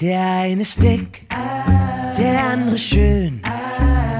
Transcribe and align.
Der 0.00 0.20
eine 0.20 0.62
ist 0.62 0.82
dick, 0.82 1.24
der 2.18 2.44
andere 2.52 2.76
schön. 2.76 3.40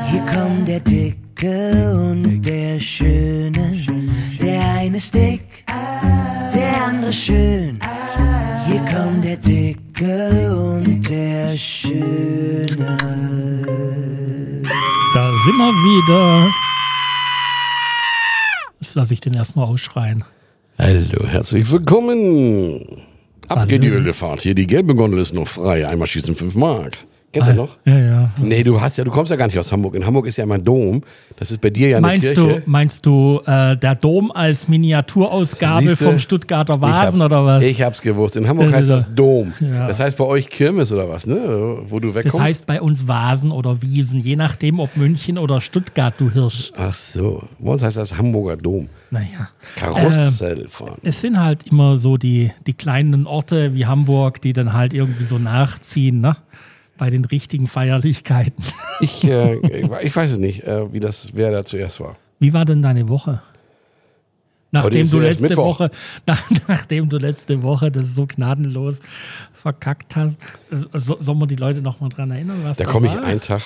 Hier 0.07 0.21
kommt 0.21 0.69
der 0.69 0.79
Dicke 0.79 1.93
und 1.97 2.43
der 2.43 2.79
Schöne. 2.79 3.85
Der 4.41 4.63
eine 4.77 4.99
ist 4.99 5.13
dick, 5.13 5.65
der 6.55 6.85
andere 6.85 7.13
schön. 7.13 7.81
Hier 8.67 8.81
kommt 8.83 9.25
der 9.25 9.37
Dicke 9.37 10.55
und 10.55 11.11
der 11.11 11.59
Schöne. 11.59 12.97
Da 15.13 15.33
sind 15.45 15.57
wir 15.57 15.73
wieder. 15.73 16.53
Das 18.79 18.95
lasse 18.95 19.13
ich 19.13 19.21
den 19.21 19.35
erstmal 19.35 19.65
ausschreien. 19.67 20.23
Hallo, 20.79 21.27
herzlich 21.27 21.69
willkommen. 21.73 23.14
Ab 23.57 23.69
geht 23.69 23.83
die. 23.83 23.89
Ölefahrt. 23.89 24.43
Hier, 24.43 24.55
die 24.55 24.67
gelbe 24.67 24.95
Gondel 24.95 25.21
ist 25.21 25.33
noch 25.35 25.49
frei. 25.49 25.87
Einmal 25.87 26.07
schießen 26.07 26.35
5 26.35 26.55
Mark. 26.55 26.99
Kennst 27.35 27.51
du 27.51 27.55
noch? 27.55 27.77
Ja, 27.85 27.99
ja. 27.99 28.31
Nee, 28.41 28.63
du 28.63 28.81
hast 28.81 28.97
ja, 28.97 29.05
du 29.05 29.11
kommst 29.11 29.29
ja 29.31 29.37
gar 29.37 29.47
nicht 29.47 29.59
aus 29.59 29.71
Hamburg. 29.73 29.95
In 29.97 30.07
Hamburg 30.07 30.27
ist 30.27 30.37
ja 30.37 30.45
immer 30.45 30.59
Dom. 30.59 31.03
Das 31.37 31.51
ist 31.51 31.61
bei 31.61 31.69
dir 31.71 31.89
ja 31.89 31.97
eine 31.99 32.07
Meinst 32.07 32.23
Kirche. 32.23 32.35
du, 32.35 32.63
meinst 32.65 33.05
du 33.05 33.41
äh, 33.45 33.77
der 33.77 33.95
Dom 33.97 34.31
als 34.33 34.69
Miniaturausgabe 34.69 35.89
Siehste? 35.89 36.05
vom 36.05 36.19
Stuttgarter 36.19 36.81
Vasen 36.81 37.21
oder 37.21 37.45
was? 37.45 37.63
Ich 37.65 37.83
hab's 37.83 38.01
gewusst. 38.01 38.37
In 38.37 38.49
Hamburg 38.49 38.69
Das 38.69 38.77
heißt 38.77 38.91
das 38.91 39.15
Dom. 39.15 39.53
Ja. 39.61 39.87
Das 39.89 40.01
heißt 40.01 40.17
bei 40.17 40.25
euch 40.25 40.49
Kirmes 40.49 40.93
oder 40.93 41.09
was, 41.09 41.27
ne? 41.27 41.79
Wo 41.89 42.01
du 42.01 42.09
das 42.09 42.17
wegkommst. 42.17 42.39
heißt 42.41 42.67
bei 42.67 42.81
uns 42.81 43.07
Vasen 43.09 43.51
oder 43.51 43.83
Wiesen, 43.83 44.21
je 44.21 44.37
nachdem, 44.37 44.79
ob 44.79 44.97
München 44.97 45.37
oder 45.37 45.61
Stuttgart, 45.61 46.15
du 46.19 46.31
Hirsch. 46.31 46.73
Ach 46.77 46.95
so. 46.95 47.43
Bei 47.59 47.73
uns 47.73 47.83
heißt 47.83 47.97
das 47.97 48.17
Hamburger 48.17 48.57
Dom. 48.57 48.89
Naja. 49.11 49.49
Karussell 49.77 50.69
fahren. 50.69 50.99
Es 51.03 51.21
sind 51.21 51.39
halt 51.41 51.65
immer 51.65 51.97
so 51.97 52.17
die, 52.17 52.53
die 52.67 52.75
kleinen 52.75 53.27
Orte 53.27 53.75
wie 53.75 53.87
Hamburg, 53.87 54.41
die 54.41 54.53
dann 54.53 54.73
halt 54.73 54.95
irgendwie 54.95 55.25
so 55.25 55.39
nachziehen, 55.39 56.21
ne? 56.21 56.37
Bei 56.97 57.11
den 57.11 57.25
richtigen 57.25 57.67
Feierlichkeiten. 57.67 58.65
Ich, 59.01 59.25
äh, 59.25 59.57
ich 60.03 60.15
weiß 60.15 60.31
es 60.31 60.39
nicht, 60.39 60.63
äh, 60.63 60.93
wie 60.93 61.01
das, 61.01 61.31
wer 61.35 61.51
da 61.51 61.65
zuerst 61.65 61.99
war. 61.99 62.17
Wie 62.39 62.53
war 62.53 62.65
denn 62.65 62.81
deine 62.81 63.09
Woche? 63.09 63.43
Nachdem 64.71 65.11
du 65.11 65.19
letzte. 65.19 65.57
Woche, 65.57 65.91
nach, 66.27 66.43
nachdem 66.69 67.09
du 67.09 67.19
letzte 67.19 67.63
Woche 67.65 67.91
das 67.91 68.15
so 68.15 68.25
gnadenlos 68.27 69.01
verkackt 69.53 70.15
hast, 70.15 70.37
so, 70.71 71.17
soll 71.21 71.35
man 71.35 71.49
die 71.49 71.57
Leute 71.57 71.83
noch 71.83 71.99
mal 72.01 72.09
dran 72.09 72.31
erinnern, 72.31 72.61
was 72.63 72.77
Da 72.77 72.85
komme 72.85 73.09
ich 73.09 73.19
einen 73.19 73.41
Tag. 73.41 73.63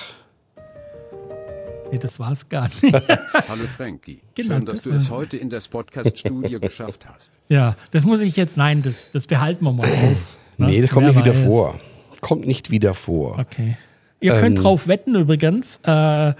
Nee, 1.91 1.99
das 1.99 2.19
war's 2.19 2.49
gar 2.49 2.67
nicht. 2.67 2.83
Hallo 3.47 3.65
Frankie. 3.77 4.19
Genau, 4.33 4.55
Schön, 4.55 4.65
dass 4.65 4.75
das 4.77 4.83
du 4.83 4.91
es 4.91 5.09
heute 5.11 5.37
in 5.37 5.49
das 5.49 5.67
Podcast-Studio 5.67 6.59
geschafft 6.59 7.07
hast. 7.07 7.31
ja, 7.49 7.75
das 7.91 8.03
muss 8.05 8.19
ich 8.21 8.35
jetzt, 8.35 8.57
nein, 8.57 8.81
das, 8.81 9.09
das 9.13 9.27
behalten 9.27 9.63
wir 9.63 9.73
mal 9.73 9.83
auf. 9.85 10.35
ne? 10.57 10.67
Nee, 10.67 10.81
das 10.81 10.89
kommt 10.89 11.05
Wer 11.05 11.13
nicht 11.13 11.23
wieder 11.25 11.35
weiß. 11.35 11.45
vor. 11.45 11.79
Kommt 12.21 12.45
nicht 12.47 12.71
wieder 12.71 12.93
vor. 12.93 13.37
Okay. 13.39 13.77
Ihr 14.21 14.33
könnt 14.33 14.57
Ähm. 14.57 14.63
drauf 14.63 14.87
wetten 14.87 15.15
übrigens. 15.15 15.79
Äh, 15.85 16.33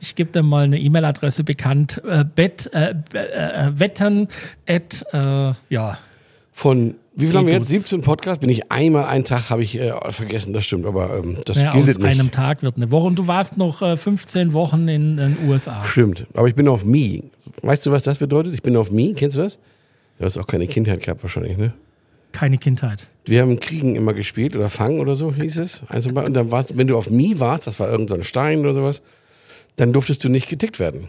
ich 0.00 0.14
gebe 0.14 0.30
dir 0.30 0.42
mal 0.42 0.64
eine 0.64 0.78
E-Mail-Adresse 0.78 1.42
bekannt. 1.44 2.00
Äh, 2.08 2.24
bet, 2.24 2.70
äh, 2.72 2.94
b- 3.12 3.18
äh, 3.18 3.70
wetten 3.78 4.28
at, 4.68 5.04
äh, 5.12 5.52
ja, 5.68 5.98
Von, 6.52 6.94
wie 7.14 7.26
viel 7.26 7.36
haben 7.36 7.46
wir 7.46 7.54
jetzt? 7.54 7.68
Dudes. 7.70 7.82
17 7.90 8.02
Podcasts? 8.02 8.40
Bin 8.40 8.48
ich 8.50 8.70
einmal 8.70 9.04
einen 9.06 9.24
Tag, 9.24 9.50
habe 9.50 9.62
ich 9.62 9.78
äh, 9.78 9.92
vergessen, 10.12 10.52
das 10.52 10.64
stimmt, 10.64 10.86
aber 10.86 11.18
ähm, 11.18 11.38
das 11.44 11.56
naja, 11.56 11.70
gilt 11.72 11.88
aus 11.88 11.98
nicht. 11.98 12.06
einem 12.06 12.30
Tag 12.30 12.62
wird 12.62 12.76
eine 12.76 12.90
Woche. 12.92 13.06
Und 13.08 13.18
du 13.18 13.26
warst 13.26 13.56
noch 13.56 13.82
äh, 13.82 13.96
15 13.96 14.52
Wochen 14.52 14.86
in 14.88 15.16
den 15.16 15.36
USA. 15.48 15.84
Stimmt, 15.84 16.26
aber 16.34 16.46
ich 16.48 16.54
bin 16.54 16.68
auf 16.68 16.84
Me. 16.84 17.24
Weißt 17.62 17.84
du, 17.86 17.90
was 17.90 18.04
das 18.04 18.18
bedeutet? 18.18 18.54
Ich 18.54 18.62
bin 18.62 18.76
auf 18.76 18.90
Me, 18.92 19.12
kennst 19.14 19.36
du 19.36 19.42
das? 19.42 19.58
Du 20.18 20.24
hast 20.24 20.38
auch 20.38 20.46
keine 20.46 20.66
Kindheit 20.68 21.02
gehabt 21.02 21.22
wahrscheinlich, 21.22 21.56
ne? 21.58 21.72
Keine 22.40 22.56
Kindheit. 22.56 23.06
Wir 23.26 23.42
haben 23.42 23.60
Kriegen 23.60 23.96
immer 23.96 24.14
gespielt 24.14 24.56
oder 24.56 24.70
Fangen 24.70 24.98
oder 25.00 25.14
so 25.14 25.34
hieß 25.34 25.58
es. 25.58 25.82
Eins 25.90 26.06
und, 26.06 26.14
dann 26.14 26.50
warst, 26.50 26.74
wenn 26.78 26.86
du 26.86 26.96
auf 26.96 27.10
Me 27.10 27.38
warst, 27.38 27.66
das 27.66 27.78
war 27.78 27.90
irgendein 27.90 28.16
so 28.16 28.20
ein 28.22 28.24
Stein 28.24 28.60
oder 28.60 28.72
sowas, 28.72 29.02
dann 29.76 29.92
durftest 29.92 30.24
du 30.24 30.30
nicht 30.30 30.48
getickt 30.48 30.78
werden. 30.80 31.08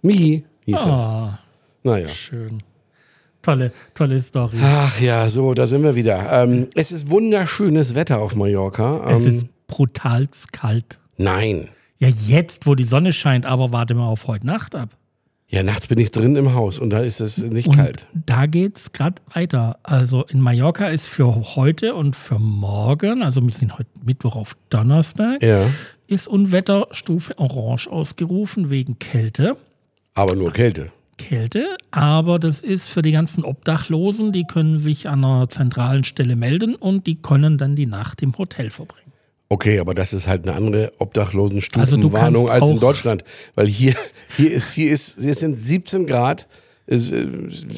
Me 0.00 0.12
hieß 0.14 0.42
es. 0.68 0.76
Ah, 0.76 1.40
Naja. 1.82 2.08
schön. 2.08 2.62
Tolle, 3.42 3.70
tolle 3.92 4.18
Story. 4.18 4.56
Ach 4.62 4.98
ja, 4.98 5.28
so, 5.28 5.52
da 5.52 5.66
sind 5.66 5.82
wir 5.82 5.94
wieder. 5.94 6.32
Ähm, 6.42 6.68
es 6.74 6.90
ist 6.90 7.10
wunderschönes 7.10 7.94
Wetter 7.94 8.20
auf 8.22 8.34
Mallorca. 8.34 9.10
Ähm, 9.10 9.16
Es 9.16 9.26
ist 9.26 9.46
brutal 9.66 10.26
kalt. 10.52 11.00
nein. 11.18 11.68
Ja, 11.98 12.08
jetzt, 12.08 12.66
wo 12.66 12.74
die 12.74 12.84
Sonne 12.84 13.12
scheint, 13.12 13.44
aber 13.44 13.72
warte 13.72 13.92
mal 13.94 14.06
auf 14.06 14.26
heute 14.26 14.46
Nacht 14.46 14.74
ab. 14.74 14.88
Ja, 15.52 15.62
nachts 15.62 15.86
bin 15.86 15.98
ich 15.98 16.10
drin 16.10 16.34
im 16.36 16.54
Haus 16.54 16.78
und 16.78 16.90
da 16.90 17.00
ist 17.00 17.20
es 17.20 17.36
nicht 17.38 17.68
Und 17.68 17.76
kalt. 17.76 18.06
da 18.14 18.46
geht's 18.46 18.92
gerade 18.92 19.20
weiter. 19.34 19.78
Also 19.82 20.24
in 20.24 20.40
Mallorca 20.40 20.88
ist 20.88 21.08
für 21.08 21.54
heute 21.56 21.94
und 21.94 22.16
für 22.16 22.38
morgen, 22.38 23.22
also 23.22 23.42
wir 23.42 23.52
sind 23.52 23.76
heute 23.78 23.90
Mittwoch 24.02 24.34
auf 24.34 24.56
Donnerstag, 24.70 25.42
Ja, 25.42 25.66
ist 26.06 26.26
Unwetterstufe 26.26 27.38
Orange 27.38 27.86
ausgerufen 27.90 28.70
wegen 28.70 28.98
Kälte. 28.98 29.56
aber 30.14 30.34
nur 30.36 30.52
Kälte. 30.52 30.90
Kälte, 31.18 31.76
aber 31.90 32.38
das 32.38 32.62
ist 32.62 32.88
für 32.88 33.02
die 33.02 33.12
ganzen 33.12 33.44
Obdachlosen, 33.44 34.32
die 34.32 34.44
können 34.44 34.78
sich 34.78 35.08
an 35.08 35.22
einer 35.24 35.48
zentralen 35.50 36.02
Stelle 36.04 36.34
melden 36.34 36.74
und 36.74 37.06
die 37.06 37.16
können 37.16 37.58
dann 37.58 37.76
die 37.76 37.86
Nacht 37.86 38.22
im 38.22 38.36
Hotel 38.38 38.70
verbringen. 38.70 39.01
Okay, 39.52 39.80
aber 39.80 39.92
das 39.92 40.14
ist 40.14 40.28
halt 40.28 40.48
eine 40.48 40.56
andere 40.56 40.92
obdachlosen 40.98 41.60
Also 41.74 41.98
als 42.48 42.70
in 42.70 42.80
Deutschland, 42.80 43.22
weil 43.54 43.66
hier 43.66 43.94
hier 44.34 44.50
ist 44.50 44.72
hier 44.72 44.90
ist 44.90 45.20
hier 45.20 45.34
sind 45.34 45.58
17 45.58 46.06
Grad. 46.06 46.48
Äh, 46.86 46.96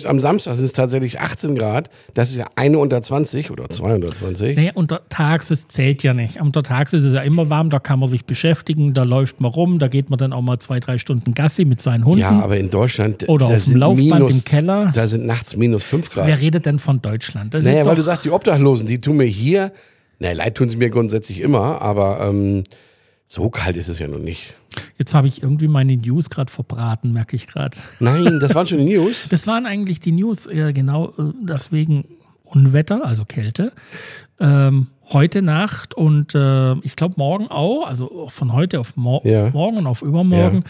am 0.05 0.21
Samstag 0.21 0.55
sind 0.55 0.67
es 0.67 0.73
tatsächlich 0.73 1.19
18 1.19 1.57
Grad. 1.57 1.91
Das 2.15 2.31
ist 2.31 2.37
ja 2.37 2.47
eine 2.55 2.79
unter 2.79 3.03
20 3.03 3.51
oder 3.51 3.69
220. 3.69 4.57
Naja, 4.57 4.71
untertags, 4.75 5.51
es 5.51 5.67
zählt 5.67 6.05
ja 6.05 6.15
nicht. 6.15 6.41
Untertags 6.41 6.93
ist 6.93 7.03
es 7.03 7.13
ja 7.13 7.23
immer 7.23 7.51
warm, 7.51 7.71
da 7.71 7.81
kann 7.81 7.99
man 7.99 8.09
sich 8.09 8.25
beschäftigen, 8.25 8.95
da 8.95 9.03
läuft 9.03 9.41
man 9.41 9.51
rum, 9.51 9.81
da 9.81 9.89
geht 9.89 10.11
man 10.11 10.19
dann 10.19 10.33
auch 10.33 10.43
mal 10.43 10.61
zwei, 10.61 10.79
drei 10.79 10.99
Stunden 10.99 11.35
Gassi 11.35 11.65
mit 11.65 11.83
seinen 11.83 12.05
Hunden. 12.05 12.21
Ja, 12.21 12.31
aber 12.31 12.57
in 12.57 12.71
Deutschland 12.71 13.29
Oder 13.29 13.47
auf 13.47 13.65
dem 13.65 13.77
Laufband 13.79 14.31
im 14.31 14.45
Keller. 14.45 14.93
Da 14.95 15.09
sind 15.09 15.27
nachts 15.27 15.57
minus 15.57 15.83
5 15.83 16.11
Grad. 16.11 16.29
Wer 16.29 16.41
redet 16.41 16.67
denn 16.67 16.79
von 16.79 17.03
Deutschland? 17.03 17.53
Das 17.53 17.65
Naja, 17.65 17.85
weil 17.85 17.97
du 17.97 18.03
sagst, 18.03 18.25
die 18.25 18.31
Obdachlosen, 18.31 18.87
die 18.87 19.01
tun 19.01 19.17
mir 19.17 19.25
hier, 19.25 19.73
naja, 20.19 20.35
leid 20.35 20.55
tun 20.57 20.69
sie 20.69 20.77
mir 20.77 20.91
grundsätzlich 20.91 21.41
immer, 21.41 21.81
aber 21.83 22.21
ähm, 22.29 22.65
so 23.27 23.51
kalt 23.51 23.77
ist 23.77 23.89
es 23.89 23.99
ja 23.99 24.07
noch 24.09 24.19
nicht. 24.19 24.53
jetzt 24.99 25.15
habe 25.15 25.27
ich 25.29 25.43
irgendwie 25.43 25.69
meine 25.69 25.97
News 25.97 26.31
gerade 26.31 26.53
verbraten, 26.53 27.13
merke 27.13 27.37
ich 27.37 27.47
gerade. 27.47 27.77
Nein, 28.01 28.39
das 28.41 28.55
waren 28.55 28.67
schon 28.67 28.79
die 28.79 28.95
News. 28.97 29.27
Das 29.31 29.47
waren 29.47 29.67
eigentlich 29.67 30.01
die 30.01 30.13
News, 30.13 30.47
äh, 30.47 30.73
genau 30.73 31.09
äh, 31.19 31.33
deswegen 31.43 32.05
Unwetter, 32.45 33.05
also 33.05 33.25
Kälte. 33.25 33.73
Ähm, 34.39 34.89
heute 35.11 35.43
Nacht 35.43 35.95
und 35.95 36.35
äh, 36.35 36.75
ich 36.81 36.97
glaube 36.97 37.15
morgen 37.19 37.49
auch, 37.49 37.87
also 37.87 38.27
von 38.29 38.53
heute 38.53 38.79
auf 38.81 38.97
mor 38.97 39.25
Ja. 39.27 39.51
morgen 39.51 39.87
auf 39.87 40.03
übermorgen, 40.03 40.65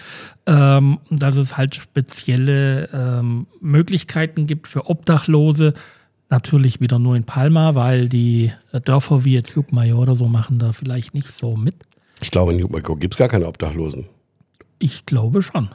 ähm, 0.46 0.98
dass 1.10 1.36
es 1.36 1.56
halt 1.56 1.74
spezielle 1.74 2.88
ähm, 2.92 3.46
Möglichkeiten 3.60 4.46
gibt 4.46 4.66
für 4.68 4.88
Obdachlose. 4.88 5.74
Natürlich 6.34 6.80
wieder 6.80 6.98
nur 6.98 7.14
in 7.14 7.22
Palma, 7.22 7.76
weil 7.76 8.08
die 8.08 8.50
Dörfer 8.84 9.24
wie 9.24 9.34
jetzt 9.34 9.54
Lukmayor 9.54 10.00
oder 10.00 10.16
so 10.16 10.26
machen 10.26 10.58
da 10.58 10.72
vielleicht 10.72 11.14
nicht 11.14 11.30
so 11.30 11.54
mit. 11.56 11.76
Ich 12.20 12.32
glaube, 12.32 12.52
in 12.52 12.58
Jupmako 12.58 12.96
gibt 12.96 13.14
es 13.14 13.18
gar 13.18 13.28
keine 13.28 13.46
Obdachlosen. 13.46 14.06
Ich 14.80 15.06
glaube 15.06 15.42
schon. 15.42 15.68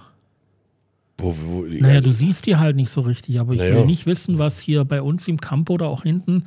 Wo, 1.17 1.33
wo, 1.45 1.61
Naja, 1.61 2.01
du 2.01 2.11
siehst 2.11 2.45
die 2.45 2.57
halt 2.57 2.75
nicht 2.75 2.89
so 2.89 2.99
richtig, 2.99 3.39
aber 3.39 3.53
ich 3.53 3.59
Naja. 3.59 3.75
will 3.75 3.85
nicht 3.85 4.05
wissen, 4.05 4.37
was 4.37 4.59
hier 4.59 4.83
bei 4.83 5.01
uns 5.01 5.29
im 5.29 5.39
Campo 5.39 5.75
oder 5.75 5.87
auch 5.87 6.03
hinten 6.03 6.43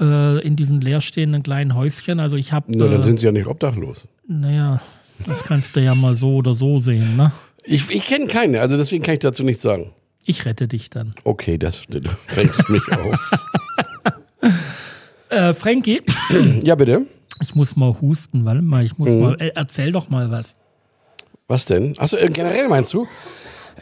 äh, 0.00 0.40
in 0.42 0.56
diesen 0.56 0.80
leerstehenden 0.80 1.42
kleinen 1.42 1.74
Häuschen. 1.74 2.20
Also 2.20 2.38
ich 2.38 2.50
habe, 2.54 2.72
Na, 2.74 2.86
dann 2.86 3.02
äh, 3.02 3.04
sind 3.04 3.20
sie 3.20 3.26
ja 3.26 3.32
nicht 3.32 3.46
obdachlos. 3.46 4.08
naja, 4.26 4.80
das 5.26 5.44
kannst 5.44 5.76
du 5.76 5.80
ja 5.82 5.94
mal 5.94 6.14
so 6.14 6.36
oder 6.36 6.54
so 6.54 6.78
sehen, 6.78 7.16
ne? 7.18 7.30
Ich, 7.62 7.90
ich 7.90 8.06
kenne 8.06 8.26
keine, 8.26 8.62
also 8.62 8.78
deswegen 8.78 9.02
kann 9.04 9.12
ich 9.14 9.20
dazu 9.20 9.42
nichts 9.42 9.62
sagen. 9.62 9.90
Ich 10.24 10.44
rette 10.46 10.66
dich 10.68 10.90
dann. 10.90 11.14
Okay, 11.24 11.58
das 11.58 11.86
du 11.88 12.00
fängst 12.26 12.68
mich 12.68 12.82
auf. 12.92 13.18
Äh, 15.30 15.54
Frankie, 15.54 16.02
Ja, 16.62 16.74
bitte. 16.74 17.06
ich 17.42 17.54
muss 17.54 17.74
mal 17.76 17.98
husten, 18.00 18.44
warte 18.44 18.62
mal, 18.62 18.84
ich 18.84 18.98
muss 18.98 19.08
Mhm. 19.08 19.20
mal, 19.20 19.36
äh, 19.40 19.50
erzähl 19.54 19.90
doch 19.90 20.08
mal 20.08 20.30
was. 20.30 20.54
Was 21.48 21.64
denn? 21.64 21.94
Achso, 21.98 22.16
äh, 22.16 22.28
generell 22.28 22.68
meinst 22.68 22.92
du? 22.92 23.06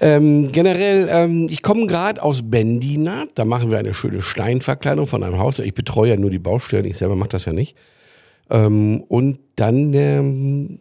Ähm, 0.00 0.50
generell, 0.50 1.08
ähm, 1.10 1.48
ich 1.50 1.60
komme 1.60 1.86
gerade 1.86 2.22
aus 2.22 2.40
Bendina. 2.48 3.24
Da 3.34 3.44
machen 3.44 3.70
wir 3.70 3.78
eine 3.78 3.92
schöne 3.92 4.22
Steinverkleidung 4.22 5.06
von 5.06 5.22
einem 5.22 5.38
Haus. 5.38 5.58
Ich 5.58 5.74
betreue 5.74 6.10
ja 6.10 6.16
nur 6.16 6.30
die 6.30 6.38
Baustellen, 6.38 6.86
ich 6.86 6.96
selber 6.96 7.16
mache 7.16 7.30
das 7.30 7.44
ja 7.44 7.52
nicht. 7.52 7.76
Ähm, 8.48 9.04
und 9.08 9.38
dann 9.56 9.92
ähm, 9.92 10.80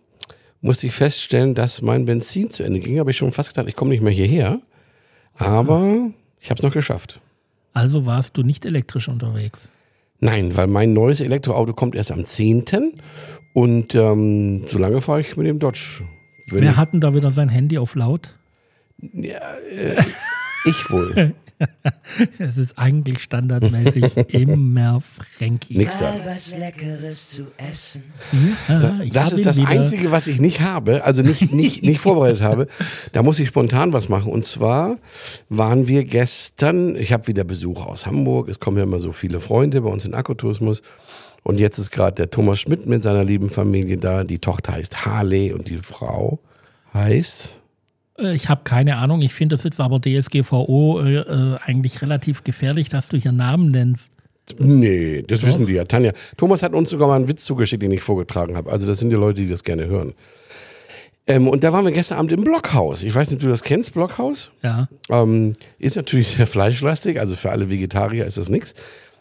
musste 0.61 0.87
ich 0.87 0.93
feststellen, 0.93 1.53
dass 1.53 1.81
mein 1.81 2.05
Benzin 2.05 2.49
zu 2.49 2.63
Ende 2.63 2.79
ging. 2.79 2.99
Habe 2.99 3.11
ich 3.11 3.17
schon 3.17 3.33
fast 3.33 3.49
gedacht, 3.49 3.67
ich 3.67 3.75
komme 3.75 3.89
nicht 3.91 4.01
mehr 4.03 4.13
hierher. 4.13 4.61
Aber 5.41 6.11
ich 6.39 6.49
habe 6.49 6.59
es 6.59 6.63
noch 6.63 6.73
geschafft. 6.73 7.19
Also 7.73 8.05
warst 8.05 8.37
du 8.37 8.43
nicht 8.43 8.65
elektrisch 8.65 9.07
unterwegs. 9.07 9.69
Nein, 10.19 10.55
weil 10.55 10.67
mein 10.67 10.93
neues 10.93 11.19
Elektroauto 11.19 11.73
kommt 11.73 11.95
erst 11.95 12.11
am 12.11 12.25
10. 12.25 12.93
Und 13.53 13.95
ähm, 13.95 14.63
so 14.67 14.77
lange 14.77 15.01
fahre 15.01 15.21
ich 15.21 15.35
mit 15.35 15.47
dem 15.47 15.59
Dodge. 15.59 16.03
Wenn 16.47 16.61
Wer 16.61 16.77
hat 16.77 16.93
denn 16.93 17.01
da 17.01 17.13
wieder 17.15 17.31
sein 17.31 17.49
Handy 17.49 17.77
auf 17.77 17.95
laut? 17.95 18.35
ich 19.01 20.89
wohl. 20.89 21.33
Es 22.39 22.57
ist 22.57 22.77
eigentlich 22.77 23.19
standardmäßig 23.19 24.17
immer 24.29 25.01
Frankie. 25.01 25.77
Nix 25.77 25.99
da. 25.99 26.13
Was 26.25 26.55
Leckeres 26.57 27.29
zu 27.29 27.47
essen. 27.57 28.03
Ja, 28.67 28.99
ich 29.01 29.13
Das 29.13 29.31
ist 29.31 29.45
das 29.45 29.57
wieder. 29.57 29.69
Einzige, 29.69 30.11
was 30.11 30.27
ich 30.27 30.39
nicht 30.39 30.61
habe, 30.61 31.03
also 31.03 31.21
nicht, 31.21 31.53
nicht, 31.53 31.83
nicht 31.83 31.99
vorbereitet 32.01 32.41
habe. 32.41 32.67
Da 33.13 33.23
muss 33.23 33.39
ich 33.39 33.47
spontan 33.47 33.93
was 33.93 34.09
machen. 34.09 34.31
Und 34.31 34.45
zwar 34.45 34.97
waren 35.49 35.87
wir 35.87 36.03
gestern, 36.03 36.95
ich 36.95 37.13
habe 37.13 37.27
wieder 37.27 37.43
Besuch 37.43 37.85
aus 37.85 38.05
Hamburg. 38.05 38.49
Es 38.49 38.59
kommen 38.59 38.77
ja 38.77 38.83
immer 38.83 38.99
so 38.99 39.11
viele 39.11 39.39
Freunde 39.39 39.81
bei 39.81 39.89
uns 39.89 40.05
in 40.05 40.13
Akkutourismus. 40.13 40.81
Und 41.43 41.59
jetzt 41.59 41.77
ist 41.77 41.91
gerade 41.91 42.15
der 42.15 42.29
Thomas 42.29 42.59
Schmidt 42.59 42.85
mit 42.85 43.03
seiner 43.03 43.23
lieben 43.23 43.49
Familie 43.49 43.97
da. 43.97 44.23
Die 44.23 44.39
Tochter 44.39 44.73
heißt 44.73 45.05
Harley 45.05 45.53
und 45.53 45.69
die 45.69 45.77
Frau 45.77 46.39
heißt. 46.93 47.60
Äh, 48.17 48.33
Ich 48.35 48.49
habe 48.49 48.61
keine 48.63 48.97
Ahnung. 48.97 49.21
Ich 49.21 49.33
finde 49.33 49.55
das 49.55 49.63
jetzt 49.63 49.79
aber 49.79 49.99
DSGVO 49.99 51.01
äh, 51.01 51.15
äh, 51.15 51.57
eigentlich 51.63 52.01
relativ 52.01 52.43
gefährlich, 52.43 52.89
dass 52.89 53.09
du 53.09 53.17
hier 53.17 53.31
Namen 53.31 53.71
nennst. 53.71 54.11
Nee, 54.57 55.23
das 55.25 55.45
wissen 55.45 55.65
die 55.65 55.73
ja. 55.73 55.85
Tanja. 55.85 56.11
Thomas 56.35 56.63
hat 56.63 56.73
uns 56.73 56.89
sogar 56.89 57.07
mal 57.07 57.15
einen 57.15 57.27
Witz 57.27 57.45
zugeschickt, 57.45 57.83
den 57.83 57.91
ich 57.91 58.01
vorgetragen 58.01 58.57
habe. 58.57 58.71
Also 58.71 58.87
das 58.87 58.99
sind 58.99 59.09
die 59.09 59.15
Leute, 59.15 59.41
die 59.41 59.49
das 59.49 59.63
gerne 59.63 59.87
hören. 59.87 60.13
Ähm, 61.27 61.47
und 61.47 61.63
da 61.63 61.71
waren 61.71 61.85
wir 61.85 61.91
gestern 61.91 62.17
Abend 62.17 62.31
im 62.31 62.43
Blockhaus. 62.43 63.03
Ich 63.03 63.13
weiß 63.13 63.29
nicht, 63.29 63.37
ob 63.37 63.43
du 63.43 63.49
das 63.49 63.63
kennst, 63.63 63.93
Blockhaus? 63.93 64.49
Ja. 64.63 64.87
Ähm, 65.09 65.55
ist 65.77 65.95
natürlich 65.95 66.29
sehr 66.29 66.47
fleischlastig, 66.47 67.19
also 67.19 67.35
für 67.35 67.51
alle 67.51 67.69
Vegetarier 67.69 68.25
ist 68.25 68.37
das 68.37 68.49
nichts. 68.49 68.73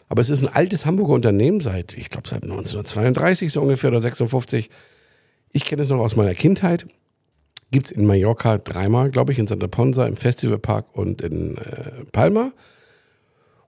Aber 0.09 0.19
es 0.19 0.29
ist 0.29 0.41
ein 0.41 0.53
altes 0.53 0.85
Hamburger 0.85 1.13
Unternehmen 1.13 1.61
seit, 1.61 1.95
ich 1.95 2.09
glaube, 2.09 2.27
seit 2.27 2.43
1932 2.43 3.53
so 3.53 3.61
ungefähr 3.61 3.91
oder 3.91 4.01
56. 4.01 4.69
Ich 5.53 5.63
kenne 5.63 5.83
es 5.83 5.89
noch 5.89 5.99
aus 5.99 6.15
meiner 6.15 6.33
Kindheit. 6.33 6.85
Gibt's 7.71 7.91
in 7.91 8.05
Mallorca 8.05 8.57
dreimal, 8.57 9.11
glaube 9.11 9.31
ich, 9.31 9.39
in 9.39 9.47
Santa 9.47 9.67
Ponsa, 9.67 10.05
im 10.05 10.17
Festivalpark 10.17 10.85
und 10.93 11.21
in 11.21 11.57
äh, 11.57 12.05
Palma. 12.11 12.51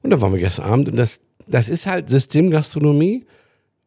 Und 0.02 0.10
da 0.10 0.22
waren 0.22 0.34
wir 0.34 0.40
gestern 0.40 0.66
Abend 0.66 0.90
und 0.90 0.98
das, 0.98 1.22
das 1.48 1.70
ist 1.70 1.88
halt 1.88 2.10
Systemgastronomie. 2.10 3.26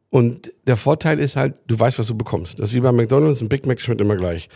Und 0.09 0.51
der 0.67 0.77
Vorteil 0.77 1.19
ist 1.19 1.37
halt, 1.37 1.55
du 1.67 1.79
weißt, 1.79 1.99
was 1.99 2.07
du 2.07 2.17
bekommst. 2.17 2.59
Das 2.59 2.71
ist 2.71 2.75
wie 2.75 2.81
bei 2.81 2.93
McDonalds, 2.93 3.43
ein 3.43 3.49
Big 3.49 3.67
Mac 3.67 3.81
schmeckt 3.81 4.01
immer 4.01 4.17
gleich. 4.17 4.49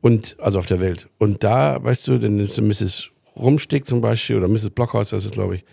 Und, 0.00 0.36
also 0.38 0.58
auf 0.58 0.66
der 0.66 0.80
Welt. 0.80 1.08
Und 1.18 1.42
da, 1.42 1.82
weißt 1.82 2.06
du, 2.08 2.18
dann 2.18 2.36
nimmst 2.36 2.58
du 2.58 2.62
Mrs. 2.62 3.10
Rumstick 3.36 3.86
zum 3.86 4.00
Beispiel 4.00 4.36
oder 4.36 4.48
Mrs. 4.48 4.70
Blockhaus, 4.70 5.10
das 5.10 5.24
ist, 5.24 5.34
glaube 5.34 5.56
ich, 5.56 5.64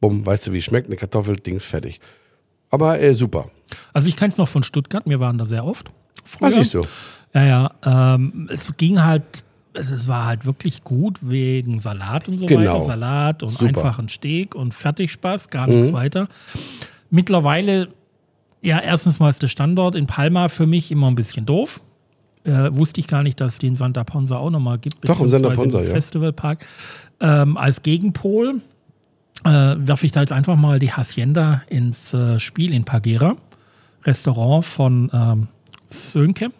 bumm, 0.00 0.24
weißt 0.24 0.46
du, 0.46 0.52
wie 0.52 0.58
es 0.58 0.64
schmeckt, 0.64 0.86
eine 0.86 0.96
Kartoffel, 0.96 1.36
Dings, 1.36 1.64
fertig. 1.64 2.00
Aber 2.70 3.00
äh, 3.00 3.14
super. 3.14 3.50
Also 3.92 4.08
ich 4.08 4.16
kenne 4.16 4.30
es 4.30 4.38
noch 4.38 4.48
von 4.48 4.62
Stuttgart. 4.62 5.04
Wir 5.06 5.20
waren 5.20 5.38
da 5.38 5.46
sehr 5.46 5.64
oft. 5.64 5.90
Früher. 6.24 6.48
Was 6.48 6.54
siehst 6.54 6.74
du? 6.74 6.82
Ja, 7.36 7.44
ja. 7.84 8.14
Ähm, 8.14 8.48
es 8.50 8.76
ging 8.78 9.02
halt, 9.02 9.22
es, 9.74 9.90
es 9.90 10.08
war 10.08 10.24
halt 10.24 10.46
wirklich 10.46 10.84
gut 10.84 11.18
wegen 11.20 11.78
Salat 11.78 12.28
und 12.28 12.38
so 12.38 12.46
Genau. 12.46 12.74
weiter. 12.74 12.80
Salat 12.84 13.42
und 13.42 13.50
Super. 13.50 13.66
einfach 13.68 13.98
ein 13.98 14.08
Steak 14.08 14.54
und 14.54 14.72
Fertigspaß, 14.72 15.50
gar 15.50 15.66
nichts 15.66 15.92
weiter. 15.92 16.28
Mittlerweile, 17.10 17.88
ja, 18.62 18.80
erstens 18.80 19.18
mal 19.20 19.28
ist 19.28 19.42
der 19.42 19.48
Standort 19.48 19.96
in 19.96 20.06
Palma 20.06 20.48
für 20.48 20.66
mich 20.66 20.90
immer 20.90 21.08
ein 21.08 21.14
bisschen 21.14 21.44
doof. 21.44 21.82
Äh, 22.44 22.74
wusste 22.74 23.00
ich 23.00 23.08
gar 23.08 23.22
nicht, 23.22 23.40
dass 23.40 23.54
es 23.54 23.58
die 23.58 23.66
in 23.66 23.76
Santa 23.76 24.02
Ponsa 24.04 24.36
auch 24.36 24.50
nochmal 24.50 24.78
gibt. 24.78 25.06
Doch, 25.06 25.20
im 25.20 25.28
Santa 25.28 25.50
Ponsa, 25.50 25.82
ja. 25.82 25.90
Festivalpark. 25.90 26.64
Ähm, 27.20 27.56
als 27.58 27.82
Gegenpol 27.82 28.62
äh, 29.44 29.50
werfe 29.50 30.06
ich 30.06 30.12
da 30.12 30.20
jetzt 30.20 30.32
einfach 30.32 30.56
mal 30.56 30.78
die 30.78 30.92
Hacienda 30.92 31.62
ins 31.68 32.14
äh, 32.14 32.38
Spiel 32.40 32.72
in 32.72 32.84
Pagera. 32.84 33.36
Restaurant 34.04 34.64
von 34.64 35.10
ähm, 35.12 35.48
Sönke. 35.88 36.50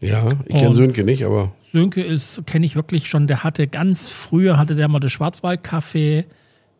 Ja, 0.00 0.28
ich 0.46 0.56
kenne 0.56 0.74
Sönke 0.74 1.04
nicht, 1.04 1.24
aber 1.24 1.52
Sönke 1.72 2.02
ist, 2.02 2.46
kenne 2.46 2.66
ich 2.66 2.76
wirklich 2.76 3.08
schon, 3.08 3.26
der 3.26 3.44
hatte 3.44 3.66
ganz 3.66 4.08
früher, 4.10 4.58
hatte 4.58 4.74
der 4.74 4.88
mal 4.88 5.00
das 5.00 5.12
Schwarzwaldcafé 5.12 6.24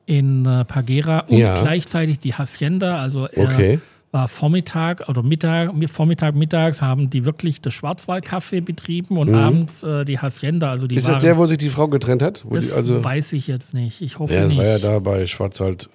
in 0.07 0.45
äh, 0.47 0.65
Pagera 0.65 1.21
und 1.21 1.39
Ja. 1.39 1.55
gleichzeitig 1.61 2.19
die 2.21 2.35
Hacienda, 2.35 2.99
also 3.01 3.27
er 3.27 3.45
Okay. 3.47 3.81
war 4.13 4.29
Vormittag 4.29 5.09
oder 5.09 5.23
Mittag, 5.23 5.73
Vormittag, 5.89 6.35
mittags 6.35 6.81
haben 6.81 7.11
die 7.11 7.25
wirklich 7.25 7.61
das 7.61 7.75
Schwarzwaldcafé 7.75 8.61
betrieben 8.63 9.19
und 9.19 9.35
abends 9.35 9.83
äh, 9.83 10.05
die 10.05 10.19
Hacienda, 10.21 10.71
also 10.71 10.87
die 10.87 10.95
Mhm. 10.95 10.99
ist 11.01 11.05
waren, 11.07 11.15
das 11.15 11.23
der, 11.25 11.37
wo 11.37 11.47
sich 11.47 11.59
die 11.59 11.71
Frau 11.71 11.89
getrennt 11.89 12.23
hat? 12.23 12.45
Das 12.51 12.67
die, 12.67 12.73
also, 12.73 13.03
weiß 13.03 13.33
ich 13.33 13.47
jetzt 13.49 13.75
nicht, 13.75 14.01
ich 14.03 14.19
hoffe 14.19 14.35
ja, 14.35 14.41
das 14.41 14.49
nicht. 14.51 14.59
war 14.59 14.65
ja 14.67 14.79
da 14.79 14.99
bei 15.01 15.27
Schwarzwald. 15.27 15.89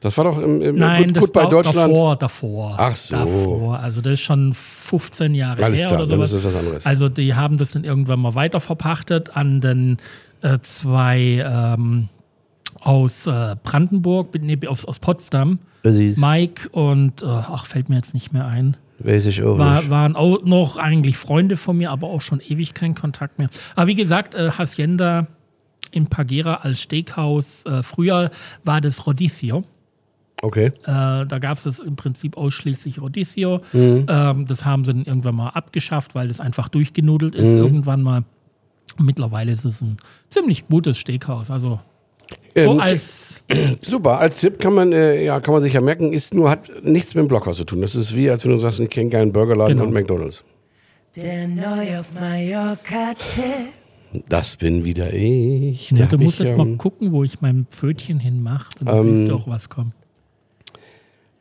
Das 0.00 0.16
war 0.16 0.24
doch 0.24 0.38
im, 0.40 0.62
im 0.62 0.76
Nein, 0.76 1.08
gut, 1.08 1.16
das 1.16 1.22
gut 1.24 1.32
bei 1.32 1.42
war 1.42 1.48
Deutschland. 1.50 1.90
davor, 1.90 2.16
davor. 2.16 2.76
Ach 2.78 2.94
so. 2.94 3.16
Davor. 3.16 3.78
Also 3.80 4.00
das 4.00 4.14
ist 4.14 4.20
schon 4.20 4.52
15 4.52 5.34
Jahre 5.34 5.64
Alles 5.64 5.80
her 5.80 5.88
klar, 5.88 6.00
oder 6.00 6.08
dann 6.08 6.18
sowas. 6.18 6.32
ist 6.32 6.44
das 6.44 6.54
was 6.54 6.60
anderes. 6.60 6.86
Also 6.86 7.08
die 7.08 7.34
haben 7.34 7.58
das 7.58 7.72
dann 7.72 7.82
irgendwann 7.82 8.20
mal 8.20 8.34
weiter 8.36 8.60
verpachtet 8.60 9.36
an 9.36 9.60
den 9.60 9.96
äh, 10.42 10.58
zwei 10.62 11.44
ähm, 11.44 12.08
aus 12.80 13.26
äh, 13.26 13.56
Brandenburg, 13.62 14.28
nee, 14.40 14.56
aus, 14.68 14.84
aus 14.84 15.00
Potsdam. 15.00 15.58
Mike 15.82 16.68
und, 16.70 17.22
äh, 17.22 17.26
ach, 17.26 17.66
fällt 17.66 17.88
mir 17.88 17.96
jetzt 17.96 18.14
nicht 18.14 18.32
mehr 18.32 18.46
ein. 18.46 18.76
Weiß 19.00 19.26
ich 19.26 19.42
auch 19.42 19.58
War, 19.58 19.76
nicht. 19.76 19.90
waren 19.90 20.16
auch 20.16 20.44
noch 20.44 20.76
eigentlich 20.76 21.16
Freunde 21.16 21.56
von 21.56 21.76
mir, 21.76 21.90
aber 21.90 22.08
auch 22.08 22.20
schon 22.20 22.40
ewig 22.40 22.74
kein 22.74 22.94
Kontakt 22.94 23.38
mehr. 23.38 23.48
Aber 23.74 23.86
wie 23.86 23.94
gesagt, 23.94 24.34
äh, 24.34 24.50
Hacienda 24.50 25.26
in 25.90 26.06
Pagera 26.08 26.54
als 26.56 26.82
Steakhouse. 26.82 27.64
Äh, 27.64 27.82
früher 27.82 28.30
war 28.64 28.80
das 28.80 29.06
Rodicio. 29.06 29.64
Okay. 30.42 30.66
Äh, 30.66 30.72
da 30.84 31.38
gab 31.40 31.56
es 31.58 31.64
das 31.64 31.80
im 31.80 31.96
Prinzip 31.96 32.36
ausschließlich 32.36 33.00
Rodicio. 33.00 33.60
Mhm. 33.72 34.06
Ähm, 34.08 34.46
das 34.46 34.64
haben 34.64 34.84
sie 34.84 34.92
dann 34.92 35.04
irgendwann 35.04 35.34
mal 35.34 35.48
abgeschafft, 35.48 36.14
weil 36.14 36.28
das 36.28 36.40
einfach 36.40 36.68
durchgenudelt 36.68 37.34
ist. 37.34 37.54
Mhm. 37.54 37.56
Irgendwann 37.58 38.02
mal. 38.02 38.24
Mittlerweile 38.98 39.52
ist 39.52 39.64
es 39.64 39.80
ein 39.80 39.96
ziemlich 40.30 40.66
gutes 40.68 40.98
Steakhouse. 40.98 41.50
Also 41.50 41.80
so 42.56 42.72
Ähm, 42.72 42.80
als 42.80 43.44
Super, 43.86 44.18
als 44.18 44.40
Tipp 44.40 44.58
kann 44.58 44.74
man, 44.74 44.92
äh, 44.92 45.24
ja, 45.24 45.40
kann 45.40 45.52
man 45.52 45.62
sich 45.62 45.72
ja 45.74 45.80
merken, 45.80 46.12
ist 46.12 46.34
nur, 46.34 46.50
hat 46.50 46.68
nichts 46.82 47.14
mit 47.14 47.22
dem 47.24 47.28
Blockhaus 47.28 47.56
zu 47.58 47.64
tun. 47.64 47.80
Das 47.80 47.94
ist 47.94 48.14
wie, 48.16 48.30
als 48.30 48.44
wenn 48.44 48.52
du 48.52 48.58
sagst, 48.58 48.80
ich 48.80 48.90
kenne 48.90 49.10
geilen 49.10 49.32
Burgerladen 49.32 49.76
Genau. 49.76 49.86
und 49.88 49.92
McDonalds. 49.94 50.42
Der 51.16 51.48
neu 51.48 51.98
auf 51.98 52.14
Mallorca. 52.14 53.12
Das 54.28 54.56
bin 54.56 54.84
wieder 54.84 55.12
ich. 55.12 55.90
ja, 55.90 56.06
du 56.06 56.18
musst 56.18 56.40
ich, 56.40 56.46
jetzt 56.48 56.56
mal 56.56 56.76
gucken, 56.76 57.12
wo 57.12 57.24
ich 57.24 57.40
mein 57.40 57.66
Pfötchen 57.70 58.18
hinmache. 58.18 58.70
Und 58.80 58.86
dann 58.88 59.06
Ähm, 59.08 59.14
siehst 59.14 59.28
du 59.30 59.34
auch, 59.34 59.46
was 59.48 59.68
kommt. 59.68 59.92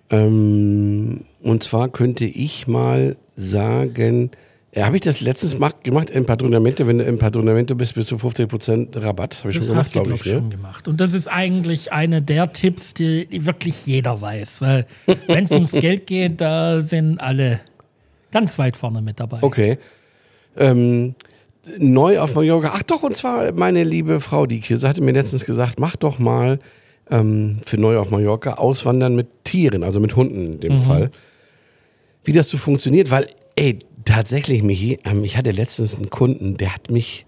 Ähm, 0.10 1.22
und 1.42 1.64
zwar 1.64 1.90
könnte 1.90 2.26
ich 2.26 2.68
mal 2.68 3.18
sagen, 3.36 4.32
äh, 4.72 4.84
habe 4.84 4.96
ich 4.96 5.02
das 5.02 5.22
letztens 5.22 5.58
mach- 5.60 5.82
gemacht 5.84 6.10
im 6.10 6.26
Padronamento, 6.26 6.88
wenn 6.88 6.98
du 7.00 7.04
im 7.04 7.18
Padronamento 7.18 7.76
bist, 7.76 7.96
bist 7.96 8.12
du 8.12 8.16
50% 8.16 9.02
Rabatt. 9.02 9.34
Das 9.34 9.40
habe 9.40 9.52
ich 9.52 9.58
Das 9.58 9.66
schon 9.68 9.76
gemacht, 9.76 9.92
glaube 9.92 10.14
ich. 10.14 10.20
ich, 10.22 10.26
Ne? 10.28 10.34
schon 10.36 10.50
gemacht. 10.50 10.88
Und 10.88 11.02
das 11.02 11.14
ist 11.14 11.28
eigentlich 11.28 11.92
eine 11.92 12.22
der 12.22 12.54
Tipps, 12.54 12.94
die, 12.94 13.26
die 13.28 13.46
wirklich 13.46 13.86
jeder 13.86 14.20
weiß. 14.22 14.62
Weil 14.62 14.86
wenn 15.28 15.46
es 15.46 15.52
ums 15.52 15.72
Geld 15.72 16.08
geht, 16.08 16.42
da 16.42 16.82
sind 16.82 17.20
alle 17.20 17.60
ganz 18.32 18.58
weit 18.60 18.78
vorne 18.78 19.02
mit 19.02 19.20
dabei. 19.20 19.40
Okay. 19.42 19.78
Ähm, 20.58 21.16
neu 21.78 22.20
auf 22.20 22.34
Mallorca. 22.34 22.72
Ach 22.74 22.84
doch, 22.84 23.04
und 23.04 23.14
zwar 23.14 23.52
meine 23.54 23.84
liebe 23.84 24.20
Frau 24.22 24.46
Diekirse 24.46 24.88
hatte 24.88 25.02
mir 25.02 25.12
letztens 25.12 25.46
gesagt, 25.46 25.80
mach 25.80 25.96
doch 25.96 26.18
mal 26.18 26.60
ähm, 27.12 27.60
für 27.66 27.78
neu 27.78 27.98
auf 27.98 28.10
Mallorca 28.10 28.56
Auswandern 28.56 29.16
mit 29.16 29.28
Tieren, 29.44 29.84
also 29.84 30.00
mit 30.00 30.16
Hunden 30.16 30.54
in 30.54 30.60
dem 30.60 30.82
Fall. 30.82 31.12
Wie 32.24 32.34
das 32.34 32.50
so 32.50 32.58
funktioniert, 32.58 33.10
weil, 33.12 33.28
ey, 33.56 33.80
tatsächlich, 34.06 34.64
Michi, 34.64 35.00
ähm, 35.06 35.24
ich 35.24 35.38
hatte 35.38 35.52
letztens 35.52 35.96
einen 35.96 36.10
Kunden, 36.10 36.58
der 36.58 36.74
hat 36.74 36.92
mich, 36.92 37.26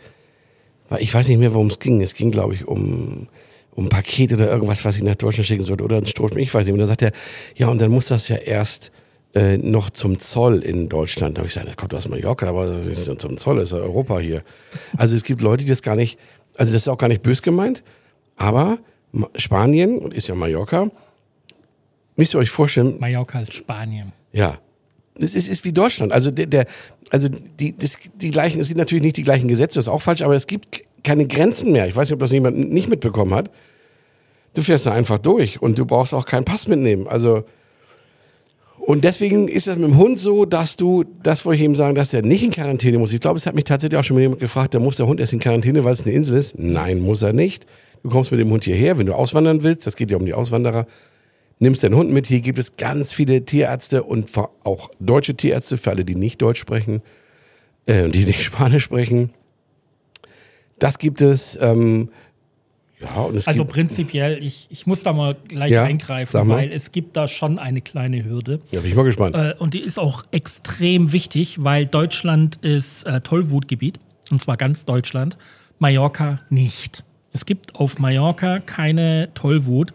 weil 0.89 1.01
ich 1.01 1.13
weiß 1.13 1.27
nicht 1.27 1.37
mehr, 1.37 1.53
worum 1.53 1.67
es 1.67 1.79
ging. 1.79 2.01
Es 2.01 2.13
ging, 2.13 2.31
glaube 2.31 2.53
ich, 2.53 2.67
um, 2.67 3.27
um 3.71 3.85
ein 3.85 3.89
Paket 3.89 4.33
oder 4.33 4.49
irgendwas, 4.49 4.83
was 4.85 4.97
ich 4.97 5.03
nach 5.03 5.15
Deutschland 5.15 5.47
schicken 5.47 5.63
sollte 5.63 5.83
oder 5.83 5.97
ein 5.97 6.07
Stroh, 6.07 6.29
ich 6.35 6.53
weiß 6.53 6.65
nicht. 6.65 6.73
Und 6.73 6.79
da 6.79 6.85
sagt 6.85 7.01
er, 7.01 7.11
ja, 7.55 7.67
und 7.67 7.81
dann 7.81 7.91
muss 7.91 8.07
das 8.07 8.27
ja 8.27 8.37
erst 8.37 8.91
äh, 9.33 9.57
noch 9.57 9.89
zum 9.89 10.17
Zoll 10.17 10.59
in 10.59 10.89
Deutschland. 10.89 11.37
Da 11.37 11.41
habe 11.41 11.47
ich 11.47 11.53
gesagt, 11.53 11.69
das 11.69 11.77
kommt 11.77 11.93
aus 11.93 12.09
Mallorca, 12.09 12.47
aber 12.47 12.81
zum 12.95 13.37
Zoll, 13.37 13.59
ist 13.59 13.71
ja 13.71 13.77
Europa 13.77 14.19
hier. 14.19 14.43
Also 14.97 15.15
es 15.15 15.23
gibt 15.23 15.41
Leute, 15.41 15.63
die 15.63 15.69
das 15.69 15.81
gar 15.81 15.95
nicht, 15.95 16.17
also 16.55 16.73
das 16.73 16.83
ist 16.83 16.87
auch 16.87 16.97
gar 16.97 17.07
nicht 17.07 17.21
bös 17.21 17.41
gemeint, 17.41 17.83
aber 18.37 18.79
Spanien 19.35 20.11
ist 20.11 20.27
ja 20.27 20.35
Mallorca. 20.35 20.89
Müsst 22.15 22.33
ihr 22.33 22.39
euch 22.39 22.49
vorstellen, 22.49 22.99
Mallorca 22.99 23.41
ist 23.41 23.53
Spanien. 23.53 24.11
ja. 24.31 24.57
Es 25.21 25.35
ist, 25.35 25.49
ist 25.49 25.65
wie 25.65 25.73
Deutschland. 25.73 26.13
Also 26.13 26.31
der, 26.31 26.45
der 26.45 26.65
also 27.09 27.27
die, 27.27 27.75
das, 27.75 27.97
die 28.15 28.31
gleichen, 28.31 28.61
es 28.61 28.67
sind 28.67 28.77
natürlich 28.77 29.03
nicht 29.03 29.17
die 29.17 29.23
gleichen 29.23 29.49
Gesetze, 29.49 29.75
das 29.75 29.83
ist 29.85 29.89
auch 29.89 30.01
falsch, 30.01 30.21
aber 30.21 30.33
es 30.33 30.47
gibt 30.47 30.81
keine 31.03 31.25
Grenzen 31.27 31.73
mehr. 31.73 31.89
Ich 31.89 31.95
weiß 31.97 32.07
nicht, 32.07 32.13
ob 32.13 32.21
das 32.21 32.31
jemand 32.31 32.71
nicht 32.71 32.87
mitbekommen 32.87 33.33
hat. 33.33 33.51
Du 34.53 34.61
fährst 34.61 34.85
da 34.85 34.93
einfach 34.93 35.19
durch 35.19 35.61
und 35.61 35.77
du 35.77 35.85
brauchst 35.85 36.13
auch 36.13 36.25
keinen 36.25 36.45
Pass 36.45 36.69
mitnehmen. 36.69 37.05
Also 37.05 37.43
und 38.89 39.03
deswegen 39.03 39.47
ist 39.47 39.67
es 39.67 39.75
mit 39.75 39.87
dem 39.87 39.97
Hund 39.97 40.17
so, 40.17 40.45
dass 40.45 40.75
du, 40.75 41.03
das 41.21 41.45
wollte 41.45 41.57
ich 41.57 41.63
eben 41.63 41.75
sagen, 41.75 41.95
dass 41.95 42.09
der 42.09 42.23
nicht 42.23 42.43
in 42.43 42.51
Quarantäne 42.51 42.97
muss. 42.97 43.13
Ich 43.13 43.19
glaube, 43.19 43.37
es 43.37 43.45
hat 43.45 43.53
mich 43.53 43.65
tatsächlich 43.65 43.99
auch 43.99 44.03
schon 44.03 44.17
jemand 44.17 44.39
gefragt, 44.39 44.73
da 44.73 44.79
muss 44.79 44.95
der 44.95 45.05
Hund 45.05 45.19
erst 45.19 45.33
in 45.33 45.39
Quarantäne, 45.39 45.83
weil 45.83 45.91
es 45.91 46.03
eine 46.03 46.11
Insel 46.11 46.37
ist. 46.37 46.57
Nein, 46.57 46.99
muss 47.01 47.21
er 47.21 47.33
nicht. 47.33 47.67
Du 48.03 48.09
kommst 48.09 48.31
mit 48.31 48.39
dem 48.39 48.49
Hund 48.49 48.63
hierher, 48.63 48.97
wenn 48.97 49.05
du 49.05 49.13
auswandern 49.13 49.63
willst, 49.63 49.85
das 49.87 49.95
geht 49.95 50.09
ja 50.11 50.17
um 50.17 50.25
die 50.25 50.33
Auswanderer, 50.33 50.85
nimmst 51.59 51.83
den 51.83 51.93
Hund 51.95 52.11
mit. 52.11 52.27
Hier 52.27 52.39
gibt 52.41 52.57
es 52.59 52.77
ganz 52.77 53.11
viele 53.13 53.43
Tierärzte 53.45 54.03
und 54.03 54.29
auch 54.63 54.89
deutsche 54.99 55.35
Tierärzte 55.35 55.77
für 55.77 55.91
alle, 55.91 56.05
die 56.05 56.15
nicht 56.15 56.41
Deutsch 56.41 56.59
sprechen, 56.59 57.01
äh, 57.85 58.09
die 58.09 58.25
nicht 58.25 58.41
Spanisch 58.43 58.83
sprechen. 58.85 59.31
Das 60.79 60.97
gibt 60.97 61.21
es. 61.21 61.57
Ähm, 61.61 62.09
Ja, 63.01 63.21
und 63.21 63.35
es 63.35 63.47
Also 63.47 63.63
prinzipiell, 63.65 64.41
ich, 64.43 64.67
ich 64.69 64.85
muss 64.87 65.03
da 65.03 65.11
mal 65.13 65.35
gleich 65.47 65.71
Ja, 65.71 65.83
eingreifen, 65.83 66.47
mal. 66.47 66.57
weil 66.57 66.71
es 66.71 66.91
gibt 66.93 67.15
da 67.17 67.27
schon 67.29 67.57
eine 67.59 67.81
kleine 67.81 68.23
Hürde. 68.25 68.59
ja, 68.71 68.79
bin 68.81 68.89
ich 68.91 68.95
mal 68.95 69.03
gespannt. 69.03 69.35
Äh, 69.37 69.55
und 69.57 69.73
die 69.73 69.79
ist 69.81 69.97
auch 69.99 70.23
extrem 70.31 71.11
wichtig, 71.13 71.63
weil 71.63 71.85
Deutschland 71.85 72.57
ist 72.57 73.03
äh, 73.05 73.19
Tollwutgebiet, 73.21 73.99
und 74.31 74.41
zwar 74.41 74.55
ganz 74.57 74.83
Deutschland, 74.85 75.37
Mallorca 75.79 76.39
nicht. 76.49 77.03
Es 77.33 77.45
gibt 77.45 77.75
auf 77.75 77.99
Mallorca 77.99 78.59
keine 78.59 79.29
Tollwut. 79.33 79.93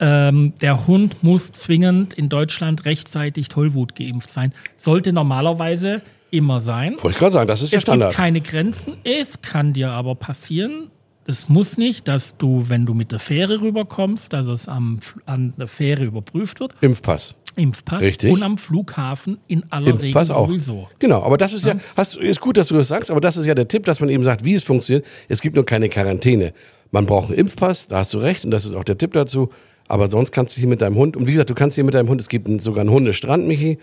Ähm, 0.00 0.52
der 0.60 0.86
Hund 0.86 1.22
muss 1.24 1.50
zwingend 1.52 2.14
in 2.14 2.28
Deutschland 2.28 2.84
rechtzeitig 2.84 3.48
Tollwut 3.48 3.96
geimpft 3.96 4.30
sein. 4.30 4.52
Sollte 4.76 5.12
normalerweise 5.12 6.02
immer 6.30 6.60
sein. 6.60 6.92
Wollte 6.94 7.08
ich 7.10 7.18
gerade 7.18 7.32
sagen, 7.32 7.48
das 7.48 7.62
ist 7.62 7.72
der 7.72 7.78
Es 7.78 7.84
gibt 7.84 7.94
Standard. 7.94 8.14
keine 8.14 8.40
Grenzen. 8.40 8.94
Es 9.02 9.42
kann 9.42 9.72
dir 9.72 9.90
aber 9.90 10.14
passieren. 10.14 10.90
Es 11.30 11.50
muss 11.50 11.76
nicht, 11.76 12.08
dass 12.08 12.38
du, 12.38 12.70
wenn 12.70 12.86
du 12.86 12.94
mit 12.94 13.12
der 13.12 13.18
Fähre 13.18 13.60
rüberkommst, 13.60 14.32
dass 14.32 14.46
es 14.46 14.66
am, 14.66 14.98
an 15.26 15.52
der 15.58 15.66
Fähre 15.66 16.04
überprüft 16.04 16.58
wird. 16.58 16.72
Impfpass. 16.80 17.34
Impfpass. 17.54 18.02
Richtig. 18.02 18.32
Und 18.32 18.42
am 18.42 18.56
Flughafen 18.56 19.36
in 19.46 19.62
aller 19.68 19.88
Impfpass 19.88 20.30
Regel 20.30 20.40
auch. 20.40 20.46
sowieso. 20.48 20.88
Genau, 20.98 21.22
aber 21.22 21.36
das 21.36 21.52
ist 21.52 21.66
ja, 21.66 21.74
hast, 21.98 22.16
ist 22.16 22.40
gut, 22.40 22.56
dass 22.56 22.68
du 22.68 22.76
das 22.76 22.88
sagst, 22.88 23.10
aber 23.10 23.20
das 23.20 23.36
ist 23.36 23.44
ja 23.44 23.54
der 23.54 23.68
Tipp, 23.68 23.84
dass 23.84 24.00
man 24.00 24.08
eben 24.08 24.24
sagt, 24.24 24.42
wie 24.46 24.54
es 24.54 24.64
funktioniert. 24.64 25.04
Es 25.28 25.42
gibt 25.42 25.54
nur 25.54 25.66
keine 25.66 25.90
Quarantäne. 25.90 26.54
Man 26.92 27.04
braucht 27.04 27.28
einen 27.28 27.38
Impfpass, 27.38 27.88
da 27.88 27.98
hast 27.98 28.14
du 28.14 28.18
recht, 28.18 28.46
und 28.46 28.50
das 28.50 28.64
ist 28.64 28.74
auch 28.74 28.84
der 28.84 28.96
Tipp 28.96 29.12
dazu. 29.12 29.50
Aber 29.86 30.08
sonst 30.08 30.32
kannst 30.32 30.56
du 30.56 30.60
hier 30.60 30.68
mit 30.68 30.80
deinem 30.80 30.96
Hund, 30.96 31.14
und 31.14 31.26
wie 31.26 31.32
gesagt, 31.32 31.50
du 31.50 31.54
kannst 31.54 31.74
hier 31.74 31.84
mit 31.84 31.92
deinem 31.92 32.08
Hund, 32.08 32.22
es 32.22 32.30
gibt 32.30 32.48
sogar 32.62 32.80
einen 32.80 32.90
Hundestrand, 32.90 33.46
Michi, 33.46 33.76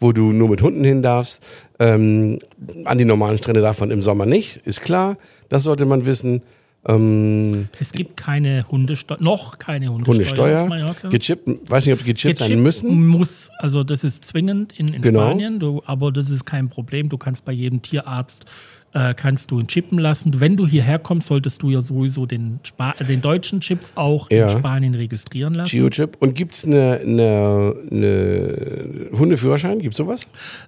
wo 0.00 0.12
du 0.12 0.32
nur 0.32 0.50
mit 0.50 0.60
Hunden 0.60 0.84
hin 0.84 1.02
darfst. 1.02 1.42
Ähm, 1.78 2.40
an 2.84 2.98
die 2.98 3.06
normalen 3.06 3.38
Strände 3.38 3.62
darf 3.62 3.80
man 3.80 3.90
im 3.90 4.02
Sommer 4.02 4.26
nicht, 4.26 4.60
ist 4.66 4.82
klar. 4.82 5.16
Das 5.48 5.62
sollte 5.62 5.86
man 5.86 6.04
wissen. 6.04 6.42
Ähm, 6.86 7.68
Es 7.78 7.92
gibt 7.92 8.16
keine 8.16 8.64
Hundesteuer, 8.70 9.18
noch 9.20 9.58
keine 9.58 9.92
Hundesteuer, 9.92 10.62
Hundesteuer, 10.62 11.10
gechippt, 11.10 11.70
weiß 11.70 11.84
nicht, 11.86 11.92
ob 11.94 12.04
die 12.04 12.12
gechippt, 12.14 12.38
sein 12.38 12.48
Gechippt 12.48 12.62
müssen. 12.62 13.06
muss, 13.06 13.50
also 13.58 13.84
das 13.84 14.02
ist 14.02 14.24
zwingend 14.24 14.72
in, 14.78 14.88
in 14.88 15.02
Genau. 15.02 15.26
Spanien, 15.26 15.58
du, 15.58 15.82
aber 15.84 16.10
das 16.10 16.30
ist 16.30 16.46
kein 16.46 16.68
Problem. 16.70 17.08
Du 17.10 17.18
kannst 17.18 17.44
bei 17.44 17.52
jedem 17.52 17.82
Tierarzt 17.82 18.46
äh, 18.92 19.14
kannst 19.14 19.50
du 19.52 19.60
ihn 19.60 19.68
chippen 19.68 19.98
lassen. 19.98 20.40
Wenn 20.40 20.56
du 20.56 20.66
hierher 20.66 20.98
kommst, 20.98 21.28
solltest 21.28 21.62
du 21.62 21.70
ja 21.70 21.80
sowieso 21.80 22.26
den, 22.26 22.58
Spa 22.64 22.94
den 23.08 23.20
deutschen 23.22 23.60
Chips 23.60 23.92
auch 23.94 24.28
Ja. 24.30 24.48
in 24.50 24.58
Spanien 24.58 24.94
registrieren 24.94 25.54
lassen. 25.54 25.70
Geochip. 25.70 26.16
Und 26.18 26.34
gibt's 26.34 26.64
eine, 26.64 27.00
eine, 27.04 27.74
eine 27.90 29.06
Hundeführerschein? 29.16 29.78
Gibt's 29.80 29.98
sowas? 29.98 30.22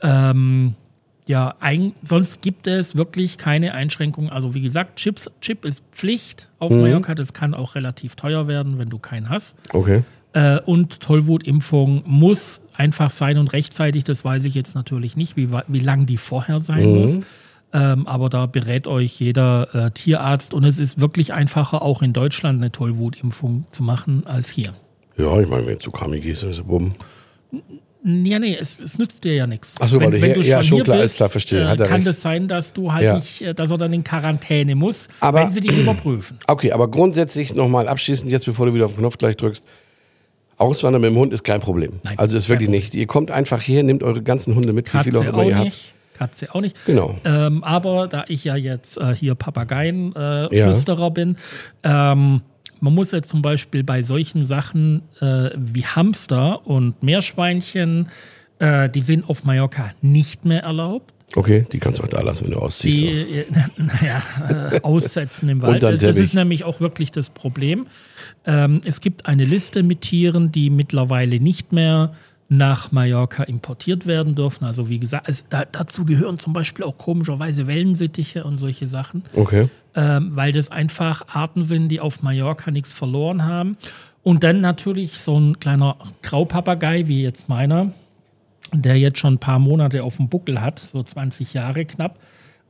Ähm, 0.00 0.74
ja, 1.26 1.54
ein, 1.60 1.92
sonst 2.02 2.42
gibt 2.42 2.66
es 2.66 2.96
wirklich 2.96 3.38
keine 3.38 3.74
Einschränkungen. 3.74 4.30
Also 4.30 4.54
wie 4.54 4.60
gesagt, 4.60 4.96
Chips, 4.96 5.30
Chip 5.40 5.64
ist 5.64 5.82
Pflicht 5.92 6.48
auf 6.58 6.72
Mhm. 6.72 6.80
Mallorca. 6.80 7.14
Das 7.14 7.32
kann 7.32 7.54
auch 7.54 7.74
relativ 7.76 8.16
teuer 8.16 8.48
werden, 8.48 8.78
wenn 8.78 8.88
du 8.88 8.98
keinen 8.98 9.28
hast. 9.28 9.54
Okay. 9.72 10.02
Äh, 10.32 10.58
und 10.60 10.98
Tollwutimpfung 11.00 12.02
muss 12.06 12.60
einfach 12.74 13.10
sein 13.10 13.38
und 13.38 13.52
rechtzeitig. 13.52 14.02
Das 14.04 14.24
weiß 14.24 14.44
ich 14.46 14.54
jetzt 14.54 14.74
natürlich 14.74 15.16
nicht, 15.16 15.36
wie, 15.36 15.48
wie 15.68 15.78
lang 15.80 16.06
die 16.06 16.16
vorher 16.16 16.58
sein 16.58 16.90
Mhm. 16.92 16.98
muss. 17.00 17.20
Ähm, 17.74 18.06
aber 18.06 18.28
da 18.28 18.46
berät 18.46 18.86
euch 18.86 19.18
jeder 19.18 19.74
äh, 19.74 19.90
Tierarzt 19.92 20.52
und 20.52 20.64
es 20.64 20.78
ist 20.78 21.00
wirklich 21.00 21.32
einfacher, 21.32 21.80
auch 21.82 22.02
in 22.02 22.12
Deutschland 22.12 22.60
eine 22.60 22.70
Tollwutimpfung 22.70 23.64
zu 23.70 23.82
machen 23.82 24.26
als 24.26 24.50
hier. 24.50 24.74
Ja, 25.16 25.40
ich 25.40 25.48
meine, 25.48 25.66
wenn 25.66 25.74
du 25.74 25.78
zu 25.78 25.90
Kami 25.90 26.20
gehst, 26.20 26.42
ist 26.42 26.56
es 26.58 26.62
bumm. 26.62 26.94
Ja, 28.04 28.38
nee, 28.40 28.56
es, 28.60 28.80
es 28.80 28.98
nützt 28.98 29.22
dir 29.24 29.34
ja 29.34 29.46
nichts. 29.46 29.76
Ach 29.78 29.86
so, 29.88 30.00
weil 30.00 30.10
du 30.10 30.18
hier- 30.18 30.36
ja, 30.42 30.62
schon 30.62 30.82
klar, 30.82 31.02
ist 31.02 31.16
klar, 31.16 31.28
verstehe, 31.28 31.60
Äh, 31.60 31.66
hat 31.66 31.80
er 31.80 31.86
kann 31.86 31.96
recht. 31.96 32.08
das 32.08 32.20
sein, 32.20 32.48
dass 32.48 32.72
du 32.72 32.92
halt 32.92 33.04
Ja. 33.04 33.14
nicht, 33.14 33.42
äh, 33.42 33.54
dass 33.54 33.70
er 33.70 33.78
dann 33.78 33.92
in 33.92 34.02
Quarantäne 34.02 34.74
muss, 34.74 35.08
Aber- 35.20 35.40
wenn 35.42 35.52
sie 35.52 35.60
dich 35.60 35.78
überprüfen. 35.78 36.38
Okay, 36.48 36.72
aber 36.72 36.88
grundsätzlich 36.88 37.54
nochmal 37.54 37.86
abschließend, 37.88 38.30
jetzt 38.30 38.44
bevor 38.46 38.66
du 38.66 38.74
wieder 38.74 38.86
auf 38.86 38.92
den 38.94 38.98
Knopf 38.98 39.18
gleich 39.18 39.36
drückst. 39.36 39.64
Auswandern 40.58 41.00
mit 41.02 41.10
dem 41.12 41.16
Hund 41.16 41.32
ist 41.32 41.44
kein 41.44 41.60
Problem. 41.60 42.00
Nein, 42.04 42.18
also 42.18 42.36
ist 42.36 42.48
wirklich 42.48 42.68
nicht. 42.68 42.94
Ihr 42.94 43.06
kommt 43.06 43.30
einfach 43.30 43.60
hier, 43.62 43.82
nehmt 43.82 44.02
eure 44.02 44.22
ganzen 44.22 44.54
Hunde 44.56 44.72
mit, 44.72 44.92
wie 44.92 44.98
viele 45.04 45.18
auch 45.18 45.22
Katze 45.24 45.32
immer 45.34 45.44
ihr 45.44 45.54
habt. 45.56 45.64
nicht. 45.66 45.94
Katze 46.22 46.54
auch 46.54 46.60
nicht. 46.60 46.76
Genau. 46.86 47.18
Ähm, 47.24 47.64
aber 47.64 48.06
da 48.06 48.24
ich 48.28 48.44
ja 48.44 48.54
jetzt 48.54 48.96
äh, 48.96 49.14
hier 49.14 49.34
Papageien-Flüsterer 49.34 50.98
äh, 50.98 51.02
Ja. 51.02 51.08
Bin, 51.08 51.36
ähm, 51.82 52.42
man 52.80 52.94
muss 52.94 53.12
jetzt 53.12 53.28
zum 53.28 53.42
Beispiel 53.42 53.82
bei 53.82 54.02
solchen 54.02 54.46
Sachen 54.46 55.02
äh, 55.20 55.50
wie 55.56 55.84
Hamster 55.84 56.66
und 56.66 57.02
Meerschweinchen, 57.02 58.08
äh, 58.58 58.88
die 58.88 59.02
sind 59.02 59.28
auf 59.28 59.44
Mallorca 59.44 59.92
nicht 60.00 60.44
mehr 60.44 60.62
erlaubt. 60.62 61.12
Okay, 61.34 61.64
die 61.72 61.78
kannst 61.78 61.98
du 61.98 62.04
auch 62.04 62.08
da 62.08 62.20
lassen, 62.20 62.44
wenn 62.44 62.52
du 62.52 62.58
ausziehst. 62.58 63.00
Die, 63.00 63.38
äh, 63.38 63.44
naja, 63.78 64.22
äh, 64.72 64.80
aussetzen 64.82 65.48
im 65.48 65.62
Wald. 65.62 65.82
Das, 65.82 66.02
ist 66.02 66.34
nämlich 66.34 66.64
auch 66.64 66.80
wirklich 66.80 67.10
das 67.10 67.30
Problem. 67.30 67.86
Ähm, 68.44 68.80
es 68.84 69.00
gibt 69.00 69.26
eine 69.26 69.44
Liste 69.44 69.82
mit 69.82 70.02
Tieren, 70.02 70.52
die 70.52 70.70
mittlerweile 70.70 71.40
nicht 71.40 71.72
mehr 71.72 72.12
nach 72.54 72.92
Mallorca 72.92 73.44
importiert 73.44 74.06
werden 74.06 74.34
dürfen. 74.34 74.64
Also 74.66 74.90
wie 74.90 74.98
gesagt, 74.98 75.26
es, 75.26 75.46
da, 75.48 75.64
dazu 75.64 76.04
gehören 76.04 76.38
zum 76.38 76.52
Beispiel 76.52 76.84
auch 76.84 76.98
komischerweise 76.98 77.66
Wellensittiche 77.66 78.44
und 78.44 78.58
solche 78.58 78.86
Sachen, 78.86 79.22
Okay. 79.34 79.70
ähm, 79.94 80.36
weil 80.36 80.52
das 80.52 80.70
einfach 80.70 81.28
Arten 81.28 81.64
sind, 81.64 81.88
die 81.88 81.98
auf 82.00 82.22
Mallorca 82.22 82.70
nichts 82.70 82.92
verloren 82.92 83.46
haben. 83.46 83.78
Und 84.22 84.44
dann 84.44 84.60
natürlich 84.60 85.18
so 85.18 85.38
ein 85.40 85.60
kleiner 85.60 85.96
Graupapagei 86.20 87.08
wie 87.08 87.22
jetzt 87.22 87.48
meiner, 87.48 87.92
der 88.74 88.98
jetzt 88.98 89.18
schon 89.18 89.34
ein 89.34 89.38
paar 89.38 89.58
Monate 89.58 90.02
auf 90.04 90.18
dem 90.18 90.28
Buckel 90.28 90.60
hat, 90.60 90.78
so 90.78 91.02
20 91.02 91.54
Jahre 91.54 91.86
knapp. 91.86 92.18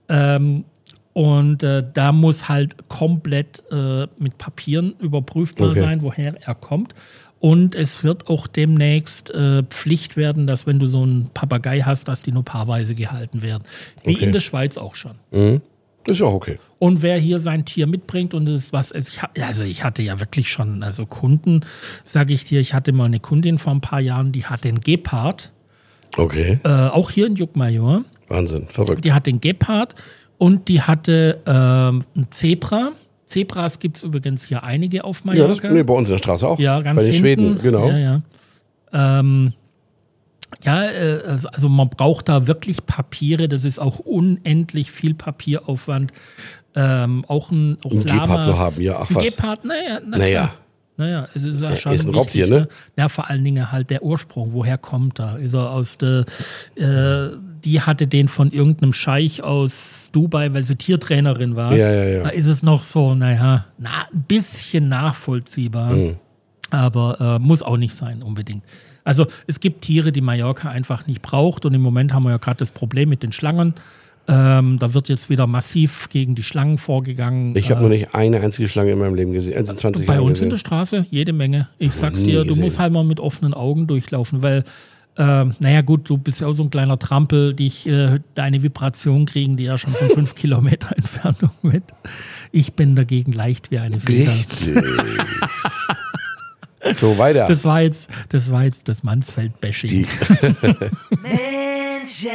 Ähm, 0.09 0.65
und 1.13 1.63
äh, 1.63 1.83
da 1.93 2.11
muss 2.13 2.49
halt 2.49 2.89
komplett 2.89 3.63
äh, 3.71 4.07
mit 4.19 4.39
Papieren 4.39 4.95
überprüfbar 4.99 5.71
Okay. 5.71 5.81
sein, 5.81 6.03
woher 6.03 6.35
er 6.41 6.55
kommt. 6.55 6.95
Und 7.43 7.75
es 7.75 8.05
wird 8.05 8.29
auch 8.29 8.47
demnächst 8.47 9.31
äh, 9.33 9.65
Pflicht 9.65 10.17
werden, 10.17 10.47
dass 10.47 10.65
wenn 10.65 10.79
du 10.79 10.87
so 10.87 11.03
einen 11.03 11.29
Papagei 11.35 11.81
hast, 11.81 12.07
dass 12.07 12.23
die 12.23 12.31
nur 12.31 12.45
paarweise 12.45 12.95
gehalten 12.95 13.43
werden. 13.43 13.65
Wie 14.05 14.15
Okay. 14.15 14.27
in 14.27 14.33
der 14.33 14.39
Schweiz 14.39 14.79
auch 14.79 14.95
schon. 14.95 15.17
Ist 16.07 16.21
ja 16.21 16.27
auch 16.27 16.35
okay. 16.35 16.61
Und 16.79 17.03
wer 17.03 17.19
hier 17.19 17.41
sein 17.41 17.65
Tier 17.65 17.89
mitbringt 17.89 18.33
und 18.33 18.49
es 18.49 18.73
was 18.73 18.93
es, 18.93 19.09
ich, 19.35 19.43
also 19.43 19.65
ich 19.65 19.83
hatte 19.83 20.05
ja 20.05 20.21
wirklich 20.21 20.53
schon 20.53 20.85
also 20.85 21.05
Kunden, 21.05 21.63
sage 22.05 22.33
ich 22.33 22.45
dir, 22.45 22.61
ich 22.61 22.75
hatte 22.75 22.93
mal 22.93 23.07
eine 23.07 23.19
Kundin 23.19 23.59
vor 23.59 23.73
ein 23.75 23.81
paar 23.81 24.01
Jahren, 24.01 24.31
die 24.31 24.45
hat 24.47 24.63
den 24.63 24.81
Gepard, 24.81 25.51
Okay. 26.17 26.61
äh, 26.63 26.69
auch 26.69 27.11
hier 27.11 27.27
in 27.27 27.35
Juckmajor, 27.35 28.05
Wahnsinn. 28.29 28.69
Verrückt. 28.69 29.05
die 29.05 29.13
hat 29.13 29.27
den 29.27 29.41
Gepard 29.41 29.97
und 30.39 30.69
die 30.69 30.81
hatte 30.83 31.41
ähm, 31.45 32.05
ein 32.17 32.27
Zebra. 32.31 32.93
Zebras 33.33 33.79
gibt 33.79 33.97
es 33.99 34.03
übrigens 34.03 34.45
hier 34.47 34.63
einige 34.63 35.05
auf 35.05 35.23
Ja, 35.25 35.33
das, 35.33 35.39
Mallorca. 35.63 35.71
nee, 35.73 35.83
bei 35.83 35.95
uns 35.95 36.09
in 36.09 36.15
der 36.15 36.19
Straße 36.19 36.47
auch. 36.47 36.59
Ja, 36.59 36.81
ganz 36.81 36.97
Bei 36.97 37.05
den 37.05 37.13
hinten. 37.13 37.23
Schweden, 37.23 37.63
genau. 37.63 37.89
Ja, 37.89 37.99
ja. 37.99 38.23
Ähm, 38.93 39.53
ja, 40.63 40.85
äh, 40.85 41.23
also 41.27 41.49
also 41.49 41.69
man 41.69 41.89
braucht 41.89 42.29
da 42.29 42.47
wirklich 42.47 42.85
Papiere. 42.87 43.49
Das 43.49 43.65
ist 43.65 43.79
auch 43.79 43.99
unendlich 43.99 44.91
viel 44.91 45.15
Papieraufwand. 45.15 46.13
Ähm, 46.75 47.25
auch 47.29 47.51
ein, 47.51 47.79
auch 47.85 47.91
Um 47.91 47.99
Ein 48.01 48.05
Gepard 48.07 48.29
Lamas. 48.29 48.45
zu 48.45 48.59
haben, 48.59 48.81
ja, 48.81 48.99
ach 49.01 49.09
was. 49.13 49.25
Gepard, 49.25 49.65
naja, 49.65 50.01
na 50.07 50.19
Naja. 50.19 50.53
Naja, 50.99 51.27
es 51.35 51.43
ist 51.45 51.61
ja 51.61 51.75
schon 51.75 51.93
ist 51.95 52.07
ein 52.07 52.15
Raubtier, 52.15 52.45
wichtig, 52.51 52.61
ne? 52.61 52.69
Ja, 52.99 53.09
vor 53.09 53.29
allen 53.31 53.43
Dingen 53.43 53.73
halt 53.73 53.89
der 53.89 54.03
Ursprung. 54.03 54.53
Woher 54.53 54.77
kommt 54.77 55.19
er? 55.21 55.39
Ist 55.39 55.55
er 55.55 55.71
aus 55.71 55.97
der, 55.97 56.27
äh, 56.77 57.31
die 57.65 57.81
hatte 57.81 58.07
den 58.07 58.29
von 58.29 58.51
irgendeinem 58.51 58.93
Scheich 58.93 59.43
aus 59.43 60.11
Dubai, 60.13 60.53
weil 60.53 60.65
sie 60.65 60.77
Tiertrainerin 60.77 61.57
war. 61.57 61.75
Ja, 61.75 61.91
ja, 61.91 62.05
ja. 62.05 62.23
Da 62.25 62.29
ist 62.31 62.47
es 62.47 62.63
noch 62.63 62.83
so, 62.83 63.15
naja, 63.15 63.67
na, 63.79 64.07
ein 64.13 64.25
bisschen 64.29 64.89
nachvollziehbar. 64.89 65.93
Hm. 65.93 66.17
Aber 66.71 67.21
äh, 67.21 67.39
muss 67.39 67.63
auch 67.63 67.77
nicht 67.77 67.95
sein, 67.95 68.23
unbedingt. 68.23 68.65
Also 69.05 69.27
es 69.47 69.61
gibt 69.61 69.83
Tiere, 69.83 70.13
die 70.13 70.21
Mallorca 70.21 70.71
einfach 70.71 71.07
nicht 71.07 71.23
braucht. 71.23 71.67
Und 71.67 71.75
im 71.75 71.83
Moment 71.83 72.13
haben 72.15 72.23
wir 72.23 72.31
ja 72.31 72.37
gerade 72.39 72.59
das 72.59 72.71
Problem 72.71 73.09
mit 73.09 73.23
den 73.23 73.33
Schlangen. 73.33 73.75
Ähm, 74.29 74.79
da 74.79 74.95
wird 74.95 75.09
jetzt 75.09 75.31
wieder 75.31 75.49
massiv 75.49 76.09
gegen 76.09 76.37
die 76.37 76.45
Schlangen 76.45 76.79
vorgegangen. 76.79 77.57
Ich 77.57 77.71
habe 77.73 77.83
noch 77.83 77.89
nicht 77.89 78.15
eine 78.15 78.41
einzige 78.41 78.69
Schlange 78.69 78.93
in 78.93 78.99
meinem 78.99 79.17
Leben 79.17 79.33
gesehen. 79.33 79.57
Also 79.57 79.75
20 79.75 80.07
Bei 80.07 80.15
Jahre 80.15 80.25
uns 80.25 80.41
in 80.41 80.49
der 80.49 80.51
gesehen. 80.51 80.61
Straße 80.61 81.07
jede 81.11 81.33
Menge. 81.33 81.69
Ich 81.79 81.93
sag's 81.93 82.23
dir, 82.23 82.43
du 82.43 82.49
gesehen. 82.49 82.65
musst 82.65 82.79
halt 82.79 82.93
mal 82.93 83.03
mit 83.03 83.19
offenen 83.19 83.53
Augen 83.53 83.89
durchlaufen, 83.89 84.41
weil, 84.43 84.63
ähm, 85.19 85.55
naja, 85.61 85.83
gut, 85.83 86.09
du 86.09 86.17
bist 86.17 86.41
ja 86.41 86.47
auch 86.47 86.53
so 86.55 86.63
ein 86.63 86.71
kleiner 86.71 86.99
Trampel, 86.99 87.55
dich 87.55 87.87
äh, 87.87 88.21
deine 88.35 88.63
Vibration 88.63 89.27
kriegen, 89.27 89.57
die 89.57 89.65
ja 89.65 89.77
schon 89.79 89.93
von 89.93 90.09
fünf 90.11 90.35
Kilometer 90.37 90.97
Entfernung 90.97 91.51
mit. 91.63 91.85
Ich 92.51 92.73
bin 92.75 92.97
dagegen 92.97 93.33
leicht 93.33 93.71
wie 93.71 93.79
eine 93.79 94.01
Feder. 94.01 94.33
Richtig. 94.33 94.75
so, 96.95 97.17
weiter. 97.19 97.47
Das 97.47 97.65
war 97.65 97.83
jetzt 97.83 98.09
das, 98.31 98.51
war 98.51 98.65
jetzt 98.65 98.89
das 98.89 99.03
Mansfeld-Bashing. 99.03 99.89
Die- 99.89 100.07
Mensch, 101.23 102.27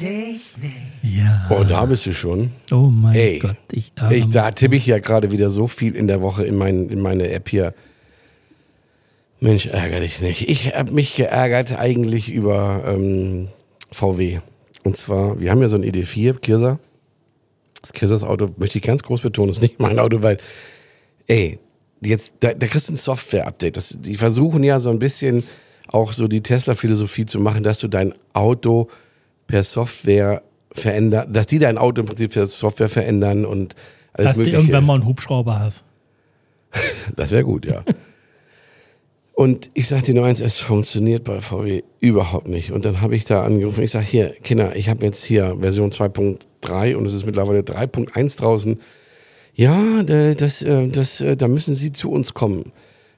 dich 0.00 0.54
nicht. 0.60 0.82
Ja. 1.02 1.46
Oh, 1.50 1.64
da 1.64 1.86
bist 1.86 2.06
du 2.06 2.12
schon. 2.12 2.50
Oh 2.70 2.90
mein 2.90 3.14
Ey, 3.14 3.38
Gott. 3.38 3.56
Ich, 3.72 3.92
Ich, 4.10 4.28
da 4.28 4.50
tippe 4.50 4.76
ich 4.76 4.86
ja 4.86 4.98
gerade 4.98 5.30
wieder 5.30 5.48
so 5.50 5.68
viel 5.68 5.94
in 5.96 6.06
der 6.06 6.20
Woche 6.20 6.44
in, 6.44 6.56
mein, 6.56 6.88
in 6.88 7.00
meine 7.00 7.30
App 7.30 7.48
hier. 7.48 7.72
Mensch, 9.40 9.66
ärgere 9.66 10.00
dich 10.00 10.20
nicht. 10.20 10.48
Ich 10.48 10.74
habe 10.74 10.92
mich 10.92 11.14
geärgert 11.14 11.78
eigentlich 11.78 12.32
über 12.32 12.82
ähm, 12.86 13.48
VW. 13.92 14.40
Und 14.84 14.96
zwar, 14.96 15.40
wir 15.40 15.50
haben 15.50 15.60
ja 15.60 15.68
so 15.68 15.76
ein 15.76 15.84
ED4, 15.84 16.38
Kirsa. 16.38 16.78
Das 17.80 17.92
Kirsas 17.92 18.24
Auto 18.24 18.50
möchte 18.56 18.78
ich 18.78 18.84
ganz 18.84 19.02
groß 19.02 19.20
betonen, 19.20 19.50
ist 19.50 19.62
nicht 19.62 19.78
mein 19.78 19.98
Auto, 19.98 20.22
weil, 20.22 20.38
ey, 21.26 21.58
jetzt, 22.00 22.34
da, 22.40 22.54
da 22.54 22.66
kriegst 22.66 22.88
du 22.88 22.94
ein 22.94 22.96
Software-Update. 22.96 24.06
Die 24.06 24.16
versuchen 24.16 24.64
ja 24.64 24.80
so 24.80 24.90
ein 24.90 24.98
bisschen 24.98 25.44
auch 25.88 26.12
so 26.12 26.28
die 26.28 26.40
Tesla-Philosophie 26.40 27.26
zu 27.26 27.38
machen, 27.38 27.62
dass 27.62 27.78
du 27.78 27.88
dein 27.88 28.14
Auto 28.32 28.88
per 29.46 29.62
Software 29.62 30.42
verändern, 30.72 31.32
dass 31.32 31.46
die 31.46 31.58
dein 31.58 31.78
Auto 31.78 32.00
im 32.00 32.06
Prinzip 32.06 32.32
per 32.32 32.46
Software 32.46 32.88
verändern 32.88 33.44
und 33.44 33.76
alles 34.12 34.28
Dass 34.28 34.32
du 34.34 34.38
mögliche. 34.40 34.56
irgendwann 34.58 34.84
mal 34.84 34.94
einen 34.94 35.06
Hubschrauber 35.06 35.58
hast. 35.60 35.84
Das 37.14 37.30
wäre 37.30 37.44
gut, 37.44 37.66
ja. 37.66 37.82
Und 39.36 39.68
ich 39.74 39.86
sag 39.88 40.02
dir 40.04 40.14
nur 40.14 40.24
eins, 40.24 40.40
es 40.40 40.58
funktioniert 40.58 41.22
bei 41.24 41.40
VW 41.40 41.82
überhaupt 42.00 42.48
nicht. 42.48 42.72
Und 42.72 42.86
dann 42.86 43.02
habe 43.02 43.14
ich 43.16 43.26
da 43.26 43.44
angerufen. 43.44 43.84
Ich 43.84 43.90
sage, 43.90 44.06
hier, 44.06 44.30
Kinder, 44.42 44.74
ich 44.76 44.88
habe 44.88 45.04
jetzt 45.04 45.22
hier 45.22 45.58
Version 45.60 45.90
2.3 45.92 46.94
und 46.96 47.04
es 47.04 47.12
ist 47.12 47.26
mittlerweile 47.26 47.60
3.1 47.62 48.38
draußen. 48.38 48.80
Ja, 49.54 50.02
da- 50.04 50.32
das, 50.32 50.62
äh, 50.62 50.88
das, 50.88 51.20
äh, 51.20 51.36
da 51.36 51.48
müssen 51.48 51.74
Sie 51.74 51.92
zu 51.92 52.10
uns 52.10 52.32
kommen. 52.32 52.72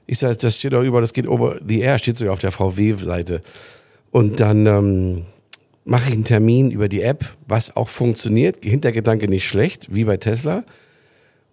Ich 0.07 0.19
sage, 0.19 0.35
das 0.35 0.57
steht 0.57 0.73
auch 0.73 0.83
über, 0.83 0.99
das 0.99 1.13
geht 1.13 1.25
over 1.25 1.57
the 1.65 1.79
air, 1.79 1.97
steht 1.99 2.17
sogar 2.17 2.33
auf 2.33 2.39
der 2.39 2.51
VW-Seite. 2.51 3.39
Und 4.11 4.41
dann 4.41 4.65
ähm, 4.65 5.21
mache 5.85 6.09
ich 6.09 6.15
einen 6.15 6.25
Termin 6.25 6.69
über 6.71 6.89
die 6.89 7.01
App, 7.01 7.23
was 7.47 7.77
auch 7.77 7.87
funktioniert. 7.87 8.57
Hintergedanke 8.61 9.29
nicht 9.29 9.47
schlecht, 9.47 9.87
wie 9.95 10.03
bei 10.03 10.17
Tesla. 10.17 10.65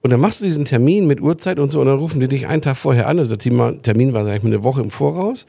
Und 0.06 0.10
dann 0.10 0.20
machst 0.20 0.40
du 0.40 0.44
diesen 0.44 0.64
Termin 0.64 1.08
mit 1.08 1.20
Uhrzeit 1.20 1.58
und 1.58 1.72
so 1.72 1.80
und 1.80 1.88
dann 1.88 1.98
rufen 1.98 2.20
die 2.20 2.28
dich 2.28 2.46
einen 2.46 2.62
Tag 2.62 2.76
vorher 2.76 3.08
an. 3.08 3.18
Also 3.18 3.34
der 3.34 3.82
Termin 3.82 4.12
war, 4.12 4.24
sag 4.24 4.36
ich 4.36 4.42
mal, 4.44 4.50
eine 4.50 4.62
Woche 4.62 4.80
im 4.80 4.92
Voraus. 4.92 5.46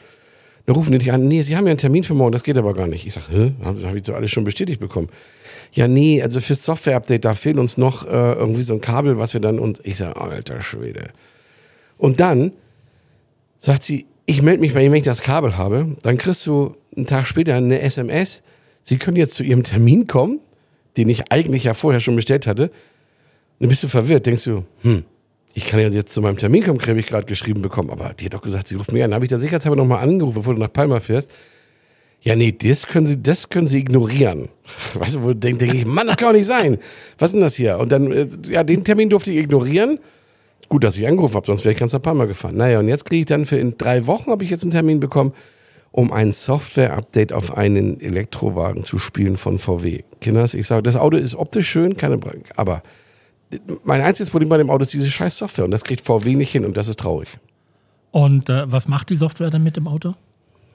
Dann 0.66 0.76
rufen 0.76 0.92
die 0.94 0.98
dich 0.98 1.12
an, 1.12 1.28
nee, 1.28 1.44
sie 1.44 1.56
haben 1.56 1.66
ja 1.68 1.70
einen 1.70 1.78
Termin 1.78 2.04
für 2.04 2.16
morgen, 2.16 2.32
das 2.32 2.42
geht 2.42 2.58
aber 2.58 2.74
gar 2.74 2.88
nicht. 2.88 3.06
Ich 3.06 3.14
sag, 3.14 3.30
hä? 3.30 3.52
Habe 3.64 3.88
hab 3.88 3.94
ich 3.94 4.02
doch 4.02 4.16
alles 4.16 4.32
schon 4.32 4.46
bestätigt 4.46 4.80
bekommen. 4.80 5.10
Ja, 5.74 5.88
nee, 5.88 6.24
also 6.24 6.40
fürs 6.40 6.66
Software-Update, 6.66 7.24
da 7.24 7.36
fehlt 7.36 7.60
uns 7.60 7.78
noch 7.78 8.08
äh, 8.08 8.10
irgendwie 8.10 8.64
so 8.64 8.74
ein 8.74 8.82
Kabel, 8.82 9.20
was 9.20 9.36
wir 9.36 9.42
dann 9.42 9.60
und 9.60 9.80
ich 9.84 9.98
sag, 9.98 10.20
alter 10.20 10.64
Schwede. 10.64 11.12
Und 12.00 12.20
dann 12.20 12.52
sagt 13.60 13.84
sie, 13.84 14.08
ich 14.26 14.42
melde 14.42 14.62
mich 14.62 14.74
bei 14.74 14.82
Ihnen, 14.82 14.92
wenn 14.92 14.98
ich 14.98 15.06
das 15.06 15.22
Kabel 15.22 15.56
habe. 15.56 15.96
Dann 16.02 16.18
kriegst 16.18 16.48
du 16.48 16.74
einen 16.96 17.06
Tag 17.06 17.28
später 17.28 17.54
eine 17.54 17.80
SMS. 17.80 18.42
Sie 18.82 18.98
können 18.98 19.18
jetzt 19.18 19.36
zu 19.36 19.44
Ihrem 19.44 19.62
Termin 19.62 20.08
kommen, 20.08 20.40
den 20.98 21.10
ich 21.10 21.32
eigentlich 21.32 21.66
ja 21.66 21.76
vorher 21.76 22.00
schon 22.00 22.16
bestellt 22.16 22.48
hatte. 22.48 22.72
Dann 23.60 23.70
bist 23.70 23.84
du 23.84 23.88
verwirrt, 23.88 24.26
denkst 24.26 24.44
du, 24.44 24.64
hm, 24.84 25.04
ich 25.54 25.66
kann 25.66 25.80
ja 25.80 25.90
jetzt 25.90 26.14
zu 26.14 26.22
meinem 26.22 26.38
Termin 26.38 26.64
kommen, 26.64 26.80
habe 26.80 27.00
ich 27.00 27.08
gerade 27.08 27.26
geschrieben 27.26 27.64
bekommen, 27.64 27.90
aber 27.90 28.14
die 28.14 28.26
hat 28.26 28.36
doch 28.36 28.42
gesagt, 28.42 28.68
sie 28.68 28.76
ruft 28.76 28.92
mich 28.92 29.04
an. 29.04 29.14
Habe 29.14 29.26
ich 29.26 29.32
da 29.32 29.38
sicherheitshalber 29.38 29.76
nochmal 29.76 30.04
angerufen, 30.04 30.36
bevor 30.36 30.54
du 30.54 30.62
nach 30.62 30.72
Palma 30.72 31.00
fährst. 31.00 31.32
Ja, 32.22 32.36
nee, 32.36 32.52
das 32.52 32.88
können 32.88 33.08
sie, 33.08 33.22
das 33.22 33.50
können 33.50 33.68
sie 33.68 33.80
ignorieren. 33.80 34.50
Weißt 34.94 35.16
du, 35.16 35.24
wo 35.24 35.34
denke 35.34 35.66
denk 35.66 35.74
ich, 35.74 35.86
Mann, 35.86 36.08
das 36.08 36.18
kann 36.18 36.30
doch 36.30 36.38
nicht 36.38 36.46
sein. 36.46 36.78
Was 37.18 37.30
ist 37.30 37.34
denn 37.34 37.42
das 37.42 37.56
hier? 37.56 37.80
Und 37.80 37.92
dann, 37.92 38.12
äh, 38.12 38.28
ja, 38.50 38.64
den 38.64 38.84
Termin 38.84 39.10
durfte 39.10 39.32
ich 39.32 39.38
ignorieren. 39.38 40.00
Gut, 40.70 40.84
dass 40.84 40.98
ich 40.98 41.08
angerufen 41.08 41.36
habe, 41.36 41.48
sonst 41.48 41.64
wäre 41.64 41.74
ich 41.74 41.80
ganz 41.80 41.94
nach 41.94 42.02
Palma 42.02 42.26
gefahren. 42.26 42.56
Naja, 42.56 42.80
und 42.80 42.88
jetzt 42.88 43.06
kriege 43.06 43.22
ich 43.22 43.26
dann 43.26 43.46
für 43.46 43.58
in 43.58 43.78
drei 43.78 44.06
Wochen 44.06 44.30
habe 44.30 44.44
ich 44.44 44.50
jetzt 44.50 44.64
einen 44.64 44.72
Termin 44.72 45.00
bekommen, 45.00 45.34
um 45.92 46.12
ein 46.12 46.34
Software-Update 46.34 47.34
auf 47.34 47.58
einen 47.58 48.00
Elektrowagen 48.02 48.84
zu 48.84 49.00
spielen 49.00 49.38
von 49.38 49.58
VW. 49.58 50.04
Kinders, 50.20 50.54
ich 50.54 50.68
sage, 50.68 50.84
das 50.84 50.98
Auto 50.98 51.18
ist 51.18 51.36
optisch 51.36 51.70
schön, 51.70 51.98
keine 51.98 52.20
aber 52.56 52.84
mein 53.84 54.01
einziges 54.01 54.30
Problem 54.30 54.50
bei 54.50 54.58
dem 54.58 54.70
Auto 54.70 54.82
ist 54.82 54.94
diese 54.94 55.10
scheiß 55.10 55.38
Software 55.38 55.66
und 55.66 55.72
das 55.72 55.84
kriegt 55.84 56.01
VW 56.01 56.36
nicht 56.36 56.51
hin 56.51 56.66
und 56.66 56.75
das 56.77 56.88
ist 56.88 57.00
traurig. 57.00 57.30
Und 58.12 58.50
äh, 58.50 58.72
was 58.72 58.88
macht 58.88 59.10
die 59.10 59.16
Software 59.16 59.50
dann 59.50 59.63
mit 59.63 59.77
dem 59.77 59.88
Auto? 59.88 60.16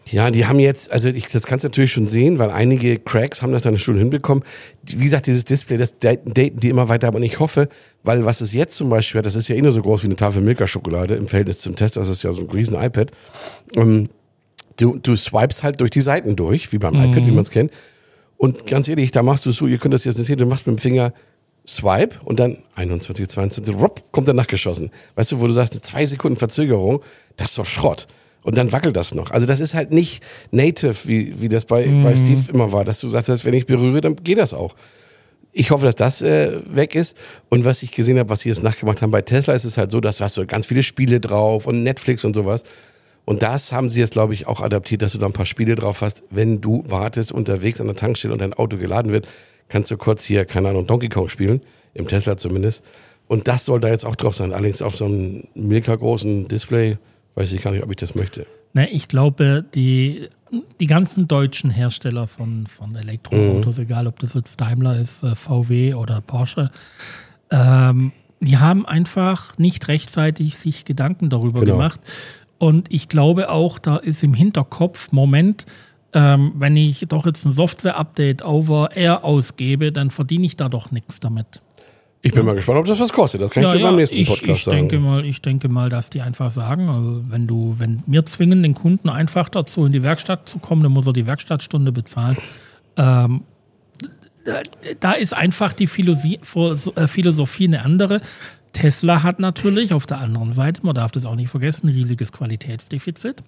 Ja, 0.07 0.31
die 0.31 0.47
haben 0.47 0.59
jetzt, 0.59 0.91
also 0.91 1.09
ich, 1.09 1.29
das 1.29 1.47
kannst 1.47 1.65
du 1.65 1.69
natürlich 1.69 1.93
schon 1.93 2.09
sehen, 2.09 2.39
weil 2.39 2.51
einige 2.51 2.99
Cracks 2.99 3.41
haben 3.41 3.53
das 3.53 3.63
dann 3.63 3.79
schon 3.79 3.97
hinbekommen. 3.97 4.43
Wie 4.85 5.05
gesagt, 5.05 5.27
dieses 5.27 5.45
Display, 5.45 5.77
das 5.77 5.97
daten 5.99 6.35
die 6.35 6.69
immer 6.69 6.89
weiter 6.89 7.09
ab 7.09 7.15
und 7.15 7.23
ich 7.23 7.39
hoffe, 7.39 7.69
weil 8.03 8.25
was 8.25 8.41
es 8.41 8.53
jetzt 8.53 8.77
zum 8.77 8.91
Beispiel 8.91 9.21
hat, 9.21 9.27
das 9.27 9.37
ist 9.37 9.47
ja 9.49 9.55
eh 9.55 9.63
nur 9.63 9.71
so 9.71 9.81
groß 9.81 10.03
wie 10.03 10.07
eine 10.07 10.17
Tafel 10.17 10.43
Milka-Schokolade 10.43 11.15
im 11.15 11.29
Verhältnis 11.29 11.61
zum 11.61 11.77
Test, 11.77 11.97
das 11.97 12.09
ist 12.09 12.25
ja 12.25 12.33
so 12.33 12.41
ein 12.41 12.51
riesen 12.51 12.75
iPad. 12.75 13.13
Ähm, 13.77 14.09
du, 14.77 14.99
du 14.99 15.15
swipest 15.15 15.63
halt 15.63 15.81
durch 15.81 15.91
die 15.91 16.01
Seiten 16.01 16.35
durch, 16.35 16.73
wie 16.73 16.79
beim 16.79 16.95
iPad, 16.95 17.27
wie 17.27 17.31
man 17.31 17.43
es 17.43 17.51
kennt. 17.51 17.71
Und 18.37 18.67
ganz 18.67 18.89
ehrlich, 18.89 19.13
da 19.13 19.23
machst 19.23 19.47
du 19.47 19.53
so, 19.53 19.69
ihr 19.69 19.79
könnt 19.79 19.95
das 19.95 20.05
jetzt 20.05 20.19
nicht 20.19 20.27
sehen, 20.27 20.39
du 20.39 20.47
machst 20.47 20.67
mit 20.67 20.77
dem 20.77 20.81
Finger 20.81 21.13
Swipe 21.67 22.17
und 22.25 22.41
dann 22.41 22.59
21, 22.75 23.29
22, 23.29 23.75
rupp, 23.75 24.03
kommt 24.13 24.29
er 24.29 24.35
nachgeschossen. 24.35 24.91
Weißt 25.15 25.33
du, 25.33 25.41
wo 25.41 25.47
du 25.47 25.53
sagst, 25.53 25.75
zwei 25.85 26.07
Sekunden 26.07 26.37
Verzögerung, 26.37 27.03
das 27.37 27.51
ist 27.51 27.59
doch 27.59 27.67
Schrott. 27.67 28.09
Und 28.43 28.57
dann 28.57 28.73
wackelt 28.73 28.97
das 28.97 29.15
noch. 29.15 29.31
Also 29.31 29.47
das 29.47 29.61
ist 29.61 29.75
halt 29.75 29.93
nicht 29.93 30.23
native, 30.51 30.97
wie, 31.05 31.41
wie 31.41 31.49
das 31.49 31.65
bei, 31.65 31.87
bei 32.03 32.17
Steve 32.17 32.51
immer 32.53 32.73
war, 32.73 32.85
dass 32.85 33.01
du 33.01 33.09
sagst, 33.09 33.45
wenn 33.45 33.55
ich 33.55 33.67
berühre, 33.67 34.01
dann 34.01 34.17
geht 34.17 34.39
das 34.39 34.53
auch. 34.53 34.75
Ich 35.53 35.71
hoffe, 35.71 35.85
dass 35.85 35.95
das 35.95 36.23
äh, 36.23 36.61
weg 36.67 36.97
ist. 36.97 37.17
Und 37.51 37.65
was 37.65 37.83
ich 37.85 37.93
gesehen 37.93 38.19
habe, 38.19 38.31
was 38.31 38.41
sie 38.41 38.49
jetzt 38.49 38.63
nachgemacht 38.63 39.01
haben 39.01 39.13
bei 39.13 39.23
Tesla, 39.23 39.55
ist 39.55 39.65
es 39.65 39.77
halt 39.77 39.93
so, 39.93 40.01
dass 40.01 40.17
du 40.17 40.25
hast 40.25 40.35
so 40.35 40.47
ganz 40.47 40.67
viele 40.67 40.83
Spiele 40.83 41.21
drauf 41.21 41.67
und 41.67 41.85
Netflix 41.85 42.25
und 42.25 42.35
sowas. 42.35 42.65
Und 43.25 43.43
das 43.43 43.73
haben 43.73 43.89
sie 43.89 44.01
jetzt, 44.01 44.15
glaube 44.15 44.35
ich, 44.35 44.49
auch 44.49 44.61
adaptiert, 44.61 45.03
dass 45.03 45.13
du 45.13 45.19
da 45.19 45.27
ein 45.27 45.33
paar 45.33 45.47
Spiele 45.47 45.77
drauf 45.77 46.01
hast. 46.01 46.25
Wenn 46.31 46.61
du 46.61 46.83
wartest 46.89 47.31
unterwegs 47.31 47.81
an 47.81 47.87
der 47.87 47.95
Tankstelle 47.95 48.33
und 48.33 48.41
dein 48.41 48.55
Auto 48.55 48.77
geladen 48.77 49.13
wird, 49.13 49.29
kannst 49.69 49.91
du 49.91 49.97
kurz 49.97 50.25
hier, 50.25 50.45
keine 50.45 50.69
Ahnung, 50.71 50.87
Donkey 50.87 51.09
Kong 51.09 51.29
spielen. 51.29 51.61
Im 51.95 52.07
Tesla 52.09 52.37
zumindest. 52.37 52.83
Und 53.29 53.49
das 53.49 53.65
soll 53.67 53.81
da 53.81 53.89
jetzt 53.89 54.05
auch 54.07 54.17
drauf 54.17 54.35
sein. 54.35 54.53
Allerdings 54.53 54.83
auf 54.83 54.95
so 54.97 55.05
einem 55.07 55.45
Milka-großen 55.55 56.49
Display. 56.49 56.97
Weiß 57.35 57.53
ich 57.53 57.63
gar 57.63 57.71
nicht, 57.71 57.83
ob 57.83 57.91
ich 57.91 57.97
das 57.97 58.15
möchte. 58.15 58.47
Ne, 58.75 58.91
ich 58.91 59.09
glaube, 59.09 59.65
die, 59.75 60.29
die 60.81 60.87
ganzen 60.87 61.29
deutschen 61.29 61.71
Hersteller 61.71 62.27
von, 62.27 62.67
von 62.67 62.95
Elektroautos, 62.97 63.77
Mhm. 63.79 63.83
egal 63.85 64.07
ob 64.07 64.19
das 64.19 64.35
jetzt 64.35 64.61
Daimler 64.61 64.99
ist, 64.99 65.23
äh, 65.23 65.35
VW 65.35 65.95
oder 65.95 66.21
Porsche, 66.21 66.71
ähm, 67.51 68.13
die 68.41 68.59
haben 68.59 68.85
einfach 68.87 69.57
nicht 69.59 69.89
rechtzeitig 69.89 70.57
sich 70.57 70.85
Gedanken 70.85 71.31
darüber 71.31 71.61
Genau. 71.61 71.75
gemacht. 71.77 72.01
Und 72.59 72.93
ich 72.93 73.09
glaube 73.09 73.51
auch, 73.51 73.79
da 73.79 73.97
ist 73.97 74.23
im 74.23 74.35
Hinterkopf, 74.35 75.13
Moment, 75.13 75.67
ähm, 76.13 76.53
wenn 76.57 76.77
ich 76.77 77.07
doch 77.09 77.27
jetzt 77.27 77.45
ein 77.45 77.53
Software-Update 77.53 78.45
over 78.45 78.91
Air 78.95 79.25
ausgebe, 79.25 79.93
dann 79.93 80.11
verdiene 80.11 80.47
ich 80.47 80.57
da 80.57 80.69
doch 80.69 80.91
nichts 80.91 81.21
damit. 81.21 81.63
Ich 82.25 82.33
bin 82.33 82.47
mal 82.47 82.55
gespannt, 82.55 82.79
ob 82.79 82.87
das 82.87 83.01
was 83.01 83.13
kostet. 83.13 83.41
Das 83.41 83.51
kann 83.51 83.65
ich 83.65 83.73
dir 83.73 83.81
beim 83.81 83.97
nächsten 83.97 84.17
ich, 84.17 84.29
Podcast 84.29 84.59
ich 84.59 84.65
sagen. 84.65 84.77
denke 84.77 84.99
mal, 85.01 85.25
ich 85.25 85.43
denke 85.43 85.69
mal, 85.69 85.89
dass 85.89 86.09
die 86.09 86.21
einfach 86.21 86.51
sagen, 86.51 86.89
also 86.89 87.23
wenn 87.29 87.49
du, 87.49 87.75
wenn 87.79 88.05
wir 88.07 88.25
zwingen 88.27 88.63
den 88.63 88.75
Kunden 88.75 89.09
einfach 89.09 89.49
dazu, 89.49 89.85
in 89.85 89.93
die 89.93 90.05
Werkstatt 90.05 90.49
zu 90.49 90.61
kommen, 90.61 90.85
dann 90.85 90.93
muss 90.93 91.07
er 91.07 91.13
die 91.13 91.27
Werkstattstunde 91.27 91.91
bezahlen. 91.91 92.37
Ähm, 92.97 93.43
da, 94.45 94.63
da 95.01 95.13
ist 95.13 95.35
einfach 95.35 95.73
die 95.73 95.89
Philosophie, 95.89 96.39
äh, 96.95 97.07
Philosophie 97.09 97.67
eine 97.67 97.85
andere. 97.85 98.21
Tesla 98.73 99.25
hat 99.25 99.41
natürlich 99.41 99.93
auf 99.93 100.07
der 100.07 100.19
anderen 100.19 100.53
Seite, 100.53 100.85
man 100.85 100.95
darf 100.95 101.11
das 101.11 101.27
auch 101.27 101.35
nicht 101.35 101.51
vergessen, 101.51 101.89
ein 101.89 101.95
riesiges 101.95 102.31
Qualitätsdefizit. 102.33 103.43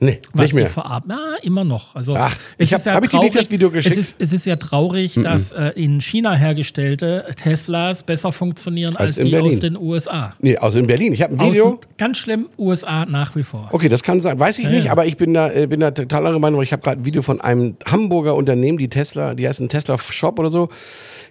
Nee, 0.00 0.18
Was 0.32 0.42
nicht 0.44 0.54
mehr. 0.54 0.66
Verarbeiten. 0.66 1.10
Ja, 1.10 1.36
immer 1.42 1.64
noch. 1.64 1.94
Also 1.94 2.14
Ach, 2.16 2.36
ich 2.58 2.72
hab- 2.72 2.80
ist 2.80 2.86
ja 2.86 2.94
hab 2.94 3.04
ich 3.04 3.10
dir 3.10 3.20
nicht 3.20 3.34
das 3.36 3.50
Video 3.50 3.70
geschickt? 3.70 3.96
Es 3.96 4.08
ist, 4.10 4.16
es 4.18 4.32
ist 4.32 4.44
ja 4.46 4.56
traurig, 4.56 5.14
dass 5.14 5.52
äh, 5.52 5.68
in 5.76 6.00
China 6.00 6.34
hergestellte 6.34 7.24
Teslas 7.36 8.02
besser 8.02 8.32
funktionieren 8.32 8.96
als, 8.96 9.16
Als 9.18 9.24
die 9.26 9.30
Berlin. 9.30 9.52
aus 9.54 9.60
den 9.60 9.76
USA. 9.76 10.34
Nee, 10.40 10.56
also 10.56 10.78
in 10.78 10.86
Berlin. 10.86 11.12
Ich 11.12 11.22
habe 11.22 11.34
ein 11.34 11.40
Video. 11.50 11.66
Außen, 11.66 11.78
ganz 11.98 12.18
schlimm, 12.18 12.46
USA 12.58 13.06
nach 13.06 13.34
wie 13.36 13.42
vor. 13.42 13.68
Okay, 13.72 13.88
das 13.88 14.02
kann 14.02 14.20
sein. 14.20 14.38
Weiß 14.38 14.58
ich 14.58 14.64
Ja, 14.64 14.70
nicht, 14.70 14.84
ja. 14.86 14.92
aber 14.92 15.06
ich 15.06 15.16
bin 15.16 15.32
da, 15.34 15.50
äh, 15.50 15.66
bin 15.66 15.80
da 15.80 15.90
total 15.90 16.20
anderer 16.26 16.40
Meinung. 16.40 16.62
Ich 16.62 16.72
habe 16.72 16.82
gerade 16.82 17.00
ein 17.00 17.04
Video 17.04 17.22
von 17.22 17.40
einem 17.40 17.76
Hamburger 17.86 18.34
Unternehmen, 18.34 18.78
die 18.78 18.88
Tesla, 18.88 19.34
die 19.34 19.46
heißt 19.48 19.60
ein 19.60 19.68
Tesla 19.68 19.96
Shop 19.98 20.38
oder 20.38 20.50
so. 20.50 20.68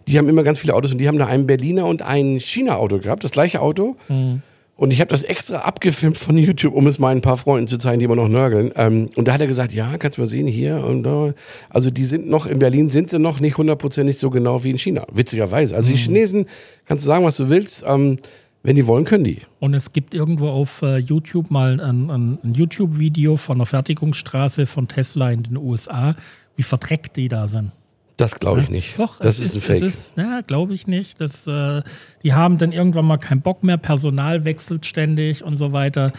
Die 0.07 0.17
haben 0.17 0.27
immer 0.29 0.43
ganz 0.43 0.59
viele 0.59 0.73
Autos 0.73 0.91
und 0.91 0.97
die 0.97 1.07
haben 1.07 1.17
da 1.17 1.27
einen 1.27 1.47
Berliner 1.47 1.85
und 1.85 2.01
ein 2.01 2.39
China-Auto 2.39 2.99
gehabt, 2.99 3.23
das 3.23 3.31
gleiche 3.31 3.61
Auto. 3.61 3.95
Mhm. 4.09 4.41
Und 4.75 4.91
ich 4.91 4.99
habe 4.99 5.09
das 5.09 5.21
extra 5.21 5.57
abgefilmt 5.59 6.17
von 6.17 6.35
YouTube, 6.37 6.73
um 6.73 6.87
es 6.87 6.99
ein 6.99 7.21
paar 7.21 7.37
Freunden 7.37 7.67
zu 7.67 7.77
zeigen, 7.77 7.99
die 7.99 8.05
immer 8.05 8.15
noch 8.15 8.27
nörgeln. 8.27 8.71
Ähm, 8.75 9.09
und 9.15 9.27
da 9.27 9.33
hat 9.33 9.41
er 9.41 9.47
gesagt, 9.47 9.71
ja, 9.71 9.97
kannst 9.97 10.17
du 10.17 10.21
mal 10.21 10.27
sehen, 10.27 10.47
hier 10.47 10.83
und 10.83 11.03
da. 11.03 11.33
Also 11.69 11.91
die 11.91 12.05
sind 12.05 12.27
noch, 12.27 12.47
in 12.47 12.57
Berlin 12.57 12.89
sind 12.89 13.11
sie 13.11 13.19
noch 13.19 13.39
nicht 13.39 13.57
hundertprozentig 13.57 14.17
so 14.17 14.31
genau 14.31 14.63
wie 14.63 14.71
in 14.71 14.79
China. 14.79 15.05
Witzigerweise. 15.13 15.75
Also 15.75 15.89
die 15.89 15.93
Mhm. 15.93 15.99
Chinesen, 15.99 16.45
kannst 16.85 17.05
du 17.05 17.07
sagen, 17.07 17.23
was 17.23 17.37
du 17.37 17.49
willst, 17.49 17.85
ähm, 17.87 18.17
wenn 18.63 18.75
die 18.75 18.87
wollen, 18.87 19.03
können 19.05 19.25
die. 19.25 19.41
Und 19.59 19.75
es 19.75 19.93
gibt 19.93 20.13
irgendwo 20.15 20.47
auf 20.47 20.81
äh, 20.81 20.97
YouTube 20.97 21.51
mal 21.51 21.79
ein, 21.79 22.09
ein, 22.09 22.39
ein 22.43 22.53
YouTube-Video 22.53 23.37
von 23.37 23.59
der 23.59 23.67
Fertigungsstraße 23.67 24.65
von 24.65 24.87
Tesla 24.87 25.31
in 25.31 25.43
den 25.43 25.57
USA, 25.57 26.15
wie 26.55 26.63
verdreckt 26.63 27.15
die 27.17 27.27
da 27.27 27.47
sind. 27.47 27.71
Das 28.17 28.39
glaube 28.39 28.61
ich 28.61 28.69
nicht. 28.69 28.99
Doch, 28.99 29.19
das 29.19 29.39
es 29.39 29.45
ist 29.47 29.55
ein 29.55 29.61
Fake. 29.61 29.83
Es 29.83 29.95
ist, 29.95 30.17
ja, 30.17 30.41
glaube 30.41 30.73
ich 30.73 30.87
nicht. 30.87 31.19
Das, 31.19 31.47
äh, 31.47 31.81
die 32.23 32.33
haben 32.33 32.57
dann 32.57 32.71
irgendwann 32.71 33.05
mal 33.05 33.17
keinen 33.17 33.41
Bock 33.41 33.63
mehr, 33.63 33.77
Personal 33.77 34.45
wechselt 34.45 34.85
ständig 34.85 35.43
und 35.43 35.55
so 35.55 35.71
weiter. 35.71 36.11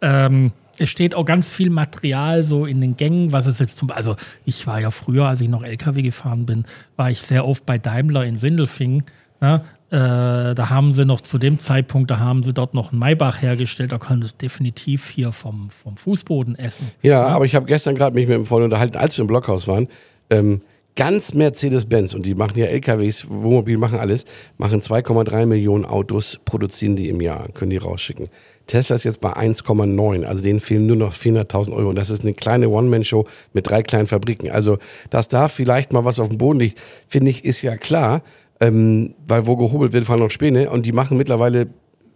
Ähm, 0.00 0.52
es 0.78 0.88
steht 0.88 1.14
auch 1.14 1.24
ganz 1.24 1.52
viel 1.52 1.68
Material 1.68 2.42
so 2.42 2.64
in 2.64 2.80
den 2.80 2.96
Gängen, 2.96 3.32
was 3.32 3.46
es 3.46 3.58
jetzt 3.58 3.76
zum 3.76 3.90
also 3.90 4.16
ich 4.46 4.66
war 4.66 4.80
ja 4.80 4.90
früher, 4.90 5.26
als 5.26 5.40
ich 5.40 5.48
noch 5.48 5.62
LKW 5.62 6.02
gefahren 6.02 6.46
bin, 6.46 6.64
war 6.96 7.10
ich 7.10 7.20
sehr 7.20 7.46
oft 7.46 7.66
bei 7.66 7.76
Daimler 7.76 8.24
in 8.24 8.36
Sindelfingen. 8.36 9.04
Ne? 9.40 9.62
Äh, 9.90 10.54
da 10.54 10.70
haben 10.70 10.92
sie 10.92 11.04
noch 11.04 11.20
zu 11.20 11.36
dem 11.36 11.58
Zeitpunkt, 11.58 12.10
da 12.10 12.18
haben 12.18 12.42
sie 12.42 12.54
dort 12.54 12.74
noch 12.74 12.92
einen 12.92 13.00
Maybach 13.00 13.42
hergestellt, 13.42 13.92
da 13.92 13.98
können 13.98 14.22
es 14.22 14.36
definitiv 14.36 15.08
hier 15.08 15.32
vom, 15.32 15.70
vom 15.70 15.96
Fußboden 15.96 16.56
essen. 16.56 16.90
Ja, 17.02 17.26
aber 17.26 17.44
ich 17.44 17.54
habe 17.54 17.66
gestern 17.66 17.94
gerade 17.96 18.14
mich 18.14 18.28
mit 18.28 18.36
einem 18.36 18.46
Freund 18.46 18.64
unterhalten, 18.64 18.96
als 18.96 19.18
wir 19.18 19.22
im 19.22 19.28
Blockhaus 19.28 19.66
waren. 19.66 19.88
Ähm, 20.30 20.62
ganz 21.00 21.32
Mercedes-Benz 21.32 22.12
und 22.12 22.26
die 22.26 22.34
machen 22.34 22.58
ja 22.58 22.66
LKWs, 22.66 23.26
Wohnmobil 23.30 23.78
machen 23.78 23.98
alles, 23.98 24.26
machen 24.58 24.82
2,3 24.82 25.46
Millionen 25.46 25.86
Autos, 25.86 26.38
produzieren 26.44 26.94
die 26.94 27.08
im 27.08 27.22
Jahr, 27.22 27.48
können 27.54 27.70
die 27.70 27.78
rausschicken. 27.78 28.28
Tesla 28.66 28.96
ist 28.96 29.04
jetzt 29.04 29.22
bei 29.22 29.32
1,9, 29.32 30.24
also 30.24 30.42
denen 30.42 30.60
fehlen 30.60 30.86
nur 30.86 30.96
noch 30.96 31.14
400.000 31.14 31.72
Euro 31.72 31.88
und 31.88 31.96
das 31.96 32.10
ist 32.10 32.20
eine 32.20 32.34
kleine 32.34 32.68
One-Man-Show 32.68 33.26
mit 33.54 33.70
drei 33.70 33.82
kleinen 33.82 34.08
Fabriken. 34.08 34.50
Also, 34.50 34.76
dass 35.08 35.28
da 35.28 35.48
vielleicht 35.48 35.94
mal 35.94 36.04
was 36.04 36.20
auf 36.20 36.28
dem 36.28 36.36
Boden 36.36 36.60
liegt, 36.60 36.78
finde 37.08 37.30
ich, 37.30 37.46
ist 37.46 37.62
ja 37.62 37.78
klar, 37.78 38.22
ähm, 38.60 39.14
weil 39.26 39.46
wo 39.46 39.56
gehobelt 39.56 39.94
wird, 39.94 40.04
fahren 40.04 40.20
noch 40.20 40.30
Späne 40.30 40.68
und 40.68 40.84
die 40.84 40.92
machen 40.92 41.16
mittlerweile 41.16 41.68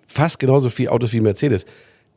fast 0.07 0.39
genauso 0.39 0.69
viel 0.69 0.89
Autos 0.89 1.15
wie 1.15 1.21
Mercedes. 1.21 1.65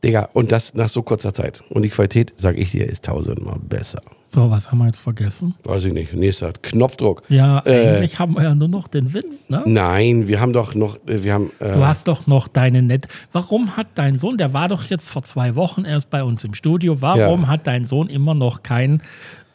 Digga, 0.04 0.28
und 0.32 0.52
das 0.52 0.74
nach 0.74 0.88
so 0.88 1.02
kurzer 1.02 1.34
Zeit. 1.34 1.62
Und 1.70 1.82
die 1.82 1.88
Qualität, 1.88 2.32
sag 2.36 2.56
ich 2.56 2.70
dir, 2.70 2.88
ist 2.88 3.04
tausendmal 3.04 3.58
besser. 3.58 4.00
So, 4.28 4.48
was 4.50 4.70
haben 4.70 4.78
wir 4.78 4.86
jetzt 4.86 5.00
vergessen? 5.00 5.54
Weiß 5.64 5.84
ich 5.86 5.92
nicht. 5.92 6.12
Nächster 6.12 6.52
Knopfdruck. 6.52 7.22
Ja, 7.30 7.62
Äh, 7.64 7.96
eigentlich 7.96 8.18
haben 8.18 8.34
wir 8.34 8.42
ja 8.44 8.54
nur 8.54 8.68
noch 8.68 8.86
den 8.86 9.12
Witz, 9.14 9.48
ne? 9.48 9.62
Nein, 9.66 10.28
wir 10.28 10.40
haben 10.40 10.52
doch 10.52 10.74
noch, 10.74 10.96
äh, 11.06 11.24
wir 11.24 11.32
haben, 11.34 11.50
äh, 11.60 11.72
Du 11.72 11.84
hast 11.84 12.06
doch 12.08 12.26
noch 12.26 12.46
deine 12.46 12.82
Net. 12.82 13.08
Warum 13.32 13.76
hat 13.76 13.88
dein 13.96 14.18
Sohn, 14.18 14.36
der 14.36 14.52
war 14.52 14.68
doch 14.68 14.84
jetzt 14.84 15.08
vor 15.08 15.24
zwei 15.24 15.56
Wochen 15.56 15.84
erst 15.84 16.10
bei 16.10 16.22
uns 16.22 16.44
im 16.44 16.54
Studio, 16.54 17.00
warum 17.00 17.42
Ja. 17.42 17.48
hat 17.48 17.66
dein 17.66 17.84
Sohn 17.86 18.08
immer 18.08 18.34
noch 18.34 18.62
kein 18.62 19.02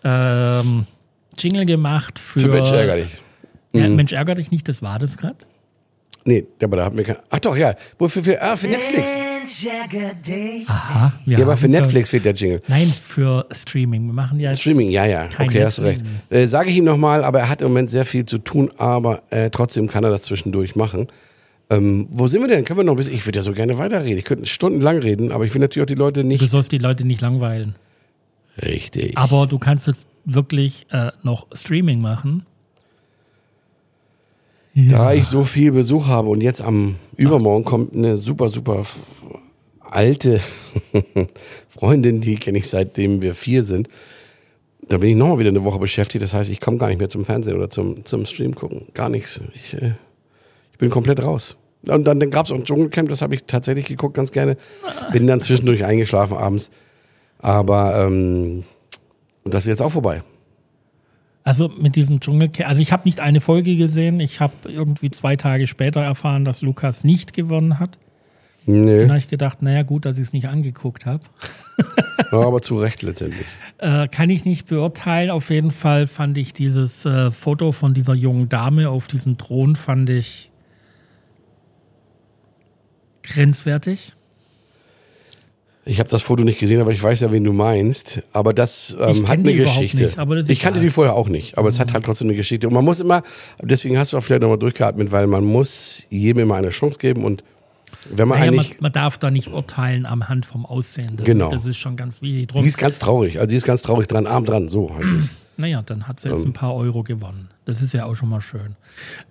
ähm, 0.03 0.86
Jingle 1.38 1.65
gemacht 1.65 2.19
für. 2.19 2.41
für 2.41 2.47
Mensch 2.49 2.71
ärgerlich. 2.71 3.12
Ja, 3.73 3.88
Mhm. 3.88 3.95
Mensch 3.95 4.12
ärger 4.13 4.36
dich 4.36 4.51
nicht, 4.51 4.67
das 4.67 4.82
war 4.82 4.99
das 4.99 5.17
gerade? 5.17 5.38
Nee, 6.26 6.46
aber 6.62 6.78
da 6.78 6.86
hat 6.86 6.94
mir 6.94 7.04
kein, 7.04 7.18
ach 7.30 7.40
doch, 7.40 7.56
ja, 7.58 7.74
wofür, 8.00 8.24
für, 8.24 8.42
ah, 8.42 8.56
für 8.56 8.68
Netflix. 8.68 9.18
Aha. 10.68 11.14
wir 11.26 11.38
Ja, 11.38 11.44
aber 11.46 11.58
für 11.58 11.68
Netflix 11.68 12.10
fehlt 12.10 12.24
der 12.24 12.34
Jingle. 12.34 12.62
Nein, 12.68 12.88
für 12.88 13.46
Streaming. 13.52 14.06
Wir 14.08 14.14
machen 14.14 14.40
ja 14.40 14.50
jetzt 14.50 14.62
Streaming, 14.62 14.90
ja, 14.90 15.06
ja, 15.06 15.28
okay, 15.38 15.66
hast 15.66 15.80
du 15.80 15.82
recht. 15.84 16.02
Äh, 16.30 16.48
Sage 16.48 16.70
ich 16.70 16.78
ihm 16.78 16.86
nochmal, 16.86 17.24
aber 17.26 17.40
er 17.40 17.50
hat 17.50 17.62
im 17.62 17.68
Moment 17.68 17.90
sehr 17.90 18.06
viel 18.06 18.26
zu 18.26 18.38
tun, 18.38 18.72
aber 18.78 19.24
äh, 19.32 19.50
trotzdem 19.50 19.90
kann 19.90 20.04
er 20.06 20.12
das 20.12 20.24
zwischendurch 20.24 20.76
machen. 20.76 21.08
Ähm, 21.70 22.08
wo 22.12 22.28
sind 22.28 22.42
wir 22.42 22.48
denn? 22.48 22.64
Können 22.66 22.80
wir 22.80 22.84
noch 22.84 22.94
ein 22.94 22.98
bisschen, 22.98 23.14
ich 23.14 23.26
würde 23.26 23.40
ja 23.40 23.44
so 23.44 23.52
gerne 23.54 23.78
weiterreden. 23.78 24.18
Ich 24.18 24.26
könnte 24.26 24.46
stundenlang 24.46 25.00
reden, 25.00 25.32
aber 25.32 25.46
ich 25.46 25.54
will 25.54 25.62
natürlich 25.62 25.84
auch 25.84 25.88
die 25.94 25.96
Leute 25.96 26.22
Du 26.22 26.28
nicht. 26.28 26.50
sollst 26.50 26.72
die 26.72 26.78
Leute 26.78 27.06
nicht 27.06 27.22
langweilen. 27.22 27.76
Richtig. 28.62 29.18
Aber 29.18 29.48
du 29.48 29.58
kannst 29.60 29.88
jetzt 29.88 30.06
wirklich 30.26 30.86
äh, 30.92 31.12
noch 31.24 31.48
Streaming 31.54 32.00
machen. 32.00 32.46
Da 34.76 35.14
ich 35.14 35.26
so 35.26 35.44
viel 35.44 35.72
Besuch 35.72 36.08
habe 36.08 36.30
und 36.30 36.42
jetzt 36.42 36.62
am 36.62 36.96
Übermorgen 37.16 37.64
kommt 37.64 37.94
eine 37.94 38.18
super, 38.18 38.50
super 38.50 38.86
alte 39.82 40.42
Freundin, 41.70 42.22
die 42.22 42.36
kenne 42.36 42.58
ich 42.58 42.68
seitdem 42.68 43.22
wir 43.22 43.36
vier 43.36 43.62
sind. 43.62 43.88
Da 44.90 44.98
bin 44.98 45.12
ich 45.12 45.16
nochmal 45.16 45.40
wieder 45.40 45.50
eine 45.50 45.64
Woche 45.64 45.80
beschäftigt. 45.80 46.24
Das 46.24 46.34
heißt, 46.34 46.50
ich 46.50 46.60
komme 46.60 46.78
gar 46.78 46.88
nicht 46.88 47.00
mehr 47.00 47.10
zum 47.10 47.24
Fernsehen 47.24 47.56
oder 47.56 47.70
zum, 47.70 48.04
zum 48.04 48.26
Stream 48.26 48.56
gucken. 48.56 48.88
Gar 48.94 49.10
nichts. 49.10 49.42
Ich, 49.56 49.76
äh, 49.76 49.94
ich 50.72 50.78
bin 50.80 50.90
komplett 50.90 51.22
raus. 51.22 51.56
Und 51.88 52.06
dann, 52.06 52.20
dann 52.20 52.32
gab 52.32 52.46
es 52.46 52.52
auch 52.52 52.56
ein 52.56 52.66
Dschungelcamp, 52.66 53.10
das 53.10 53.22
habe 53.22 53.36
ich 53.36 53.44
tatsächlich 53.46 53.86
geguckt, 53.86 54.16
ganz 54.16 54.32
gerne. 54.32 54.58
Bin 55.12 55.28
dann 55.28 55.42
zwischendurch 55.42 55.86
eingeschlafen 55.86 56.38
abends. 56.38 56.72
Aber 57.40 58.06
ähm, 58.06 58.64
das 59.44 59.64
ist 59.64 59.70
jetzt 59.70 59.82
auch 59.82 59.92
vorbei. 59.92 60.24
Also 61.43 61.67
mit 61.67 61.95
diesem 61.95 62.19
Dschungelcamp, 62.21 62.69
also 62.69 62.82
ich 62.82 62.93
habe 62.93 63.03
nicht 63.06 63.19
eine 63.19 63.41
Folge 63.41 63.75
gesehen. 63.75 64.19
Ich 64.19 64.39
habe 64.39 64.53
irgendwie 64.65 65.12
zwei 65.12 65.36
Tage 65.36 65.67
später 65.67 66.01
erfahren, 66.01 66.45
dass 66.45 66.62
Lukas 66.62 67.03
nicht 67.03 67.34
gewonnen 67.34 67.79
hat. 67.79 67.97
Dann 68.65 68.86
Nee, 68.86 69.08
habe 69.08 69.17
ich 69.17 69.27
gedacht, 69.27 69.62
naja, 69.62 69.84
gut, 69.84 70.06
dass 70.06 70.17
ich 70.17 70.23
es 70.23 70.34
nicht 70.34 70.47
angeguckt 70.47 71.06
habe. 71.06 71.25
ja, 72.32 72.39
aber 72.39 72.62
zu 72.62 72.77
Recht 72.77 73.01
letztendlich. 73.01 73.45
Äh, 73.77 74.08
kann 74.08 74.29
ich 74.29 74.45
nicht 74.45 74.67
beurteilen. 74.67 75.32
Auf 75.32 75.49
jeden 75.49 75.71
Fall 75.71 76.08
fand 76.08 76.38
ich 76.38 76.53
dieses 76.53 77.06
äh, 77.06 77.29
Foto 77.29 77.73
von 77.73 77.93
dieser 77.93 78.13
jungen 78.13 78.47
Dame 78.47 78.89
auf 78.89 79.08
diesem 79.08 79.38
Thron, 79.38 79.75
fand 79.75 80.10
ich 80.10 80.49
grenzwertig. 83.23 84.13
Ich 85.86 86.00
habe 86.00 86.10
das 86.10 86.22
Foto 86.22 86.43
nicht 86.43 86.60
gesehen, 86.60 86.80
aber 86.80 86.91
ich 86.91 87.04
weiß 87.04 87.19
ja, 87.22 87.32
wen 87.32 87.43
du 87.43 87.52
meinst. 87.52 88.22
Aber 88.32 88.54
das 88.54 88.96
ähm, 89.00 89.28
hat 89.28 89.39
eine 89.39 89.52
die 89.52 89.56
Geschichte. 89.58 89.98
nicht, 89.98 90.17
ist 90.17 90.50
ich 90.50 90.60
kannte 90.60 90.80
die 90.80 90.89
vorher 90.89 91.13
auch 91.13 91.28
nicht, 91.28 91.58
aber 91.58 91.67
es 91.67 91.80
hat 91.80 91.93
halt 91.93 92.06
trotzdem 92.06 92.28
eine 92.28 92.38
Geschichte. 92.38 92.67
Und 92.67 92.74
man 92.74 92.86
muss 92.86 93.02
immer, 93.02 93.22
deswegen 93.62 93.98
hast 93.98 94.13
du 94.13 94.17
auch 94.17 94.24
vielleicht 94.24 94.43
nochmal 94.43 94.58
durchgeatmet, 94.60 95.12
weil 95.12 95.28
man 95.28 95.43
muss 95.43 96.06
jedem 96.10 96.43
immer 96.43 96.56
eine 96.56 96.69
Chance 96.69 97.00
geben 97.00 97.26
und 97.26 97.43
wenn 98.10 98.28
man 98.28 98.39
Naja, 98.39 98.52
man, 98.52 98.60
eigentlich, 98.60 98.82
man 98.82 98.91
darf 98.91 99.17
da 99.17 99.30
nicht 99.32 99.50
urteilen 99.50 100.06
am 100.06 100.28
Hand 100.28 100.46
vom 100.46 100.65
Aussehen. 100.65 101.15
Das, 101.17 101.26
Genau. 101.26 101.50
das 101.52 101.65
ist 101.65 101.78
schon 101.78 101.96
ganz 101.96 102.22
wichtig. 102.22 102.48
die 102.48 102.54
Drum, 102.54 102.65
ist 102.65 102.78
ganz 102.78 103.00
traurig, 103.00 103.38
also 103.39 103.48
die 103.50 103.56
ist 103.56 103.65
ganz 103.65 103.82
traurig 103.82 104.08
dran, 104.08 104.26
arm 104.26 104.46
dran, 104.46 104.67
so 104.69 104.93
heißt 104.96 105.13
es. 105.19 105.30
Naja, 105.58 105.82
dann 105.82 106.08
hat 106.08 106.20
sie 106.20 106.30
jetzt 106.30 106.46
ein 106.46 106.54
paar 106.54 106.74
Euro 106.76 107.04
gewonnen. 107.04 107.50
Das 107.66 107.82
ist 107.82 107.94
ja 107.94 108.06
auch 108.06 108.16
schon 108.16 108.30
mal 108.30 108.42
schön. 108.42 108.76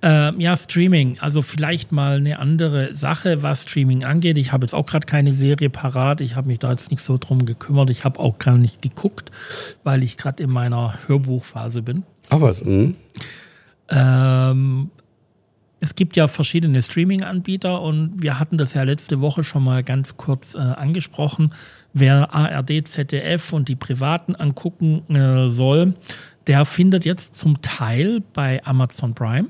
Ähm, 0.01 0.41
ja, 0.41 0.57
Streaming. 0.57 1.19
Also 1.21 1.43
vielleicht 1.43 1.93
mal 1.93 2.17
eine 2.17 2.39
andere 2.39 2.95
Sache, 2.95 3.43
was 3.43 3.63
Streaming 3.63 4.05
angeht. 4.05 4.39
Ich 4.39 4.53
habe 4.53 4.65
jetzt 4.65 4.75
auch 4.75 4.87
gerade 4.87 5.07
keine 5.07 5.33
Serie 5.33 5.69
parat. 5.69 6.21
Ich 6.21 6.37
habe 6.37 6.49
mich 6.49 6.59
da 6.59 6.71
jetzt 6.71 6.91
nicht 6.91 7.03
so 7.03 7.19
drum 7.19 7.45
gekümmert. 7.45 7.91
Ich 7.91 8.05
habe 8.05 8.21
auch 8.21 8.39
gar 8.39 8.57
nicht 8.57 8.81
geguckt, 8.81 9.31
weil 9.85 10.03
ich 10.03 10.17
gerade 10.17 10.43
in 10.43 10.51
meiner 10.51 10.95
Hörbuchphase 11.07 11.83
bin. 11.83 12.05
Aber 12.31 12.49
was, 12.49 12.65
mhm. 12.65 12.95
Ähm, 13.89 14.91
es 15.83 15.97
gibt 15.97 16.15
ja 16.15 16.29
verschiedene 16.29 16.81
Streaming-Anbieter 16.81 17.83
und 17.83 18.23
wir 18.23 18.39
hatten 18.39 18.57
das 18.57 18.73
ja 18.73 18.85
letzte 18.85 19.21
Woche 19.21 19.43
schon 19.43 19.65
mal 19.65 19.83
ganz 19.83 20.17
kurz 20.17 20.55
äh, 20.55 20.59
angesprochen. 20.59 21.53
Wer 21.93 22.33
ARD, 22.33 22.87
ZDF 22.87 23.53
und 23.53 23.69
die 23.69 23.75
Privaten 23.75 24.37
angucken 24.37 25.03
äh, 25.13 25.49
soll, 25.49 25.95
der 26.47 26.65
findet 26.67 27.05
jetzt 27.05 27.35
zum 27.35 27.63
Teil 27.63 28.23
bei 28.33 28.65
Amazon 28.65 29.15
Prime, 29.15 29.49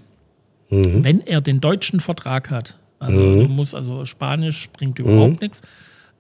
wenn 0.71 1.21
er 1.21 1.43
den 1.43 1.61
deutschen 1.61 2.01
Vertrag 2.01 2.51
hat. 2.51 2.79
Also 2.99 3.43
du 3.43 3.49
musst 3.49 3.75
also 3.75 4.07
Spanisch 4.07 4.71
bringt 4.71 4.99
überhaupt 4.99 5.43
nichts. 5.43 5.61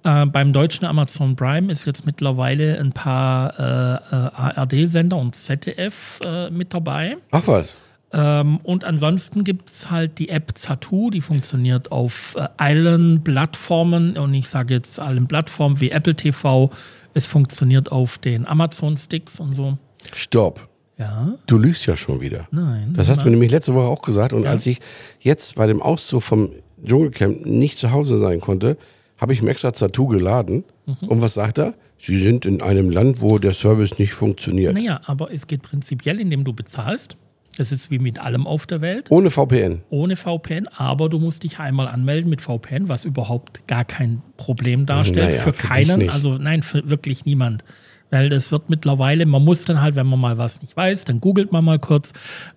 Äh, 0.05 0.27
beim 0.27 0.53
deutschen 0.53 0.85
Amazon 0.85 1.37
Prime 1.37 1.73
ist 1.73 1.87
jetzt 1.87 2.05
mittlerweile 2.05 2.79
ein 2.79 2.93
paar 2.93 3.59
äh, 3.59 4.15
äh, 4.15 4.61
ARD-Sender 4.61 5.17
und 5.17 5.37
ZDF 5.37 6.21
äh, 6.23 6.51
mit 6.51 6.75
dabei. 6.75 7.17
ach 7.31 7.47
was. 7.47 7.77
Ähm, 8.13 8.59
und 8.63 8.85
ansonsten 8.85 9.43
gibt 9.45 9.71
es 9.71 9.91
halt 9.91 10.19
die 10.19 10.29
App 10.29 10.53
Zatu, 10.59 11.11
die 11.11 11.21
funktioniert 11.21 11.91
auf 11.93 12.35
äh, 12.39 12.47
allen 12.59 13.25
Plattformen 13.25 14.17
und 14.19 14.35
ich 14.35 14.49
sage 14.49 14.75
jetzt 14.75 15.01
allen 15.01 15.27
Plattformen 15.29 15.81
wie 15.81 15.91
Apple 15.91 16.15
TV. 16.15 16.71
Es 17.15 17.27
funktioniert 17.27 17.91
auf 17.91 18.19
den 18.19 18.47
Amazon-Sticks 18.47 19.41
und 19.41 19.55
so. 19.55 19.79
Stopp. 20.13 20.69
Ja, 20.99 21.35
Du 21.47 21.57
lügst 21.59 21.87
ja 21.87 21.97
schon 21.97 22.21
wieder. 22.21 22.47
nein. 22.51 22.93
Das 22.95 23.09
hast 23.09 23.21
du 23.21 23.25
mir 23.25 23.31
nämlich 23.33 23.51
letzte 23.51 23.75
Woche 23.75 23.87
auch 23.87 24.03
gesagt. 24.03 24.33
Und 24.35 24.47
als 24.47 24.67
ich 24.67 24.79
jetzt 25.21 25.55
bei 25.55 25.67
dem 25.67 25.81
Auszug 25.81 26.23
vom 26.23 26.51
Dschungelcamp 26.85 27.47
nicht 27.47 27.79
zu 27.79 27.93
Hause 27.93 28.19
sein 28.19 28.41
konnte, 28.41 28.77
habe 29.17 29.33
ich 29.33 29.41
ihm 29.41 29.49
extra 29.49 29.71
Tattoo 29.71 30.07
geladen. 30.07 30.65
Mhm. 30.87 31.09
Und 31.09 31.23
was 31.23 31.35
sagt 31.35 31.59
er? 31.59 31.75
Sie 31.97 32.19
sind 32.19 32.45
in 32.45 32.61
einem 32.61 32.91
Land, 32.91 33.23
wo 33.23 33.39
der 33.39 33.55
Service 33.55 33.99
nicht 33.99 34.13
funktioniert. 34.13 34.75
Naja, 34.75 35.01
aber 35.07 35.33
es 35.33 35.47
geht 35.47 35.63
prinzipiell, 35.63 36.21
indem 36.21 36.45
du 36.45 36.53
bezahlst. 36.53 37.17
Das 37.57 37.71
ist 37.71 37.91
wie 37.91 37.99
mit 37.99 38.19
allem 38.19 38.47
auf 38.47 38.67
der 38.67 38.81
Welt. 38.81 39.07
Ohne 39.11 39.31
VPN. 39.31 39.83
ohne 39.91 40.17
VPN, 40.17 40.69
aber 40.69 41.09
du 41.09 41.19
musst 41.19 41.43
dich 41.43 41.59
einmal 41.59 41.87
anmelden 41.87 42.31
mit 42.31 42.41
VPN, 42.41 42.89
was 42.89 43.05
überhaupt 43.05 43.67
gar 43.67 43.85
kein 43.85 44.23
Problem 44.37 44.87
darstellt. 44.87 45.31
Naja, 45.31 45.43
für 45.43 45.53
für 45.53 45.69
keinen, 45.69 46.09
also 46.09 46.39
nein, 46.39 46.63
für 46.63 46.89
wirklich 46.89 47.25
niemand. 47.25 47.65
Weil 48.11 48.29
das 48.29 48.53
wird 48.53 48.69
mittlerweile, 48.69 49.25
man 49.25 49.43
muss 49.43 49.65
dann 49.65 49.81
halt, 49.81 49.97
wenn 49.97 50.07
man 50.07 50.21
mal 50.21 50.37
was 50.37 50.61
nicht 50.61 50.77
weiß, 50.77 51.05
dann 51.05 51.21
googelt 51.21 51.51
man 51.51 51.65
mal 51.65 51.79
kurz, 51.79 52.13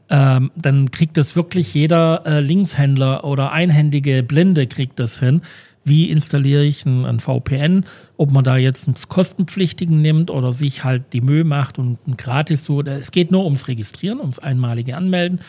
ähm, 0.10 0.52
dann 0.56 0.92
kriegt 0.92 1.18
das 1.18 1.38
wirklich 1.38 1.74
jeder 1.74 2.24
äh, 2.26 2.40
Linkshändler 2.42 3.24
oder 3.24 3.54
einhändige 3.54 4.22
Blinde 4.22 4.68
kriegt 4.68 5.00
das 5.00 5.20
hin. 5.20 5.42
Wie 5.88 6.10
installiere 6.10 6.64
ich 6.64 6.84
ein, 6.86 7.06
ein 7.06 7.20
VPN? 7.20 7.86
Ob 8.18 8.32
man 8.32 8.44
da 8.44 8.58
jetzt 8.58 8.88
einen 8.88 8.98
kostenpflichtigen 9.08 10.02
nimmt 10.02 10.32
oder 10.32 10.52
sich 10.52 10.84
halt 10.84 11.14
die 11.14 11.22
Mühe 11.22 11.44
macht 11.44 11.78
und 11.78 12.00
ein 12.08 12.18
gratis 12.18 12.66
so. 12.66 12.82
Es 12.82 13.12
geht 13.12 13.32
nur 13.32 13.46
ums 13.46 13.68
Registrieren, 13.68 14.20
ums 14.20 14.40
einmalige 14.40 14.98
Anmelden. 14.98 15.42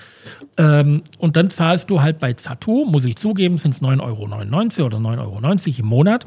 Ähm, 0.59 1.03
und 1.18 1.37
dann 1.37 1.49
zahlst 1.49 1.88
du 1.88 2.03
halt 2.03 2.18
bei 2.18 2.35
Zatu, 2.35 2.85
muss 2.85 3.07
ich 3.07 3.16
zugeben, 3.16 3.57
sind 3.57 3.72
es 3.72 3.81
9,99 3.81 4.03
Euro 4.03 4.22
oder 4.25 4.99
9,90 4.99 5.20
Euro 5.20 5.79
im 5.79 5.87
Monat. 5.87 6.27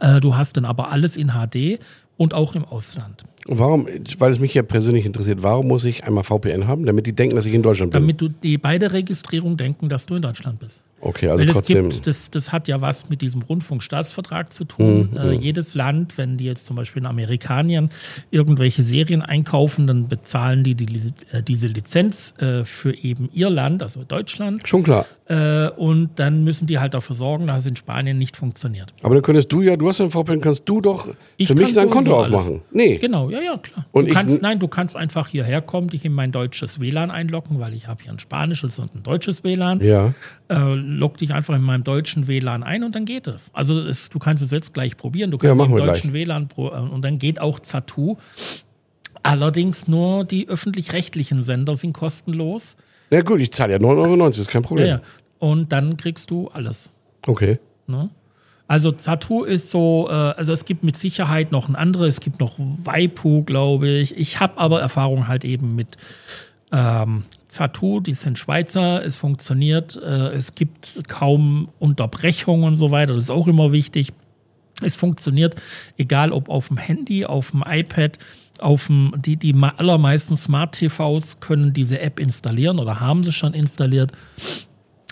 Äh, 0.00 0.20
du 0.20 0.36
hast 0.36 0.58
dann 0.58 0.66
aber 0.66 0.92
alles 0.92 1.16
in 1.16 1.30
HD 1.30 1.78
und 2.18 2.34
auch 2.34 2.54
im 2.54 2.66
Ausland. 2.66 3.24
Und 3.48 3.58
warum, 3.58 3.86
weil 4.18 4.32
es 4.32 4.38
mich 4.38 4.54
ja 4.54 4.62
persönlich 4.62 5.04
interessiert, 5.04 5.42
warum 5.42 5.68
muss 5.68 5.84
ich 5.84 6.04
einmal 6.04 6.24
VPN 6.24 6.66
haben? 6.66 6.86
Damit 6.86 7.06
die 7.06 7.14
denken, 7.14 7.36
dass 7.36 7.46
ich 7.46 7.54
in 7.54 7.62
Deutschland 7.62 7.92
bin. 7.92 8.02
Damit 8.02 8.20
du 8.20 8.28
die 8.28 8.58
beide 8.58 8.92
Registrierung 8.92 9.56
denken, 9.56 9.88
dass 9.88 10.06
du 10.06 10.14
in 10.14 10.22
Deutschland 10.22 10.58
bist. 10.58 10.84
Okay, 11.06 11.28
also 11.28 11.40
Weil 11.40 11.46
das, 11.46 11.54
trotzdem. 11.56 11.90
gibt, 11.90 12.06
das, 12.06 12.30
das 12.30 12.50
hat 12.50 12.66
ja 12.66 12.80
was 12.80 13.10
mit 13.10 13.20
diesem 13.20 13.42
Rundfunkstaatsvertrag 13.42 14.52
zu 14.52 14.64
tun. 14.64 15.10
Mhm, 15.12 15.16
Äh, 15.18 15.32
jedes 15.34 15.74
Land, 15.74 16.16
wenn 16.16 16.38
die 16.38 16.44
jetzt 16.46 16.64
zum 16.64 16.76
Beispiel 16.76 17.02
in 17.02 17.06
Amerikanien 17.06 17.90
irgendwelche 18.30 18.82
Serien 18.82 19.20
einkaufen, 19.22 19.86
dann 19.86 20.08
bezahlen 20.08 20.64
die, 20.64 20.74
die 20.74 20.86
Li- 20.86 21.12
äh, 21.30 21.42
diese 21.42 21.66
Lizenz 21.66 22.32
äh, 22.38 22.64
für 22.64 22.96
eben 22.96 23.28
ihr 23.32 23.50
Land, 23.50 23.82
also 23.82 24.02
Deutschland. 24.02 24.66
Schon 24.66 24.82
klar. 24.82 25.06
Äh, 25.26 25.70
und 25.70 26.10
dann 26.16 26.44
müssen 26.44 26.66
die 26.66 26.78
halt 26.78 26.92
dafür 26.92 27.16
sorgen, 27.16 27.46
dass 27.46 27.60
es 27.60 27.66
in 27.66 27.76
Spanien 27.76 28.18
nicht 28.18 28.36
funktioniert. 28.36 28.92
Aber 29.02 29.14
dann 29.14 29.22
könntest 29.24 29.50
du 29.50 29.62
ja, 29.62 29.74
du 29.74 29.88
hast 29.88 29.98
ja 29.98 30.04
ein 30.04 30.10
VPN, 30.10 30.42
kannst 30.42 30.68
du 30.68 30.82
doch 30.82 31.08
Ich 31.38 31.48
für 31.48 31.54
mich 31.54 31.72
dein 31.72 31.88
Konto 31.88 32.14
alles. 32.14 32.26
aufmachen. 32.34 32.60
Nee. 32.72 32.98
Genau, 32.98 33.30
ja, 33.30 33.40
ja, 33.40 33.56
klar. 33.56 33.86
Und 33.92 34.08
du 34.08 34.12
kannst, 34.12 34.42
nein, 34.42 34.58
du 34.58 34.68
kannst 34.68 34.96
einfach 34.96 35.28
hierher 35.28 35.62
kommen, 35.62 35.88
dich 35.88 36.04
in 36.04 36.12
mein 36.12 36.30
deutsches 36.30 36.78
WLAN 36.78 37.10
einloggen, 37.10 37.58
weil 37.58 37.72
ich 37.72 37.88
habe 37.88 38.02
hier 38.02 38.12
ein 38.12 38.18
spanisches 38.18 38.78
und 38.78 38.94
ein 38.94 39.02
deutsches 39.02 39.42
WLAN. 39.44 39.80
Ja. 39.80 40.12
Äh, 40.50 40.74
log 40.74 41.16
dich 41.16 41.32
einfach 41.32 41.54
in 41.54 41.62
meinem 41.62 41.84
deutschen 41.84 42.28
WLAN 42.28 42.62
ein 42.62 42.84
und 42.84 42.94
dann 42.94 43.06
geht 43.06 43.26
es. 43.26 43.50
Also 43.54 43.80
es, 43.80 44.10
du 44.10 44.18
kannst 44.18 44.42
es 44.42 44.50
jetzt 44.50 44.74
gleich 44.74 44.98
probieren. 44.98 45.30
Du 45.30 45.38
Ja, 45.38 45.48
kannst 45.48 45.58
machen 45.58 45.70
im 45.70 45.78
wir 45.78 45.86
deutschen 45.86 46.12
WLAN 46.12 46.48
pro, 46.48 46.68
äh, 46.68 46.72
und 46.80 47.02
dann 47.02 47.16
geht 47.16 47.40
auch 47.40 47.60
Zatu. 47.60 48.16
Allerdings 49.22 49.88
nur 49.88 50.24
die 50.24 50.48
öffentlich-rechtlichen 50.48 51.42
Sender 51.42 51.76
sind 51.76 51.94
kostenlos. 51.94 52.76
Ja 53.14 53.22
gut, 53.22 53.40
ich 53.40 53.52
zahle 53.52 53.72
ja 53.72 53.78
9,90 53.78 53.82
Euro, 54.20 54.26
ist 54.28 54.48
kein 54.48 54.62
Ja, 54.62 54.66
Problem. 54.66 54.86
ja. 54.88 55.00
Und 55.38 55.72
dann 55.72 55.96
kriegst 55.96 56.30
du 56.30 56.48
alles. 56.48 56.92
Okay. 57.26 57.58
Ne? 57.86 58.10
Also 58.66 58.92
Zatu 58.92 59.44
ist 59.44 59.70
so, 59.70 60.08
äh, 60.10 60.14
also 60.14 60.52
es 60.52 60.64
gibt 60.64 60.84
mit 60.84 60.96
Sicherheit 60.96 61.52
noch 61.52 61.68
ein 61.68 61.76
anderes, 61.76 62.14
es 62.14 62.20
gibt 62.20 62.40
noch 62.40 62.54
Waipu, 62.58 63.44
glaube 63.44 63.88
ich. 63.88 64.16
Ich 64.16 64.40
habe 64.40 64.58
aber 64.58 64.80
Erfahrung 64.80 65.28
halt 65.28 65.44
eben 65.44 65.74
mit 65.74 65.96
ähm, 66.72 67.24
Zatu, 67.48 68.00
die 68.00 68.12
sind 68.14 68.38
Schweizer, 68.38 69.04
es 69.04 69.16
funktioniert, 69.16 69.96
äh, 69.96 70.32
es 70.32 70.54
gibt 70.54 71.02
kaum 71.08 71.68
Unterbrechungen 71.78 72.64
und 72.64 72.76
so 72.76 72.90
weiter, 72.90 73.14
das 73.14 73.24
ist 73.24 73.30
auch 73.30 73.46
immer 73.46 73.70
wichtig. 73.70 74.12
Es 74.82 74.96
funktioniert, 74.96 75.54
egal 75.98 76.32
ob 76.32 76.48
auf 76.48 76.68
dem 76.68 76.78
Handy, 76.78 77.26
auf 77.26 77.52
dem 77.52 77.62
iPad, 77.66 78.18
auf 78.60 78.86
dem, 78.86 79.14
die, 79.16 79.36
die 79.36 79.54
allermeisten 79.54 80.36
Smart 80.36 80.72
TVs 80.72 81.40
können 81.40 81.72
diese 81.72 82.00
App 82.00 82.20
installieren 82.20 82.78
oder 82.78 83.00
haben 83.00 83.22
sie 83.22 83.32
schon 83.32 83.54
installiert. 83.54 84.12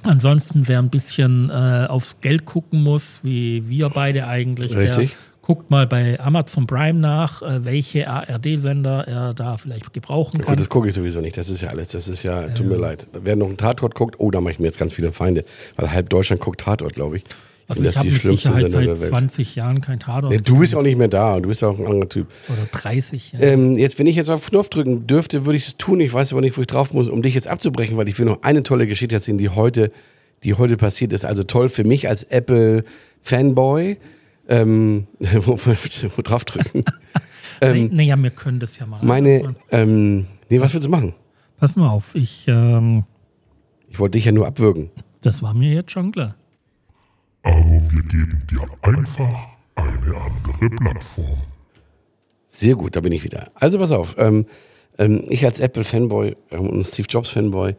Ansonsten, 0.05 0.67
wer 0.67 0.81
ein 0.81 0.91
bisschen 0.91 1.51
äh, 1.51 1.87
aufs 1.89 2.21
Geld 2.21 2.45
gucken 2.45 2.83
muss, 2.83 3.21
wie 3.23 3.69
wir 3.69 3.89
beide 3.89 4.27
eigentlich, 4.27 4.75
Richtig. 4.77 5.11
der 5.11 5.19
guckt 5.43 5.71
mal 5.71 5.87
bei 5.87 6.19
Amazon 6.21 6.67
Prime 6.67 6.99
nach, 6.99 7.43
äh, 7.43 7.65
welche 7.65 8.09
ARD-Sender 8.09 9.07
er 9.07 9.35
da 9.35 9.57
vielleicht 9.59 9.93
gebrauchen 9.93 10.39
kann. 10.39 10.47
Gut, 10.47 10.61
das 10.61 10.69
gucke 10.69 10.89
ich 10.89 10.95
sowieso 10.95 11.21
nicht. 11.21 11.37
Das 11.37 11.49
ist 11.49 11.61
ja 11.61 11.69
alles. 11.69 11.89
Das 11.89 12.09
ist 12.09 12.23
ja, 12.23 12.49
tut 12.49 12.67
mir 12.67 12.77
leid. 12.77 13.07
Wer 13.13 13.37
noch 13.37 13.49
einen 13.49 13.57
Tatort 13.57 13.95
guckt, 13.95 14.15
oh, 14.19 14.31
da 14.31 14.41
mache 14.41 14.53
ich 14.53 14.59
mir 14.61 14.67
jetzt 14.67 14.79
ganz 14.79 14.93
viele 14.93 15.13
Feinde. 15.13 15.45
Weil 15.77 15.91
halb 15.91 16.09
Deutschland 16.09 16.41
guckt 16.41 16.61
Tatort, 16.61 16.95
glaube 16.95 17.19
ich. 17.19 17.25
Also 17.69 17.85
ich 17.85 17.97
habe 17.97 18.11
mit 18.11 18.21
Sicherheit 18.23 18.69
seit 18.71 18.99
20 18.99 19.55
Jahren 19.55 19.81
kein 19.81 19.99
Tatort 20.01 20.33
Nee, 20.33 20.39
du 20.39 20.59
bist 20.59 20.73
ja 20.73 20.79
auch 20.79 20.83
nicht 20.83 20.99
mehr 20.99 21.09
da 21.09 21.35
und 21.35 21.43
du 21.45 21.49
bist 21.49 21.63
ja 21.63 21.69
auch 21.69 21.79
ein 21.79 21.87
anderer 21.87 22.09
Typ. 22.09 22.27
oder 22.49 22.67
30. 22.73 23.33
Ja. 23.33 23.41
Ähm, 23.41 23.79
jetzt, 23.79 23.99
wenn 23.99 24.07
ich 24.07 24.17
jetzt 24.17 24.29
auf 24.29 24.47
Knopf 24.49 24.69
drücken 24.69 25.07
dürfte, 25.07 25.47
würde 25.47 25.57
ich 25.57 25.67
es 25.69 25.77
tun. 25.77 26.01
Ich 26.01 26.13
weiß 26.13 26.33
aber 26.33 26.41
nicht, 26.41 26.57
wo 26.57 26.61
ich 26.61 26.67
drauf 26.67 26.93
muss, 26.93 27.09
um 27.09 27.23
dich 27.23 27.35
jetzt 27.35 27.49
abzubrechen, 27.49 27.97
weil 27.97 28.09
ich 28.09 28.19
will 28.19 28.27
noch 28.27 28.43
eine 28.43 28.63
tolle 28.63 28.87
Geschichte 28.87 29.15
erzählen, 29.15 29.39
die 29.39 29.49
heute, 29.49 29.91
die 30.45 30.55
heute 30.55 30.77
passiert 30.77 31.13
ist. 31.13 31.25
Also 31.25 31.45
toll 31.45 31.69
für 31.69 31.85
mich 31.85 32.09
als 32.09 32.25
Apple-Fanboy. 32.25 33.97
Ähm, 34.49 35.07
wo, 35.19 35.57
wo 35.57 36.23
drauf 36.23 36.45
drücken? 36.45 36.85
ähm, 37.61 37.91
naja, 37.93 38.17
wir 38.21 38.31
können 38.31 38.59
das 38.61 38.79
ja 38.79 38.87
mal. 38.87 39.05
Meine, 39.05 39.55
ähm, 39.71 40.27
nee, 40.51 40.61
was 40.61 40.75
willst 40.75 40.87
du 40.87 40.91
machen? 40.91 41.15
Pass 41.59 41.77
mal 41.77 41.89
auf, 41.89 42.15
ich, 42.17 42.45
ähm, 42.49 43.05
Ich 43.89 44.01
wollte 44.01 44.19
dich 44.19 44.25
ja 44.25 44.33
nur 44.33 44.47
abwürgen. 44.49 44.91
das 45.23 45.43
war 45.43 45.55
mir 45.55 45.73
jetzt 45.73 45.93
schon 45.93 46.11
klar. 46.11 46.35
Aber 47.43 47.81
wir 47.91 48.03
geben 48.03 48.43
dir 48.51 48.69
einfach 48.83 49.49
eine 49.75 50.17
andere 50.17 50.71
Plattform. 50.77 51.39
Sehr 52.47 52.75
gut, 52.75 52.97
da 52.97 53.01
bin 53.01 53.13
ich 53.13 53.25
wieder. 53.25 53.51
Also 53.55 53.79
pass 53.79 53.93
auf, 53.93 54.15
ähm, 54.19 54.47
ähm, 54.99 55.25
ich 55.29 55.45
als 55.45 55.59
Apple-Fanboy 55.59 56.37
ähm, 56.51 56.69
und 56.69 56.87
Steve 56.87 57.09
Jobs-Fanboy 57.09 57.75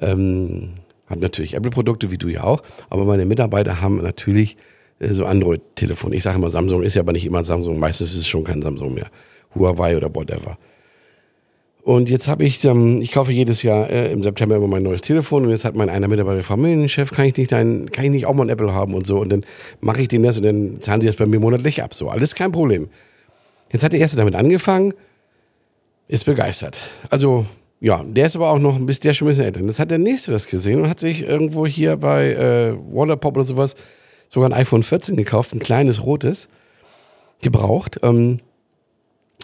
ähm, 0.00 0.74
habe 1.06 1.20
natürlich 1.20 1.54
Apple-Produkte, 1.54 2.10
wie 2.10 2.18
du 2.18 2.28
ja 2.28 2.44
auch, 2.44 2.62
aber 2.88 3.04
meine 3.04 3.24
Mitarbeiter 3.24 3.80
haben 3.80 4.00
natürlich 4.00 4.56
äh, 5.00 5.12
so 5.12 5.26
Android-Telefon. 5.26 6.12
Ich 6.12 6.22
sage 6.22 6.38
immer 6.38 6.50
Samsung, 6.50 6.82
ist 6.82 6.94
ja 6.94 7.02
aber 7.02 7.12
nicht 7.12 7.26
immer 7.26 7.44
Samsung, 7.44 7.78
meistens 7.78 8.12
ist 8.12 8.20
es 8.20 8.28
schon 8.28 8.44
kein 8.44 8.62
Samsung 8.62 8.94
mehr. 8.94 9.10
Huawei 9.54 9.96
oder 9.96 10.14
whatever. 10.14 10.56
Und 11.84 12.08
jetzt 12.08 12.28
habe 12.28 12.44
ich, 12.44 12.64
ähm, 12.64 13.02
ich 13.02 13.10
kaufe 13.10 13.32
jedes 13.32 13.62
Jahr 13.64 13.90
äh, 13.90 14.12
im 14.12 14.22
September 14.22 14.56
immer 14.56 14.68
mein 14.68 14.84
neues 14.84 15.00
Telefon 15.00 15.44
und 15.44 15.50
jetzt 15.50 15.64
hat 15.64 15.74
mein 15.74 15.88
einer 15.88 16.06
Mitarbeiter 16.06 16.38
gefragt, 16.38 16.90
Chef, 16.90 17.10
kann 17.10 17.26
ich 17.26 17.36
nicht 17.36 17.50
dein, 17.50 17.90
kann 17.90 18.04
ich 18.04 18.12
nicht 18.12 18.26
auch 18.26 18.34
mal 18.34 18.44
ein 18.44 18.50
Apple 18.50 18.72
haben 18.72 18.94
und 18.94 19.04
so 19.04 19.18
und 19.18 19.30
dann 19.30 19.44
mache 19.80 20.02
ich 20.02 20.08
den 20.08 20.22
das 20.22 20.36
und 20.36 20.44
dann 20.44 20.80
zahlen 20.80 21.00
die 21.00 21.06
das 21.06 21.16
bei 21.16 21.26
mir 21.26 21.40
monatlich 21.40 21.82
ab. 21.82 21.92
So, 21.92 22.08
alles 22.08 22.36
kein 22.36 22.52
Problem. 22.52 22.88
Jetzt 23.72 23.82
hat 23.82 23.92
der 23.92 24.00
erste 24.00 24.16
damit 24.16 24.36
angefangen, 24.36 24.94
ist 26.06 26.24
begeistert. 26.24 26.80
Also, 27.10 27.46
ja, 27.80 28.00
der 28.04 28.26
ist 28.26 28.36
aber 28.36 28.50
auch 28.50 28.60
noch 28.60 28.76
ein 28.76 28.86
bisschen, 28.86 29.02
der 29.02 29.14
schon 29.14 29.26
ein 29.26 29.30
bisschen 29.30 29.46
älter. 29.46 29.60
Und 29.60 29.66
Jetzt 29.66 29.80
hat 29.80 29.90
der 29.90 29.98
nächste 29.98 30.30
das 30.30 30.46
gesehen 30.46 30.82
und 30.82 30.88
hat 30.88 31.00
sich 31.00 31.22
irgendwo 31.22 31.66
hier 31.66 31.96
bei 31.96 32.32
äh, 32.32 32.74
Wallapop 32.92 33.36
oder 33.36 33.46
sowas 33.46 33.74
sogar 34.28 34.48
ein 34.48 34.52
iPhone 34.52 34.84
14 34.84 35.16
gekauft, 35.16 35.52
ein 35.52 35.58
kleines 35.58 36.04
rotes, 36.04 36.48
gebraucht. 37.40 37.98
Ähm, 38.04 38.38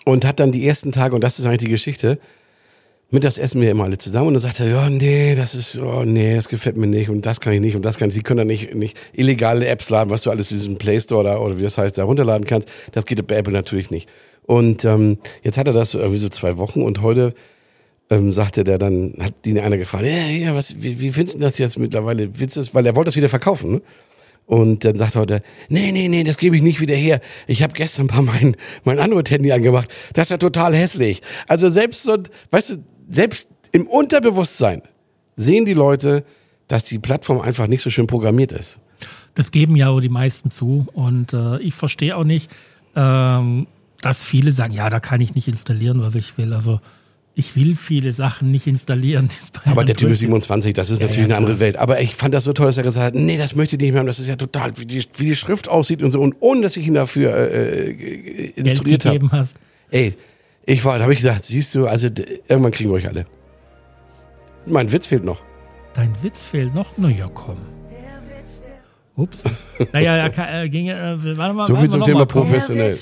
und 0.08 0.24
hat 0.24 0.40
dann 0.40 0.52
die 0.52 0.66
ersten 0.66 0.90
Tage, 0.90 1.14
und 1.14 1.22
das 1.22 1.38
ist 1.38 1.44
eigentlich 1.44 1.58
die 1.58 1.68
Geschichte, 1.68 2.18
mittags 3.10 3.36
essen 3.36 3.60
wir 3.60 3.70
immer 3.70 3.84
alle 3.84 3.98
zusammen 3.98 4.28
und 4.28 4.34
dann 4.34 4.40
sagt 4.40 4.60
er, 4.60 4.68
ja, 4.68 4.88
nee, 4.88 5.34
das 5.34 5.54
ist, 5.54 5.78
oh, 5.78 6.02
nee, 6.04 6.34
das 6.34 6.48
gefällt 6.48 6.78
mir 6.78 6.86
nicht 6.86 7.10
und 7.10 7.26
das 7.26 7.40
kann 7.40 7.52
ich 7.52 7.60
nicht 7.60 7.76
und 7.76 7.82
das 7.82 7.98
kann 7.98 8.08
ich. 8.08 8.14
Sie 8.14 8.22
können 8.22 8.38
da 8.38 8.44
nicht, 8.44 8.74
nicht 8.74 8.96
illegale 9.12 9.66
Apps 9.66 9.90
laden, 9.90 10.08
was 10.08 10.22
du 10.22 10.30
alles 10.30 10.50
in 10.50 10.58
diesem 10.58 10.78
Play 10.78 10.98
Store 10.98 11.24
da, 11.24 11.38
oder 11.38 11.58
wie 11.58 11.62
das 11.62 11.76
heißt, 11.76 11.98
da 11.98 12.04
runterladen 12.04 12.46
kannst. 12.46 12.70
Das 12.92 13.04
geht 13.04 13.24
bei 13.26 13.36
Apple 13.36 13.52
natürlich 13.52 13.90
nicht. 13.90 14.08
Und 14.44 14.86
ähm, 14.86 15.18
jetzt 15.42 15.58
hat 15.58 15.66
er 15.66 15.74
das 15.74 15.92
irgendwie 15.92 16.18
so 16.18 16.30
zwei 16.30 16.56
Wochen 16.56 16.80
und 16.80 17.02
heute 17.02 17.34
ähm, 18.08 18.32
sagte 18.32 18.64
der 18.64 18.78
dann, 18.78 19.12
hat 19.20 19.34
ihn 19.44 19.58
einer 19.58 19.76
gefragt, 19.76 20.04
ja, 20.06 20.26
ja, 20.26 20.54
was, 20.54 20.80
wie, 20.82 21.00
wie 21.00 21.12
findest 21.12 21.36
du 21.36 21.40
das 21.40 21.58
jetzt 21.58 21.78
mittlerweile? 21.78 22.28
Du 22.28 22.46
das, 22.46 22.74
weil 22.74 22.86
er 22.86 22.96
wollte 22.96 23.08
das 23.08 23.16
wieder 23.16 23.28
verkaufen, 23.28 23.72
ne? 23.72 23.82
Und 24.48 24.86
dann 24.86 24.96
sagt 24.96 25.14
heute, 25.14 25.42
nee, 25.68 25.92
nee, 25.92 26.08
nee, 26.08 26.24
das 26.24 26.38
gebe 26.38 26.56
ich 26.56 26.62
nicht 26.62 26.80
wieder 26.80 26.94
her. 26.94 27.20
Ich 27.46 27.62
habe 27.62 27.74
gestern 27.74 28.06
mal 28.06 28.22
mein, 28.22 28.56
mein 28.82 28.98
Android-Handy 28.98 29.52
angemacht. 29.52 29.90
Das 30.14 30.28
ist 30.28 30.30
ja 30.30 30.38
total 30.38 30.74
hässlich. 30.74 31.20
Also 31.46 31.68
selbst 31.68 32.04
so, 32.04 32.16
weißt 32.50 32.70
du, 32.70 32.76
selbst 33.10 33.50
im 33.72 33.86
Unterbewusstsein 33.86 34.80
sehen 35.36 35.66
die 35.66 35.74
Leute, 35.74 36.24
dass 36.66 36.84
die 36.84 36.98
Plattform 36.98 37.42
einfach 37.42 37.66
nicht 37.66 37.82
so 37.82 37.90
schön 37.90 38.06
programmiert 38.06 38.52
ist. 38.52 38.80
Das 39.34 39.50
geben 39.52 39.76
ja 39.76 39.90
auch 39.90 40.00
die 40.00 40.08
meisten 40.08 40.50
zu. 40.50 40.86
Und 40.94 41.34
äh, 41.34 41.58
ich 41.58 41.74
verstehe 41.74 42.16
auch 42.16 42.24
nicht, 42.24 42.50
ähm, 42.96 43.66
dass 44.00 44.24
viele 44.24 44.52
sagen, 44.52 44.72
ja, 44.72 44.88
da 44.88 44.98
kann 44.98 45.20
ich 45.20 45.34
nicht 45.34 45.48
installieren, 45.48 46.00
was 46.00 46.14
ich 46.14 46.38
will. 46.38 46.54
Also 46.54 46.80
ich 47.38 47.54
will 47.54 47.76
viele 47.76 48.10
Sachen 48.10 48.50
nicht 48.50 48.66
installieren. 48.66 49.28
Aber 49.64 49.84
der 49.84 49.94
Typ 49.94 50.10
ist 50.10 50.20
drücken. 50.20 50.32
27, 50.32 50.74
das 50.74 50.90
ist 50.90 51.00
Ja, 51.00 51.06
natürlich 51.06 51.28
ja, 51.28 51.36
eine 51.36 51.46
andere. 51.46 51.60
Welt. 51.60 51.76
Aber 51.76 52.00
ich 52.00 52.16
fand 52.16 52.34
das 52.34 52.42
so 52.42 52.52
toll, 52.52 52.66
dass 52.66 52.76
er 52.78 52.82
gesagt 52.82 53.06
hat, 53.06 53.14
nee, 53.14 53.36
das 53.36 53.54
möchte 53.54 53.76
ich 53.76 53.80
nicht 53.80 53.92
mehr 53.92 54.00
haben. 54.00 54.08
Das 54.08 54.18
ist 54.18 54.26
ja 54.26 54.34
total, 54.34 54.76
wie 54.76 54.86
die, 54.86 55.04
wie 55.16 55.26
die 55.26 55.36
Schrift 55.36 55.68
aussieht 55.68 56.02
und 56.02 56.10
so. 56.10 56.20
Und 56.20 56.34
ohne, 56.40 56.62
dass 56.62 56.76
ich 56.76 56.88
ihn 56.88 56.94
dafür 56.94 57.32
äh, 57.32 57.90
äh, 57.90 57.94
Geld 57.94 58.56
instruiert 58.56 59.04
habe. 59.04 59.20
gegeben 59.20 59.30
hast. 59.30 59.54
Ey, 59.92 60.16
ich 60.66 60.84
war, 60.84 60.96
da 60.98 61.04
habe 61.04 61.12
ich 61.12 61.20
gesagt, 61.20 61.44
siehst 61.44 61.76
du, 61.76 61.86
also 61.86 62.08
irgendwann 62.48 62.72
kriegen 62.72 62.90
wir 62.90 62.96
euch 62.96 63.06
alle. 63.06 63.24
Mein 64.66 64.90
Witz 64.90 65.06
fehlt 65.06 65.24
noch. 65.24 65.44
Dein 65.94 66.10
Witz 66.20 66.42
fehlt 66.44 66.74
noch? 66.74 66.94
Na 66.96 67.08
ja, 67.08 67.30
komm. 67.32 67.58
Ups. 69.14 69.44
Naja, 69.92 70.16
er 70.16 70.30
kann, 70.30 70.48
äh, 70.48 70.68
ging, 70.68 70.88
äh, 70.88 71.36
warte 71.36 71.54
mal. 71.54 71.66
So 71.68 71.76
viel 71.76 71.88
zum 71.88 72.02
Thema 72.02 72.26
professionell. 72.26 72.96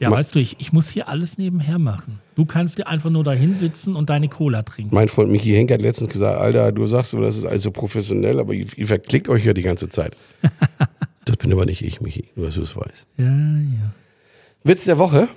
Ja, 0.00 0.08
Ma- 0.10 0.16
weißt 0.16 0.34
du, 0.34 0.38
ich, 0.40 0.56
ich 0.58 0.72
muss 0.72 0.88
hier 0.88 1.08
alles 1.08 1.36
nebenher 1.38 1.78
machen. 1.78 2.20
Du 2.34 2.46
kannst 2.46 2.78
dir 2.78 2.88
einfach 2.88 3.10
nur 3.10 3.22
da 3.22 3.32
hinsitzen 3.32 3.94
und 3.94 4.08
deine 4.10 4.28
Cola 4.28 4.62
trinken. 4.62 4.94
Mein 4.94 5.08
Freund 5.10 5.30
Michi 5.30 5.50
Henk 5.50 5.70
hat 5.70 5.82
letztens 5.82 6.10
gesagt, 6.10 6.40
Alter, 6.40 6.72
du 6.72 6.86
sagst 6.86 7.10
so, 7.10 7.20
das 7.20 7.36
ist 7.36 7.44
alles 7.44 7.62
so 7.62 7.70
professionell, 7.70 8.40
aber 8.40 8.54
ihr, 8.54 8.66
ihr 8.76 8.86
verklickt 8.86 9.28
euch 9.28 9.44
ja 9.44 9.52
die 9.52 9.62
ganze 9.62 9.90
Zeit. 9.90 10.16
das 11.26 11.36
bin 11.36 11.52
aber 11.52 11.66
nicht 11.66 11.82
ich, 11.82 12.00
Michi, 12.00 12.24
nur 12.34 12.46
dass 12.46 12.54
du 12.54 12.62
es 12.62 12.74
weißt. 12.74 13.06
Ja, 13.18 13.24
ja. 13.26 13.92
Witz 14.64 14.84
der 14.84 14.98
Woche? 14.98 15.28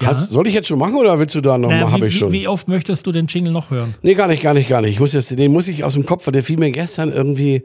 ja. 0.00 0.08
Hast, 0.08 0.30
soll 0.30 0.46
ich 0.46 0.54
jetzt 0.54 0.68
schon 0.68 0.78
machen 0.78 0.94
oder 0.94 1.18
willst 1.18 1.34
du 1.34 1.40
da 1.40 1.58
noch 1.58 1.68
Naja? 1.70 1.90
Habe 1.90 2.02
wie, 2.04 2.06
ich 2.08 2.18
schon. 2.18 2.30
Wie, 2.32 2.42
wie 2.42 2.48
oft 2.48 2.68
möchtest 2.68 3.06
du 3.06 3.12
den 3.12 3.26
Jingle 3.26 3.52
noch 3.52 3.70
hören? 3.70 3.94
Nee, 4.02 4.14
gar 4.14 4.28
nicht, 4.28 4.42
gar 4.42 4.54
nicht, 4.54 4.68
gar 4.68 4.80
nicht. 4.80 4.92
Ich 4.92 5.00
muss 5.00 5.12
jetzt, 5.12 5.36
den 5.36 5.52
muss 5.52 5.66
ich 5.68 5.82
aus 5.84 5.94
dem 5.94 6.06
Kopf, 6.06 6.26
weil 6.26 6.32
der 6.32 6.42
fiel 6.44 6.58
mir 6.58 6.70
gestern 6.70 7.12
irgendwie 7.12 7.62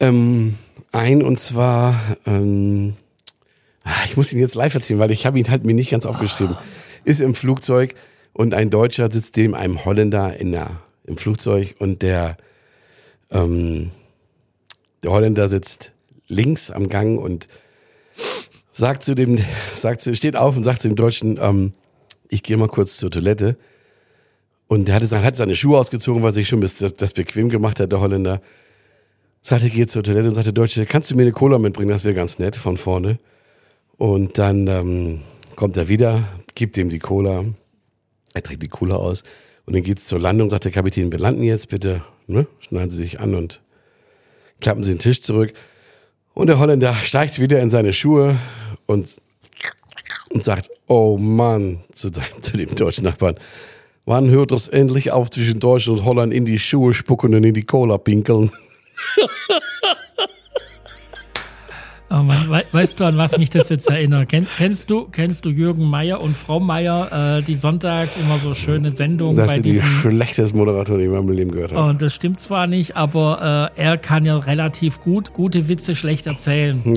ähm, 0.00 0.54
ein 0.92 1.22
und 1.22 1.38
zwar, 1.38 2.00
ähm, 2.26 2.94
ich 4.04 4.16
muss 4.16 4.32
ihn 4.32 4.40
jetzt 4.40 4.54
live 4.54 4.74
erzählen, 4.74 4.98
weil 4.98 5.10
ich 5.10 5.26
habe 5.26 5.38
ihn 5.38 5.48
halt 5.50 5.64
mir 5.64 5.74
nicht 5.74 5.90
ganz 5.90 6.06
aufgeschrieben. 6.06 6.56
Ist 7.04 7.20
im 7.20 7.34
Flugzeug 7.34 7.94
und 8.32 8.54
ein 8.54 8.70
Deutscher 8.70 9.10
sitzt 9.10 9.36
neben 9.36 9.54
einem 9.54 9.84
Holländer 9.84 10.36
in 10.36 10.52
der, 10.52 10.80
im 11.04 11.16
Flugzeug 11.16 11.74
und 11.78 12.02
der, 12.02 12.36
ähm, 13.30 13.90
der 15.02 15.12
Holländer 15.12 15.48
sitzt 15.48 15.92
links 16.28 16.70
am 16.70 16.88
Gang 16.88 17.18
und 17.20 17.48
sagt 18.72 19.04
zu 19.04 19.14
dem, 19.14 19.38
sagt 19.74 20.00
zu, 20.00 20.14
steht 20.14 20.36
auf 20.36 20.56
und 20.56 20.64
sagt 20.64 20.82
zu 20.82 20.88
dem 20.88 20.96
Deutschen, 20.96 21.38
ähm, 21.40 21.72
ich 22.28 22.42
gehe 22.42 22.56
mal 22.56 22.68
kurz 22.68 22.96
zur 22.96 23.10
Toilette. 23.10 23.56
Und 24.68 24.88
der 24.88 24.96
hatte, 24.96 25.06
sein- 25.06 25.22
hat 25.22 25.36
seine 25.36 25.54
Schuhe 25.54 25.78
ausgezogen, 25.78 26.24
weil 26.24 26.32
sich 26.32 26.48
schon 26.48 26.60
das, 26.60 26.74
das 26.78 27.12
bequem 27.12 27.48
gemacht 27.50 27.78
hat, 27.78 27.92
der 27.92 28.00
Holländer. 28.00 28.40
Sagte, 29.40 29.70
geht 29.70 29.92
zur 29.92 30.02
Toilette 30.02 30.26
und 30.26 30.34
sagte, 30.34 30.52
Deutsche, 30.52 30.84
kannst 30.86 31.08
du 31.08 31.14
mir 31.14 31.22
eine 31.22 31.30
Cola 31.30 31.60
mitbringen? 31.60 31.90
Das 31.90 32.02
wäre 32.04 32.14
ganz 32.16 32.40
nett 32.40 32.56
von 32.56 32.76
vorne. 32.76 33.20
Und 33.98 34.38
dann 34.38 34.66
ähm, 34.66 35.20
kommt 35.54 35.76
er 35.76 35.88
wieder, 35.88 36.22
gibt 36.54 36.76
ihm 36.76 36.90
die 36.90 36.98
Cola. 36.98 37.44
Er 38.34 38.42
trägt 38.42 38.62
die 38.62 38.68
Cola 38.68 38.96
aus. 38.96 39.22
Und 39.64 39.74
dann 39.74 39.82
geht's 39.82 40.06
zur 40.06 40.20
Landung, 40.20 40.50
sagt 40.50 40.64
der 40.64 40.72
Kapitän, 40.72 41.10
wir 41.10 41.18
landen 41.18 41.42
jetzt 41.42 41.68
bitte. 41.68 42.02
Ne? 42.26 42.46
Schneiden 42.60 42.90
Sie 42.90 42.98
sich 42.98 43.20
an 43.20 43.34
und 43.34 43.60
klappen 44.60 44.84
Sie 44.84 44.92
den 44.92 44.98
Tisch 44.98 45.22
zurück. 45.22 45.52
Und 46.34 46.48
der 46.48 46.58
Holländer 46.58 46.94
steigt 46.94 47.40
wieder 47.40 47.60
in 47.60 47.70
seine 47.70 47.92
Schuhe 47.92 48.36
und, 48.84 49.16
und 50.30 50.44
sagt, 50.44 50.70
oh 50.86 51.16
Mann, 51.16 51.82
zu, 51.92 52.08
seinem, 52.12 52.26
zu 52.42 52.56
dem 52.56 52.74
deutschen 52.74 53.04
Nachbarn, 53.04 53.36
wann 54.04 54.28
hört 54.28 54.52
es 54.52 54.68
endlich 54.68 55.10
auf 55.10 55.30
zwischen 55.30 55.58
Deutschland 55.58 56.00
und 56.00 56.04
Holland 56.04 56.34
in 56.34 56.44
die 56.44 56.58
Schuhe 56.58 56.92
spucken 56.92 57.34
und 57.34 57.44
in 57.44 57.54
die 57.54 57.64
Cola 57.64 57.96
pinkeln? 57.98 58.52
Oh 62.08 62.22
Mann, 62.22 62.48
wei- 62.48 62.64
weißt 62.70 63.00
du, 63.00 63.04
an 63.04 63.16
was 63.16 63.36
mich 63.36 63.50
das 63.50 63.68
jetzt 63.68 63.90
erinnert? 63.90 64.28
Kennst, 64.28 64.56
kennst, 64.58 64.90
du, 64.90 65.06
kennst 65.10 65.44
du 65.44 65.50
Jürgen 65.50 65.84
Meier 65.90 66.20
und 66.20 66.36
Frau 66.36 66.60
Meier, 66.60 67.38
äh, 67.38 67.42
die 67.42 67.56
sonntags 67.56 68.16
immer 68.16 68.38
so 68.38 68.54
schöne 68.54 68.92
Sendungen 68.92 69.34
Das 69.36 69.48
bei 69.48 69.54
sind 69.54 69.66
die 69.66 69.82
schlechtesten 69.82 70.56
Moderatoren, 70.56 71.00
die 71.00 71.06
ich 71.06 71.10
in 71.10 71.16
meinem 71.16 71.30
Leben 71.36 71.50
gehört 71.50 71.72
habe. 71.72 71.88
Und 71.90 72.02
das 72.02 72.14
stimmt 72.14 72.38
zwar 72.38 72.68
nicht, 72.68 72.96
aber 72.96 73.72
äh, 73.76 73.80
er 73.82 73.98
kann 73.98 74.24
ja 74.24 74.36
relativ 74.38 75.00
gut 75.00 75.32
gute 75.32 75.68
Witze 75.68 75.94
schlecht 75.96 76.26
erzählen. 76.26 76.80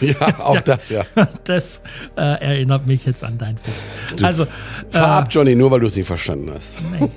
Ja, 0.00 0.14
auch 0.38 0.60
das, 0.60 0.90
ja. 0.90 1.02
Das 1.44 1.82
äh, 2.16 2.20
erinnert 2.20 2.86
mich 2.86 3.04
jetzt 3.04 3.24
an 3.24 3.36
dein 3.36 3.56
Witz. 4.12 4.22
Also, 4.22 4.46
Fahr 4.90 5.02
äh, 5.02 5.22
ab, 5.22 5.28
Johnny, 5.28 5.56
nur 5.56 5.72
weil 5.72 5.80
du 5.80 5.86
es 5.88 5.96
nicht 5.96 6.06
verstanden 6.06 6.52
hast. 6.54 6.76
naja. 6.92 7.08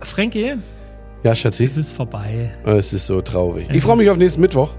Frankie, 0.00 0.52
Ja, 1.24 1.34
Schatzi, 1.34 1.64
es 1.64 1.76
ist 1.76 1.92
vorbei. 1.92 2.52
es 2.64 2.92
ist 2.92 3.06
so 3.06 3.20
traurig. 3.22 3.66
Ich 3.72 3.82
freue 3.82 3.96
mich 3.96 4.08
auf 4.08 4.16
nächsten 4.16 4.40
Mittwoch. 4.40 4.70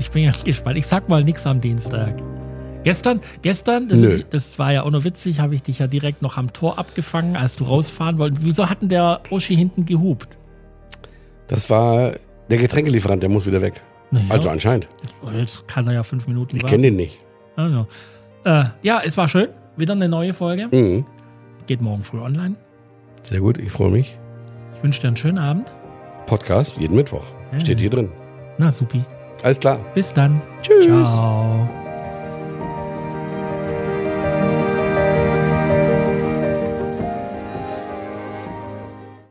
Ich 0.00 0.10
bin 0.10 0.24
ja 0.24 0.32
gespannt. 0.44 0.78
Ich 0.78 0.86
sag 0.86 1.08
mal 1.08 1.22
nichts 1.22 1.46
am 1.46 1.60
Dienstag. 1.60 2.14
Gestern, 2.82 3.20
gestern, 3.42 3.88
das, 3.88 3.98
ist, 3.98 4.24
das 4.30 4.58
war 4.58 4.72
ja 4.72 4.82
auch 4.84 4.90
noch 4.90 5.04
witzig, 5.04 5.40
habe 5.40 5.54
ich 5.54 5.62
dich 5.62 5.80
ja 5.80 5.86
direkt 5.86 6.22
noch 6.22 6.38
am 6.38 6.50
Tor 6.54 6.78
abgefangen, 6.78 7.36
als 7.36 7.56
du 7.56 7.64
rausfahren 7.64 8.18
wolltest. 8.18 8.42
Wieso 8.42 8.70
hatten 8.70 8.88
der 8.88 9.20
Oschi 9.28 9.54
hinten 9.54 9.84
gehupt? 9.84 10.38
Das 11.46 11.68
war 11.68 12.14
der 12.48 12.56
Getränkelieferant, 12.58 13.22
der 13.22 13.28
muss 13.28 13.46
wieder 13.46 13.60
weg. 13.60 13.82
Naja, 14.10 14.26
Also 14.30 14.48
anscheinend. 14.48 14.88
jetzt 15.36 15.68
kann 15.68 15.86
er 15.86 15.92
ja 15.92 16.02
fünf 16.02 16.26
Minuten 16.26 16.56
Ich 16.56 16.64
kenne 16.64 16.84
den 16.84 16.96
nicht. 16.96 17.20
Also, 17.54 17.86
äh, 18.44 18.64
ja, 18.82 19.02
es 19.04 19.18
war 19.18 19.28
schön. 19.28 19.48
Wieder 19.76 19.92
eine 19.92 20.08
neue 20.08 20.32
Folge. 20.32 20.68
Mhm. 20.70 21.04
Geht 21.66 21.82
morgen 21.82 22.02
früh 22.02 22.20
online. 22.20 22.54
Sehr 23.22 23.40
gut, 23.40 23.58
ich 23.58 23.70
freue 23.70 23.90
mich. 23.90 24.16
Ich 24.76 24.82
wünsche 24.82 25.02
dir 25.02 25.08
einen 25.08 25.16
schönen 25.18 25.38
Abend. 25.38 25.70
Podcast 26.24 26.78
jeden 26.78 26.96
Mittwoch. 26.96 27.24
Ja. 27.52 27.60
Steht 27.60 27.78
hier 27.80 27.90
drin. 27.90 28.10
Na, 28.56 28.70
supi. 28.70 29.04
Alles 29.42 29.58
klar. 29.60 29.78
Bis 29.94 30.12
dann. 30.12 30.40
Tschüss. 30.62 30.86
Ciao. 30.86 31.68